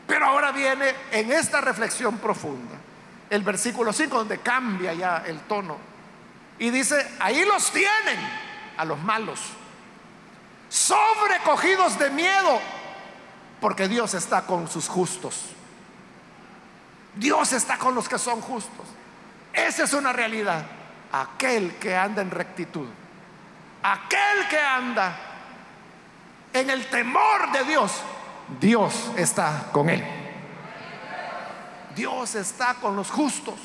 Pero 0.08 0.26
ahora 0.26 0.52
viene 0.52 0.96
en 1.12 1.32
esta 1.32 1.62
reflexión 1.62 2.18
profunda 2.18 2.78
el 3.30 3.44
versículo 3.44 3.94
5 3.94 4.18
donde 4.18 4.40
cambia 4.40 4.94
ya 4.94 5.24
el 5.28 5.42
tono 5.42 5.78
y 6.58 6.72
dice, 6.72 7.16
ahí 7.20 7.46
los 7.46 7.72
tienen 7.72 8.49
a 8.80 8.86
los 8.86 8.98
malos, 9.00 9.42
sobrecogidos 10.70 12.00
de 12.00 12.10
miedo, 12.12 12.62
porque 13.60 13.90
Dios 13.90 14.14
está 14.14 14.44
con 14.44 14.70
sus 14.70 14.88
justos. 14.88 15.48
Dios 17.14 17.52
está 17.52 17.78
con 17.78 17.94
los 17.94 18.08
que 18.08 18.18
son 18.18 18.40
justos. 18.40 18.86
Esa 19.52 19.84
es 19.84 19.92
una 19.92 20.14
realidad. 20.14 20.66
Aquel 21.12 21.76
que 21.76 21.94
anda 21.94 22.22
en 22.22 22.32
rectitud, 22.32 22.88
aquel 23.84 24.48
que 24.50 24.60
anda 24.60 25.14
en 26.54 26.70
el 26.70 26.86
temor 26.86 27.52
de 27.52 27.66
Dios, 27.66 27.92
Dios 28.62 29.12
está 29.18 29.66
con 29.74 29.90
él. 29.90 30.02
Dios 31.98 32.34
está 32.36 32.76
con 32.76 32.96
los 32.96 33.12
justos. 33.12 33.60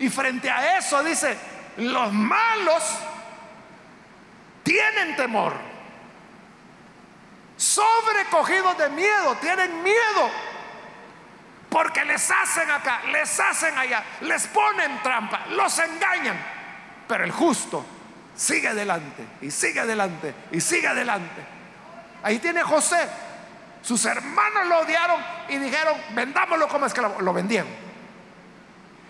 Y 0.00 0.08
frente 0.08 0.50
a 0.50 0.78
eso 0.78 1.00
dice, 1.04 1.38
los 1.76 2.12
malos 2.12 2.82
tienen 4.62 5.16
temor. 5.16 5.54
Sobrecogidos 7.56 8.78
de 8.78 8.88
miedo, 8.90 9.36
tienen 9.40 9.82
miedo. 9.82 10.30
Porque 11.68 12.04
les 12.04 12.30
hacen 12.30 12.70
acá, 12.70 13.00
les 13.10 13.40
hacen 13.40 13.76
allá, 13.78 14.04
les 14.20 14.46
ponen 14.48 15.02
trampa, 15.02 15.46
los 15.50 15.78
engañan. 15.78 16.36
Pero 17.08 17.24
el 17.24 17.32
justo 17.32 17.84
sigue 18.34 18.68
adelante 18.68 19.24
y 19.40 19.50
sigue 19.50 19.80
adelante 19.80 20.34
y 20.50 20.60
sigue 20.60 20.88
adelante. 20.88 21.42
Ahí 22.22 22.38
tiene 22.38 22.62
José 22.62 23.08
sus 23.82 24.04
hermanos 24.04 24.66
lo 24.68 24.78
odiaron 24.80 25.20
y 25.48 25.58
dijeron, 25.58 25.96
vendámoslo 26.14 26.68
como 26.68 26.86
esclavo. 26.86 27.20
Lo 27.20 27.32
vendieron. 27.32 27.68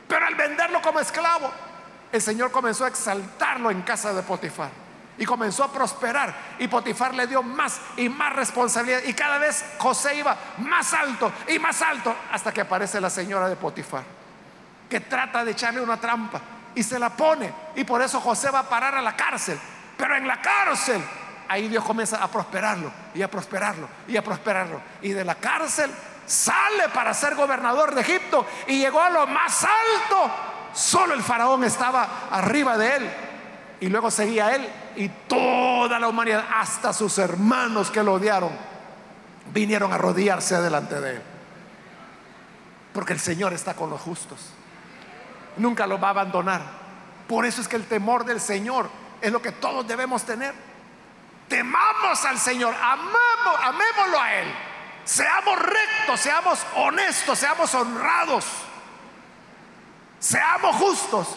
Pero 0.09 0.27
al 0.27 0.35
venderlo 0.35 0.81
como 0.81 0.99
esclavo, 0.99 1.53
el 2.11 2.23
Señor 2.23 2.51
comenzó 2.51 2.87
a 2.87 2.89
exaltarlo 2.89 3.71
en 3.71 3.83
casa 3.83 4.13
de 4.15 4.23
Potifar. 4.23 4.71
Y 5.23 5.25
comenzó 5.25 5.63
a 5.63 5.71
prosperar. 5.71 6.35
Y 6.59 6.67
Potifar 6.67 7.15
le 7.15 7.29
dio 7.29 7.45
más 7.45 7.81
y 7.97 8.09
más 8.09 8.33
responsabilidad. 8.33 9.03
Y 9.07 9.15
cada 9.15 9.39
vez 9.39 9.65
José 9.79 10.17
iba 10.17 10.37
más 10.59 10.93
alto 10.95 11.31
y 11.47 11.61
más 11.61 11.81
alto 11.81 12.13
hasta 12.33 12.51
que 12.51 12.63
aparece 12.63 13.01
la 13.01 13.09
señora 13.09 13.49
de 13.49 13.55
Potifar. 13.55 14.03
Que 14.91 14.99
trata 14.99 15.45
de 15.45 15.53
echarle 15.53 15.81
una 15.81 15.97
trampa. 15.97 16.41
Y 16.75 16.83
se 16.83 16.99
la 16.99 17.11
pone. 17.11 17.55
Y 17.77 17.85
por 17.85 18.03
eso 18.03 18.21
José 18.21 18.51
va 18.51 18.59
a 18.59 18.69
parar 18.69 18.97
a 18.97 19.01
la 19.01 19.15
cárcel. 19.15 19.57
Pero 19.97 20.17
en 20.17 20.27
la 20.27 20.43
cárcel 20.43 21.01
ahí 21.49 21.69
Dios 21.69 21.85
comienza 21.85 22.21
a 22.21 22.27
prosperarlo 22.27 22.91
y 23.15 23.23
a 23.23 23.31
prosperarlo 23.31 23.89
y 24.09 24.17
a 24.17 24.25
prosperarlo. 24.25 24.81
Y 25.03 25.11
de 25.11 25.25
la 25.25 25.37
cárcel 25.37 25.89
sale 26.27 26.89
para 26.93 27.15
ser 27.15 27.37
gobernador 27.37 27.95
de 27.95 28.01
Egipto 28.01 28.45
y 28.67 28.81
llegó 28.81 29.01
a 29.01 29.11
lo 29.11 29.29
más 29.29 29.63
alto. 29.63 30.33
Solo 30.75 31.15
el 31.15 31.23
faraón 31.23 31.63
estaba 31.63 32.27
arriba 32.29 32.77
de 32.77 32.97
él. 32.97 33.11
Y 33.79 33.87
luego 33.87 34.11
seguía 34.11 34.53
él 34.57 34.69
y 34.97 35.09
toda 35.29 35.99
la 35.99 36.09
humanidad, 36.09 36.47
hasta 36.55 36.93
sus 36.93 37.19
hermanos 37.19 37.91
que 37.91 38.03
lo 38.03 38.15
odiaron, 38.15 38.51
vinieron 39.53 39.93
a 39.93 39.99
rodearse 39.99 40.61
delante 40.61 41.01
de 41.01 41.17
él. 41.17 41.23
Porque 42.93 43.13
el 43.13 43.21
Señor 43.21 43.53
está 43.53 43.75
con 43.75 43.91
los 43.91 44.01
justos. 44.01 44.39
Nunca 45.57 45.87
lo 45.87 46.01
va 46.01 46.09
a 46.09 46.11
abandonar. 46.11 46.63
Por 47.27 47.47
eso 47.47 47.61
es 47.61 47.69
que 47.69 47.77
el 47.77 47.87
temor 47.87 48.25
del 48.25 48.41
Señor 48.41 48.89
es 49.21 49.33
lo 49.33 49.41
que 49.41 49.53
todos 49.53 49.87
debemos 49.87 50.25
tener 50.25 50.55
temamos 51.53 52.25
al 52.25 52.39
Señor, 52.39 52.75
amamos, 52.81 53.61
amémoslo 53.63 54.19
a 54.19 54.35
Él. 54.37 54.55
Seamos 55.05 55.59
rectos, 55.59 56.19
seamos 56.19 56.59
honestos, 56.77 57.39
seamos 57.39 57.75
honrados, 57.75 58.47
seamos 60.19 60.77
justos. 60.77 61.37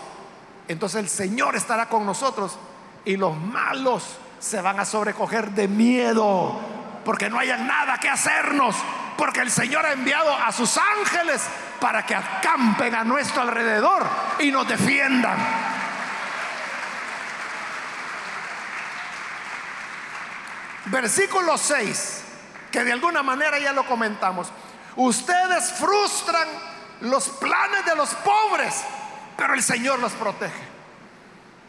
Entonces 0.69 1.01
el 1.01 1.09
Señor 1.09 1.57
estará 1.57 1.89
con 1.89 2.05
nosotros 2.05 2.57
y 3.05 3.17
los 3.17 3.37
malos 3.37 4.17
se 4.39 4.61
van 4.61 4.79
a 4.79 4.85
sobrecoger 4.85 5.51
de 5.51 5.67
miedo 5.67 6.59
porque 7.05 7.29
no 7.29 7.39
haya 7.39 7.57
nada 7.57 7.99
que 7.99 8.09
hacernos, 8.09 8.75
porque 9.15 9.41
el 9.41 9.51
Señor 9.51 9.85
ha 9.85 9.93
enviado 9.93 10.35
a 10.35 10.51
sus 10.51 10.77
ángeles 10.77 11.43
para 11.79 12.05
que 12.05 12.15
acampen 12.15 12.95
a 12.95 13.03
nuestro 13.03 13.43
alrededor 13.43 14.03
y 14.39 14.51
nos 14.51 14.67
defiendan. 14.67 15.37
Versículo 20.85 21.57
6, 21.57 22.23
que 22.71 22.83
de 22.83 22.91
alguna 22.91 23.23
manera 23.23 23.59
ya 23.59 23.71
lo 23.71 23.85
comentamos. 23.85 24.51
Ustedes 24.95 25.73
frustran 25.73 26.47
los 27.01 27.29
planes 27.29 27.85
de 27.85 27.95
los 27.95 28.09
pobres, 28.15 28.83
pero 29.37 29.53
el 29.53 29.63
Señor 29.63 29.99
los 29.99 30.13
protege. 30.13 30.74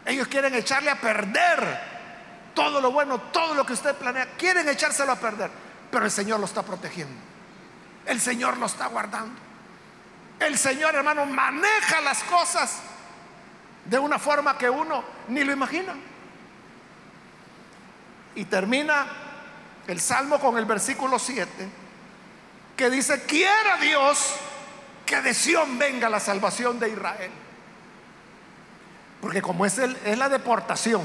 Ellos 0.07 0.29
quieren 0.29 0.55
echarle 0.55 0.89
a 0.89 0.95
perder 0.95 1.81
todo 2.53 2.79
lo 2.79 2.91
bueno, 2.93 3.19
todo 3.19 3.53
lo 3.53 3.65
que 3.65 3.73
usted 3.73 3.93
planea. 3.93 4.37
Quieren 4.37 4.67
echárselo 4.69 5.11
a 5.11 5.17
perder, 5.17 5.51
pero 5.91 6.05
el 6.05 6.11
Señor 6.11 6.39
lo 6.39 6.45
está 6.45 6.63
protegiendo. 6.63 7.13
El 8.05 8.21
Señor 8.21 8.55
lo 8.55 8.67
está 8.67 8.87
guardando. 8.87 9.37
El 10.39 10.57
Señor, 10.57 10.95
hermano, 10.95 11.25
maneja 11.25 11.99
las 11.99 12.23
cosas 12.23 12.79
de 13.83 13.99
una 13.99 14.17
forma 14.17 14.57
que 14.57 14.69
uno 14.69 15.03
ni 15.27 15.43
lo 15.43 15.51
imagina. 15.51 15.93
Y 18.35 18.45
termina 18.45 19.07
el 19.87 19.99
Salmo 19.99 20.39
con 20.39 20.57
el 20.57 20.63
versículo 20.63 21.19
7, 21.19 21.49
que 22.77 22.89
dice, 22.89 23.23
quiera 23.23 23.75
Dios 23.81 24.35
que 25.05 25.21
de 25.21 25.33
Sión 25.33 25.77
venga 25.77 26.07
la 26.07 26.21
salvación 26.21 26.79
de 26.79 26.91
Israel. 26.91 27.31
Porque 29.21 29.41
como 29.41 29.65
es, 29.65 29.77
el, 29.77 29.97
es 30.05 30.17
la 30.17 30.29
deportación, 30.29 31.03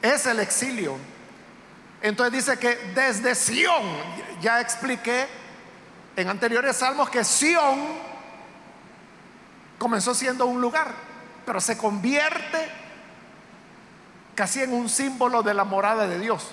es 0.00 0.26
el 0.26 0.40
exilio, 0.40 0.96
entonces 2.02 2.32
dice 2.32 2.58
que 2.58 2.74
desde 2.94 3.34
Sión, 3.34 3.82
ya 4.40 4.60
expliqué 4.60 5.26
en 6.16 6.28
anteriores 6.28 6.76
salmos 6.76 7.08
que 7.08 7.24
Sión 7.24 7.78
comenzó 9.78 10.14
siendo 10.14 10.46
un 10.46 10.60
lugar, 10.60 10.92
pero 11.46 11.60
se 11.60 11.78
convierte 11.78 12.68
casi 14.34 14.62
en 14.62 14.72
un 14.72 14.88
símbolo 14.88 15.42
de 15.42 15.54
la 15.54 15.64
morada 15.64 16.08
de 16.08 16.18
Dios, 16.18 16.50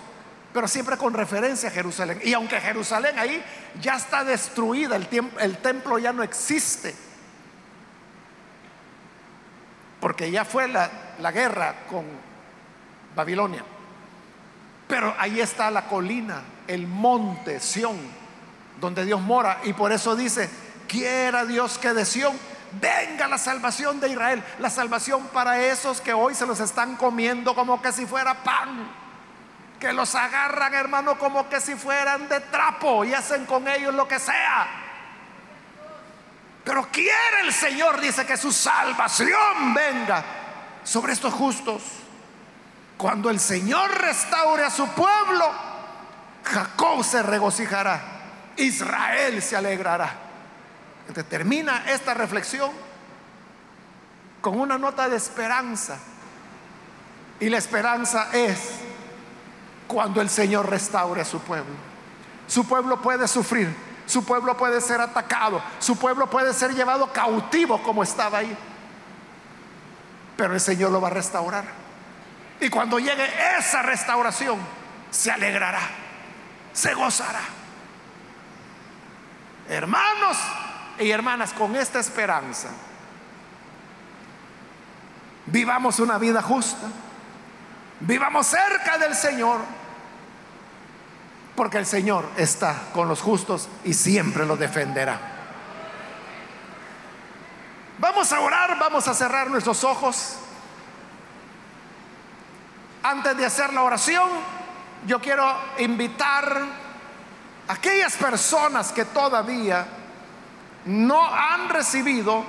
pero 0.54 0.68
siempre 0.68 0.98
con 0.98 1.14
referencia 1.14 1.70
a 1.70 1.72
Jerusalén. 1.72 2.20
Y 2.24 2.34
aunque 2.34 2.62
Jerusalén 2.62 3.18
ahí 3.18 3.44
ya 3.82 3.96
está 3.96 4.24
destruida, 4.24 4.96
el, 4.96 5.08
el 5.40 5.58
templo 5.58 5.98
ya 5.98 6.14
no 6.14 6.22
existe, 6.22 6.96
porque 10.00 10.32
ya 10.32 10.46
fue 10.46 10.68
la, 10.68 10.90
la 11.20 11.32
guerra 11.32 11.76
con 11.90 12.06
Babilonia. 13.16 13.64
Pero 14.88 15.14
ahí 15.18 15.40
está 15.40 15.70
la 15.70 15.86
colina, 15.86 16.42
el 16.68 16.88
monte 16.88 17.60
Sión, 17.60 17.98
donde 18.80 19.06
Dios 19.06 19.22
mora. 19.22 19.60
Y 19.64 19.74
por 19.74 19.92
eso 19.92 20.16
dice, 20.16 20.50
quiera 20.88 21.46
Dios 21.46 21.78
que 21.78 21.94
de 21.94 22.06
Sión 22.06 22.36
venga 22.82 23.28
la 23.28 23.38
salvación 23.38 24.00
de 24.00 24.10
Israel, 24.10 24.44
la 24.60 24.70
salvación 24.70 25.28
para 25.28 25.62
esos 25.62 26.02
que 26.02 26.14
hoy 26.14 26.36
se 26.36 26.46
los 26.46 26.60
están 26.60 26.96
comiendo 26.96 27.56
como 27.56 27.82
que 27.82 27.92
si 27.92 28.06
fuera 28.06 28.44
pan, 28.44 28.90
que 29.80 29.94
los 29.94 30.14
agarran 30.16 30.74
hermano 30.74 31.18
como 31.18 31.48
que 31.50 31.60
si 31.62 31.76
fueran 31.76 32.28
de 32.28 32.40
trapo 32.40 33.06
y 33.06 33.14
hacen 33.14 33.46
con 33.46 33.68
ellos 33.68 33.94
lo 33.94 34.08
que 34.08 34.20
sea. 34.20 34.89
Pero 36.64 36.88
quiere 36.92 37.42
el 37.46 37.54
Señor, 37.54 38.00
dice 38.00 38.26
que 38.26 38.38
su 38.38 38.52
salvación 38.52 39.74
venga 39.74 40.24
sobre 40.84 41.14
estos 41.14 41.34
justos. 41.34 41.82
Cuando 42.98 43.30
el 43.30 43.40
Señor 43.40 43.90
restaure 44.02 44.64
a 44.64 44.70
su 44.70 44.88
pueblo, 44.90 45.46
Jacob 46.44 47.04
se 47.04 47.24
regocijará, 47.24 48.02
Israel 48.58 49.42
se 49.42 49.56
alegrará. 49.56 50.14
termina 51.28 51.86
esta 51.90 52.14
reflexión 52.14 52.72
con 54.42 54.60
una 54.60 54.78
nota 54.78 55.10
de 55.10 55.18
esperanza. 55.18 55.98
Y 57.40 57.50
la 57.50 57.58
esperanza 57.58 58.30
es 58.34 58.60
cuando 59.88 60.22
el 60.22 60.30
Señor 60.30 60.70
restaure 60.70 61.22
a 61.22 61.26
su 61.26 61.40
pueblo. 61.40 61.74
Su 62.48 62.66
pueblo 62.66 63.02
puede 63.02 63.28
sufrir, 63.28 63.74
su 64.10 64.26
pueblo 64.26 64.58
puede 64.58 64.82
ser 64.82 65.00
atacado, 65.02 65.62
su 65.78 65.96
pueblo 65.96 66.28
puede 66.28 66.52
ser 66.56 66.74
llevado 66.74 67.14
cautivo 67.14 67.84
como 67.84 68.02
estaba 68.02 68.40
ahí. 68.40 68.58
Pero 70.36 70.56
el 70.56 70.60
Señor 70.60 70.90
lo 70.92 71.00
va 71.00 71.10
a 71.10 71.12
restaurar. 71.12 71.66
Y 72.60 72.72
cuando 72.72 72.98
llegue 72.98 73.30
esa 73.60 73.84
restauración, 73.84 74.58
se 75.12 75.30
alegrará, 75.30 75.82
se 76.74 76.96
gozará. 76.96 77.42
Hermanos 79.70 80.38
y 80.98 81.12
hermanas, 81.12 81.54
con 81.54 81.76
esta 81.76 82.00
esperanza, 82.00 82.70
vivamos 85.46 86.00
una 86.00 86.18
vida 86.18 86.42
justa, 86.42 86.88
vivamos 88.00 88.48
cerca 88.48 88.98
del 88.98 89.14
Señor, 89.14 89.60
porque 91.60 91.78
el 91.78 91.86
Señor 91.86 92.26
está 92.38 92.84
con 92.94 93.10
los 93.10 93.20
justos 93.20 93.68
y 93.84 93.94
siempre 93.94 94.46
los 94.46 94.58
defenderá. 94.58 95.20
Vamos 97.98 98.32
a 98.32 98.40
orar, 98.40 98.80
vamos 98.80 99.06
a 99.10 99.14
cerrar 99.14 99.50
nuestros 99.50 99.84
ojos. 99.84 100.38
Antes 103.04 103.36
de 103.36 103.46
hacer 103.46 103.74
la 103.74 103.82
oración, 103.82 104.30
yo 105.06 105.20
quiero 105.20 105.54
invitar 105.80 106.62
a 107.68 107.74
aquellas 107.74 108.16
personas 108.16 108.94
que 108.94 109.04
todavía 109.04 109.86
no 110.86 111.26
han 111.26 111.68
recibido 111.68 112.42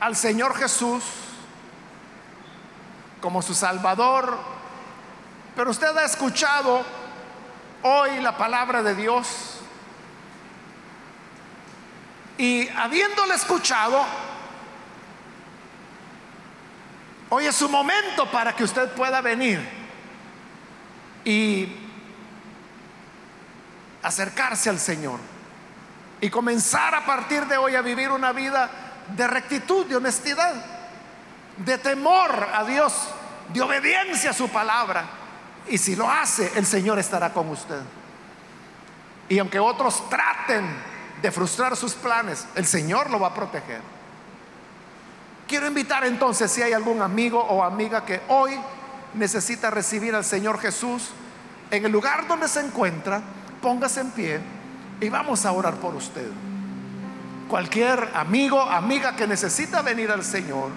al 0.00 0.16
Señor 0.16 0.56
Jesús 0.56 1.04
como 3.20 3.42
su 3.42 3.54
Salvador, 3.54 4.38
pero 5.54 5.70
usted 5.70 5.94
ha 5.94 6.06
escuchado 6.06 6.97
hoy 7.82 8.20
la 8.20 8.36
palabra 8.36 8.82
de 8.82 8.94
Dios 8.94 9.58
y 12.38 12.68
habiéndole 12.68 13.34
escuchado, 13.34 14.04
hoy 17.30 17.46
es 17.46 17.56
su 17.56 17.68
momento 17.68 18.30
para 18.30 18.54
que 18.54 18.62
usted 18.62 18.92
pueda 18.92 19.20
venir 19.20 19.60
y 21.24 21.68
acercarse 24.02 24.70
al 24.70 24.78
Señor 24.78 25.18
y 26.20 26.30
comenzar 26.30 26.94
a 26.94 27.04
partir 27.04 27.44
de 27.46 27.56
hoy 27.56 27.74
a 27.74 27.82
vivir 27.82 28.10
una 28.10 28.32
vida 28.32 28.70
de 29.16 29.26
rectitud, 29.26 29.86
de 29.86 29.96
honestidad, 29.96 30.54
de 31.56 31.78
temor 31.78 32.48
a 32.54 32.64
Dios, 32.64 32.94
de 33.52 33.62
obediencia 33.62 34.30
a 34.30 34.34
su 34.34 34.48
palabra. 34.48 35.17
Y 35.70 35.78
si 35.78 35.96
lo 35.96 36.10
hace, 36.10 36.52
el 36.56 36.66
Señor 36.66 36.98
estará 36.98 37.32
con 37.32 37.48
usted. 37.48 37.80
Y 39.28 39.38
aunque 39.38 39.58
otros 39.58 40.08
traten 40.08 40.66
de 41.20 41.30
frustrar 41.30 41.76
sus 41.76 41.94
planes, 41.94 42.46
el 42.54 42.66
Señor 42.66 43.10
lo 43.10 43.20
va 43.20 43.28
a 43.28 43.34
proteger. 43.34 43.80
Quiero 45.46 45.66
invitar 45.66 46.04
entonces 46.04 46.50
si 46.50 46.62
hay 46.62 46.72
algún 46.72 47.02
amigo 47.02 47.40
o 47.40 47.62
amiga 47.62 48.04
que 48.04 48.20
hoy 48.28 48.58
necesita 49.14 49.70
recibir 49.70 50.14
al 50.14 50.24
Señor 50.24 50.58
Jesús, 50.60 51.10
en 51.70 51.84
el 51.84 51.92
lugar 51.92 52.26
donde 52.26 52.48
se 52.48 52.60
encuentra, 52.60 53.20
póngase 53.60 54.00
en 54.00 54.10
pie 54.10 54.40
y 55.00 55.08
vamos 55.08 55.44
a 55.44 55.52
orar 55.52 55.74
por 55.76 55.94
usted. 55.94 56.28
Cualquier 57.48 58.10
amigo, 58.14 58.60
amiga 58.60 59.16
que 59.16 59.26
necesita 59.26 59.82
venir 59.82 60.10
al 60.10 60.22
Señor, 60.22 60.70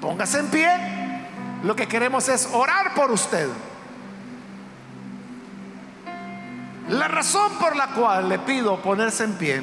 póngase 0.00 0.40
en 0.40 0.46
pie. 0.48 0.95
Lo 1.62 1.74
que 1.74 1.88
queremos 1.88 2.28
es 2.28 2.48
orar 2.52 2.94
por 2.94 3.10
usted. 3.10 3.48
La 6.88 7.08
razón 7.08 7.52
por 7.58 7.74
la 7.74 7.88
cual 7.88 8.28
le 8.28 8.38
pido 8.38 8.80
ponerse 8.80 9.24
en 9.24 9.32
pie 9.34 9.62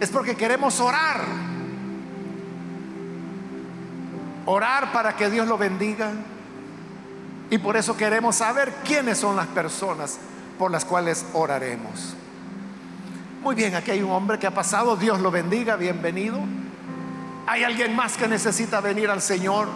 es 0.00 0.10
porque 0.10 0.34
queremos 0.34 0.80
orar. 0.80 1.20
Orar 4.46 4.92
para 4.92 5.14
que 5.14 5.28
Dios 5.28 5.46
lo 5.46 5.58
bendiga. 5.58 6.10
Y 7.50 7.58
por 7.58 7.76
eso 7.76 7.96
queremos 7.96 8.36
saber 8.36 8.72
quiénes 8.84 9.18
son 9.18 9.36
las 9.36 9.46
personas 9.46 10.18
por 10.58 10.70
las 10.70 10.84
cuales 10.84 11.26
oraremos. 11.34 12.14
Muy 13.42 13.54
bien, 13.54 13.74
aquí 13.74 13.90
hay 13.90 14.02
un 14.02 14.10
hombre 14.10 14.38
que 14.38 14.46
ha 14.46 14.54
pasado, 14.54 14.96
Dios 14.96 15.20
lo 15.20 15.30
bendiga, 15.30 15.76
bienvenido. 15.76 16.38
Hay 17.46 17.62
alguien 17.62 17.94
más 17.94 18.16
que 18.16 18.26
necesita 18.26 18.80
venir 18.80 19.10
al 19.10 19.22
Señor. 19.22 19.68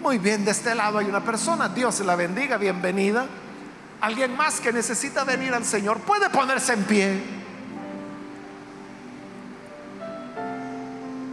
Muy 0.00 0.18
bien, 0.18 0.44
de 0.44 0.52
este 0.52 0.76
lado 0.76 0.98
hay 0.98 1.06
una 1.06 1.24
persona, 1.24 1.68
Dios 1.68 1.98
la 2.00 2.14
bendiga, 2.14 2.56
bienvenida. 2.56 3.26
Alguien 4.00 4.36
más 4.36 4.60
que 4.60 4.72
necesita 4.72 5.24
venir 5.24 5.52
al 5.52 5.64
Señor, 5.64 5.98
puede 6.00 6.30
ponerse 6.30 6.72
en 6.72 6.84
pie. 6.84 7.20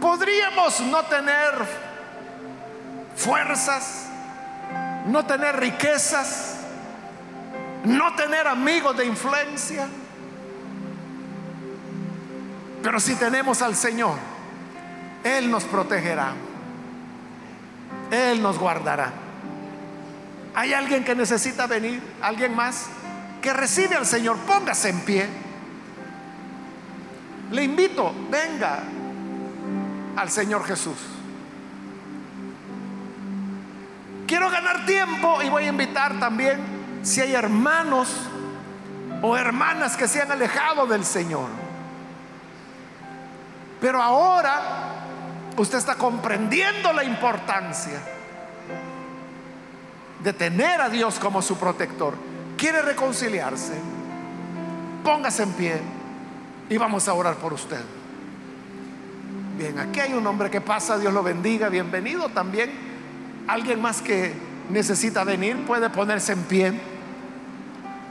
Podríamos 0.00 0.80
no 0.80 1.04
tener 1.04 1.52
fuerzas, 3.14 4.06
no 5.06 5.24
tener 5.24 5.60
riquezas, 5.60 6.56
no 7.84 8.16
tener 8.16 8.48
amigos 8.48 8.96
de 8.96 9.06
influencia. 9.06 9.86
Pero 12.82 12.98
si 12.98 13.14
tenemos 13.14 13.62
al 13.62 13.76
Señor, 13.76 14.16
Él 15.22 15.52
nos 15.52 15.62
protegerá. 15.64 16.34
Él 18.10 18.42
nos 18.42 18.58
guardará. 18.58 19.12
¿Hay 20.54 20.72
alguien 20.72 21.04
que 21.04 21.14
necesita 21.14 21.66
venir? 21.66 22.00
¿Alguien 22.22 22.54
más? 22.54 22.86
Que 23.42 23.52
recibe 23.52 23.96
al 23.96 24.06
Señor. 24.06 24.38
Póngase 24.38 24.88
en 24.88 25.00
pie. 25.00 25.28
Le 27.50 27.62
invito, 27.62 28.12
venga 28.30 28.82
al 30.16 30.30
Señor 30.30 30.64
Jesús. 30.64 30.96
Quiero 34.26 34.50
ganar 34.50 34.86
tiempo 34.86 35.40
y 35.42 35.48
voy 35.48 35.64
a 35.64 35.68
invitar 35.68 36.18
también 36.18 36.58
si 37.02 37.20
hay 37.20 37.34
hermanos 37.34 38.08
o 39.22 39.36
hermanas 39.36 39.96
que 39.96 40.08
se 40.08 40.20
han 40.20 40.32
alejado 40.32 40.86
del 40.86 41.04
Señor. 41.04 41.48
Pero 43.80 44.02
ahora 44.02 44.85
usted 45.56 45.78
está 45.78 45.94
comprendiendo 45.94 46.92
la 46.92 47.04
importancia 47.04 48.00
de 50.22 50.32
tener 50.32 50.80
a 50.80 50.88
Dios 50.88 51.18
como 51.18 51.42
su 51.42 51.56
protector. 51.56 52.14
Quiere 52.56 52.82
reconciliarse. 52.82 53.74
Póngase 55.04 55.42
en 55.44 55.52
pie 55.52 55.80
y 56.68 56.76
vamos 56.76 57.06
a 57.08 57.14
orar 57.14 57.36
por 57.36 57.52
usted. 57.52 57.80
Bien, 59.56 59.78
aquí 59.78 60.00
hay 60.00 60.12
un 60.12 60.26
hombre 60.26 60.50
que 60.50 60.60
pasa, 60.60 60.98
Dios 60.98 61.14
lo 61.14 61.22
bendiga, 61.22 61.68
bienvenido 61.68 62.28
también. 62.28 62.70
Alguien 63.46 63.80
más 63.80 64.02
que 64.02 64.34
necesita 64.68 65.24
venir 65.24 65.64
puede 65.64 65.88
ponerse 65.90 66.32
en 66.32 66.42
pie. 66.42 66.80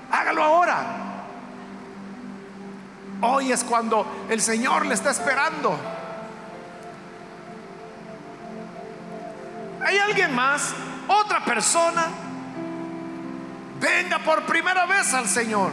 Hágalo 0.10 0.44
ahora. 0.44 0.86
Hoy 3.22 3.52
es 3.52 3.64
cuando 3.64 4.06
el 4.30 4.42
Señor 4.42 4.86
le 4.86 4.94
está 4.94 5.12
esperando. 5.12 5.78
¿Hay 9.86 10.00
alguien 10.00 10.34
más? 10.34 10.74
Otra 11.08 11.46
persona. 11.46 12.08
Venga 13.80 14.18
por 14.18 14.42
primera 14.44 14.88
vez 14.88 15.14
al 15.14 15.28
Señor 15.28 15.72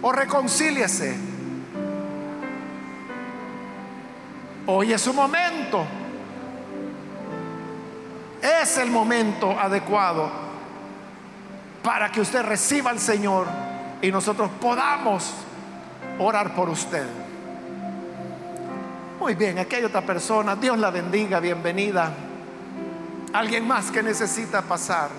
o 0.00 0.10
reconcíliese. 0.10 1.14
Hoy 4.66 4.94
es 4.94 5.02
su 5.02 5.12
momento. 5.12 5.86
Es 8.40 8.78
el 8.78 8.90
momento 8.90 9.50
adecuado 9.60 10.30
para 11.82 12.10
que 12.10 12.22
usted 12.22 12.42
reciba 12.42 12.90
al 12.90 12.98
Señor 12.98 13.46
y 14.00 14.10
nosotros 14.10 14.50
podamos 14.58 15.34
orar 16.18 16.54
por 16.54 16.70
usted. 16.70 17.06
Muy 19.20 19.34
bien, 19.34 19.58
aquí 19.58 19.76
hay 19.76 19.84
otra 19.84 20.00
persona. 20.00 20.56
Dios 20.56 20.78
la 20.78 20.90
bendiga, 20.90 21.38
bienvenida. 21.38 22.25
Alguien 23.36 23.68
más 23.68 23.90
que 23.90 24.02
necesita 24.02 24.62
pasar. 24.62 25.10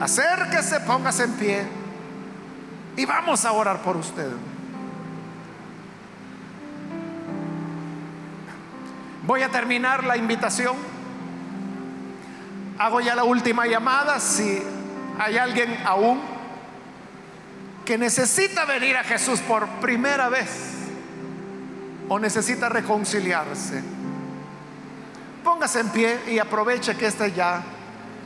Acérquese, 0.00 0.80
póngase 0.80 1.22
en 1.22 1.32
pie 1.34 1.62
y 2.96 3.06
vamos 3.06 3.44
a 3.44 3.52
orar 3.52 3.80
por 3.82 3.96
usted. 3.96 4.32
Voy 9.22 9.42
a 9.42 9.48
terminar 9.48 10.02
la 10.02 10.16
invitación. 10.16 10.74
Hago 12.80 13.00
ya 13.00 13.14
la 13.14 13.22
última 13.22 13.64
llamada. 13.64 14.18
Si 14.18 14.60
hay 15.20 15.38
alguien 15.38 15.72
aún 15.84 16.20
que 17.84 17.96
necesita 17.96 18.64
venir 18.64 18.96
a 18.96 19.04
Jesús 19.04 19.38
por 19.38 19.68
primera 19.80 20.28
vez 20.28 20.50
o 22.08 22.18
necesita 22.18 22.68
reconciliarse, 22.68 23.97
póngase 25.48 25.80
en 25.80 25.88
pie 25.88 26.20
y 26.28 26.38
aproveche 26.38 26.94
que 26.94 27.06
esta 27.06 27.24
es 27.24 27.34
ya 27.34 27.62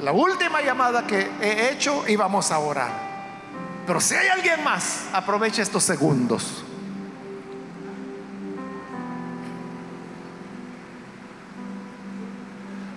la 0.01 0.11
última 0.11 0.61
llamada 0.61 1.07
que 1.07 1.31
he 1.41 1.71
hecho 1.71 2.03
y 2.09 2.17
vamos 2.17 2.51
a 2.51 2.59
orar. 2.59 2.91
Pero 3.87 4.01
si 4.01 4.17
hay 4.17 4.27
alguien 4.27 4.65
más, 4.65 5.05
aproveche 5.13 5.63
estos 5.63 5.85
segundos. 5.85 6.65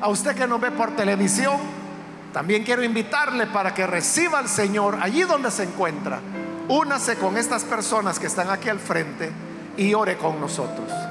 A 0.01 0.07
usted 0.07 0.36
que 0.36 0.47
nos 0.47 0.59
ve 0.59 0.71
por 0.71 0.95
televisión, 0.95 1.59
también 2.34 2.63
quiero 2.63 2.84
invitarle 2.84 3.45
para 3.45 3.76
que 3.76 3.86
reciba 3.86 4.39
al 4.39 4.49
Señor 4.49 4.97
allí 5.01 5.21
donde 5.21 5.51
se 5.51 5.65
encuentra. 5.65 6.19
Únase 6.67 7.17
con 7.17 7.38
estas 7.38 7.63
personas 7.63 8.17
que 8.17 8.26
están 8.26 8.49
aquí 8.49 8.69
al 8.69 8.80
frente 8.80 9.32
y 9.78 9.93
ore 9.93 10.17
con 10.17 10.41
nosotros. 10.41 11.05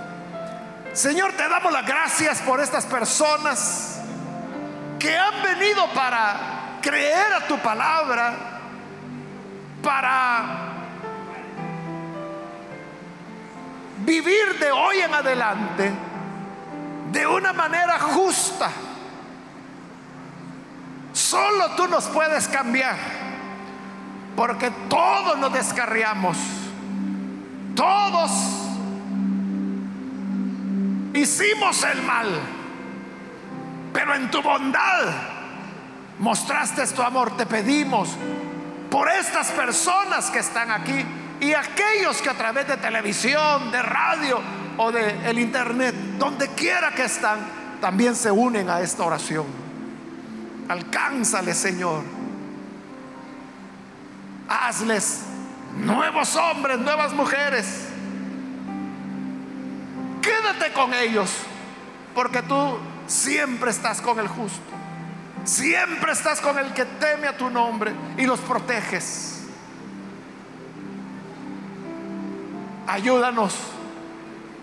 Señor, 0.95 1.32
te 1.32 1.49
damos 1.49 1.72
las 1.72 1.84
gracias 1.84 2.40
por 2.42 2.61
estas 2.61 2.86
personas 2.86 3.99
que 5.01 5.18
han 5.18 5.42
venido 5.42 5.88
para 5.92 6.78
creer 6.80 7.32
a 7.32 7.49
tu 7.49 7.59
palabra, 7.59 8.32
para 9.82 10.45
vivir 14.07 14.57
de 14.61 14.70
hoy 14.70 14.99
en 15.01 15.12
adelante 15.12 15.92
de 17.11 17.26
una 17.26 17.53
manera 17.53 17.99
justa. 17.99 18.70
Solo 21.12 21.70
tú 21.74 21.88
nos 21.88 22.05
puedes 22.07 22.47
cambiar, 22.47 22.97
porque 24.36 24.70
todos 24.88 25.36
nos 25.38 25.53
descarriamos, 25.53 26.36
todos 27.74 28.63
hicimos 31.14 31.82
el 31.84 32.02
mal, 32.02 32.28
pero 33.92 34.14
en 34.14 34.30
tu 34.30 34.42
bondad 34.42 35.12
mostraste 36.18 36.86
tu 36.88 37.02
amor. 37.02 37.36
Te 37.36 37.46
pedimos 37.46 38.10
por 38.90 39.08
estas 39.08 39.50
personas 39.52 40.30
que 40.30 40.40
están 40.40 40.70
aquí 40.70 41.04
y 41.40 41.54
aquellos 41.54 42.20
que 42.20 42.30
a 42.30 42.34
través 42.34 42.68
de 42.68 42.76
televisión, 42.76 43.70
de 43.70 43.82
radio, 43.82 44.40
o 44.76 44.90
de 44.90 45.32
internet, 45.40 45.94
donde 46.18 46.48
quiera 46.48 46.90
que 46.92 47.04
están, 47.04 47.38
también 47.80 48.16
se 48.16 48.30
unen 48.30 48.68
a 48.68 48.80
esta 48.80 49.04
oración. 49.04 49.46
Alcánzale, 50.68 51.54
Señor. 51.54 52.02
Hazles 54.48 55.22
nuevos 55.76 56.34
hombres, 56.36 56.78
nuevas 56.78 57.12
mujeres. 57.12 57.88
Quédate 60.24 60.72
con 60.72 60.94
ellos, 60.94 61.30
porque 62.14 62.40
tú 62.40 62.78
siempre 63.06 63.70
estás 63.70 64.00
con 64.00 64.18
el 64.18 64.26
justo. 64.26 64.58
Siempre 65.44 66.12
estás 66.12 66.40
con 66.40 66.58
el 66.58 66.72
que 66.72 66.86
teme 66.86 67.28
a 67.28 67.36
tu 67.36 67.50
nombre 67.50 67.92
y 68.16 68.24
los 68.24 68.40
proteges. 68.40 69.42
Ayúdanos 72.86 73.54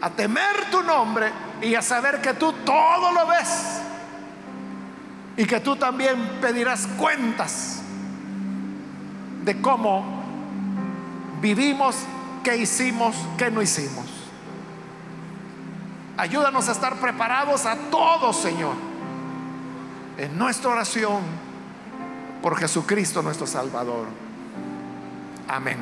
a 0.02 0.10
temer 0.10 0.72
tu 0.72 0.82
nombre 0.82 1.32
y 1.62 1.76
a 1.76 1.84
saber 1.84 2.22
que 2.22 2.34
tú 2.34 2.54
todo 2.66 3.12
lo 3.12 3.28
ves 3.28 3.82
y 5.38 5.46
que 5.46 5.60
tú 5.60 5.76
también 5.76 6.40
pedirás 6.42 6.88
cuentas 6.98 7.84
de 9.44 9.62
cómo 9.62 10.24
vivimos, 11.40 11.96
qué 12.44 12.58
hicimos, 12.58 13.16
qué 13.38 13.52
no 13.52 13.62
hicimos. 13.62 14.21
Ayúdanos 16.22 16.70
a 16.70 16.74
estar 16.74 16.98
preparados 16.98 17.66
a 17.66 17.76
todos, 17.90 18.36
Señor, 18.36 18.76
en 20.20 20.38
nuestra 20.38 20.70
oración 20.70 21.24
por 22.44 22.56
Jesucristo 22.58 23.24
nuestro 23.24 23.48
Salvador. 23.48 24.06
Amén. 25.48 25.80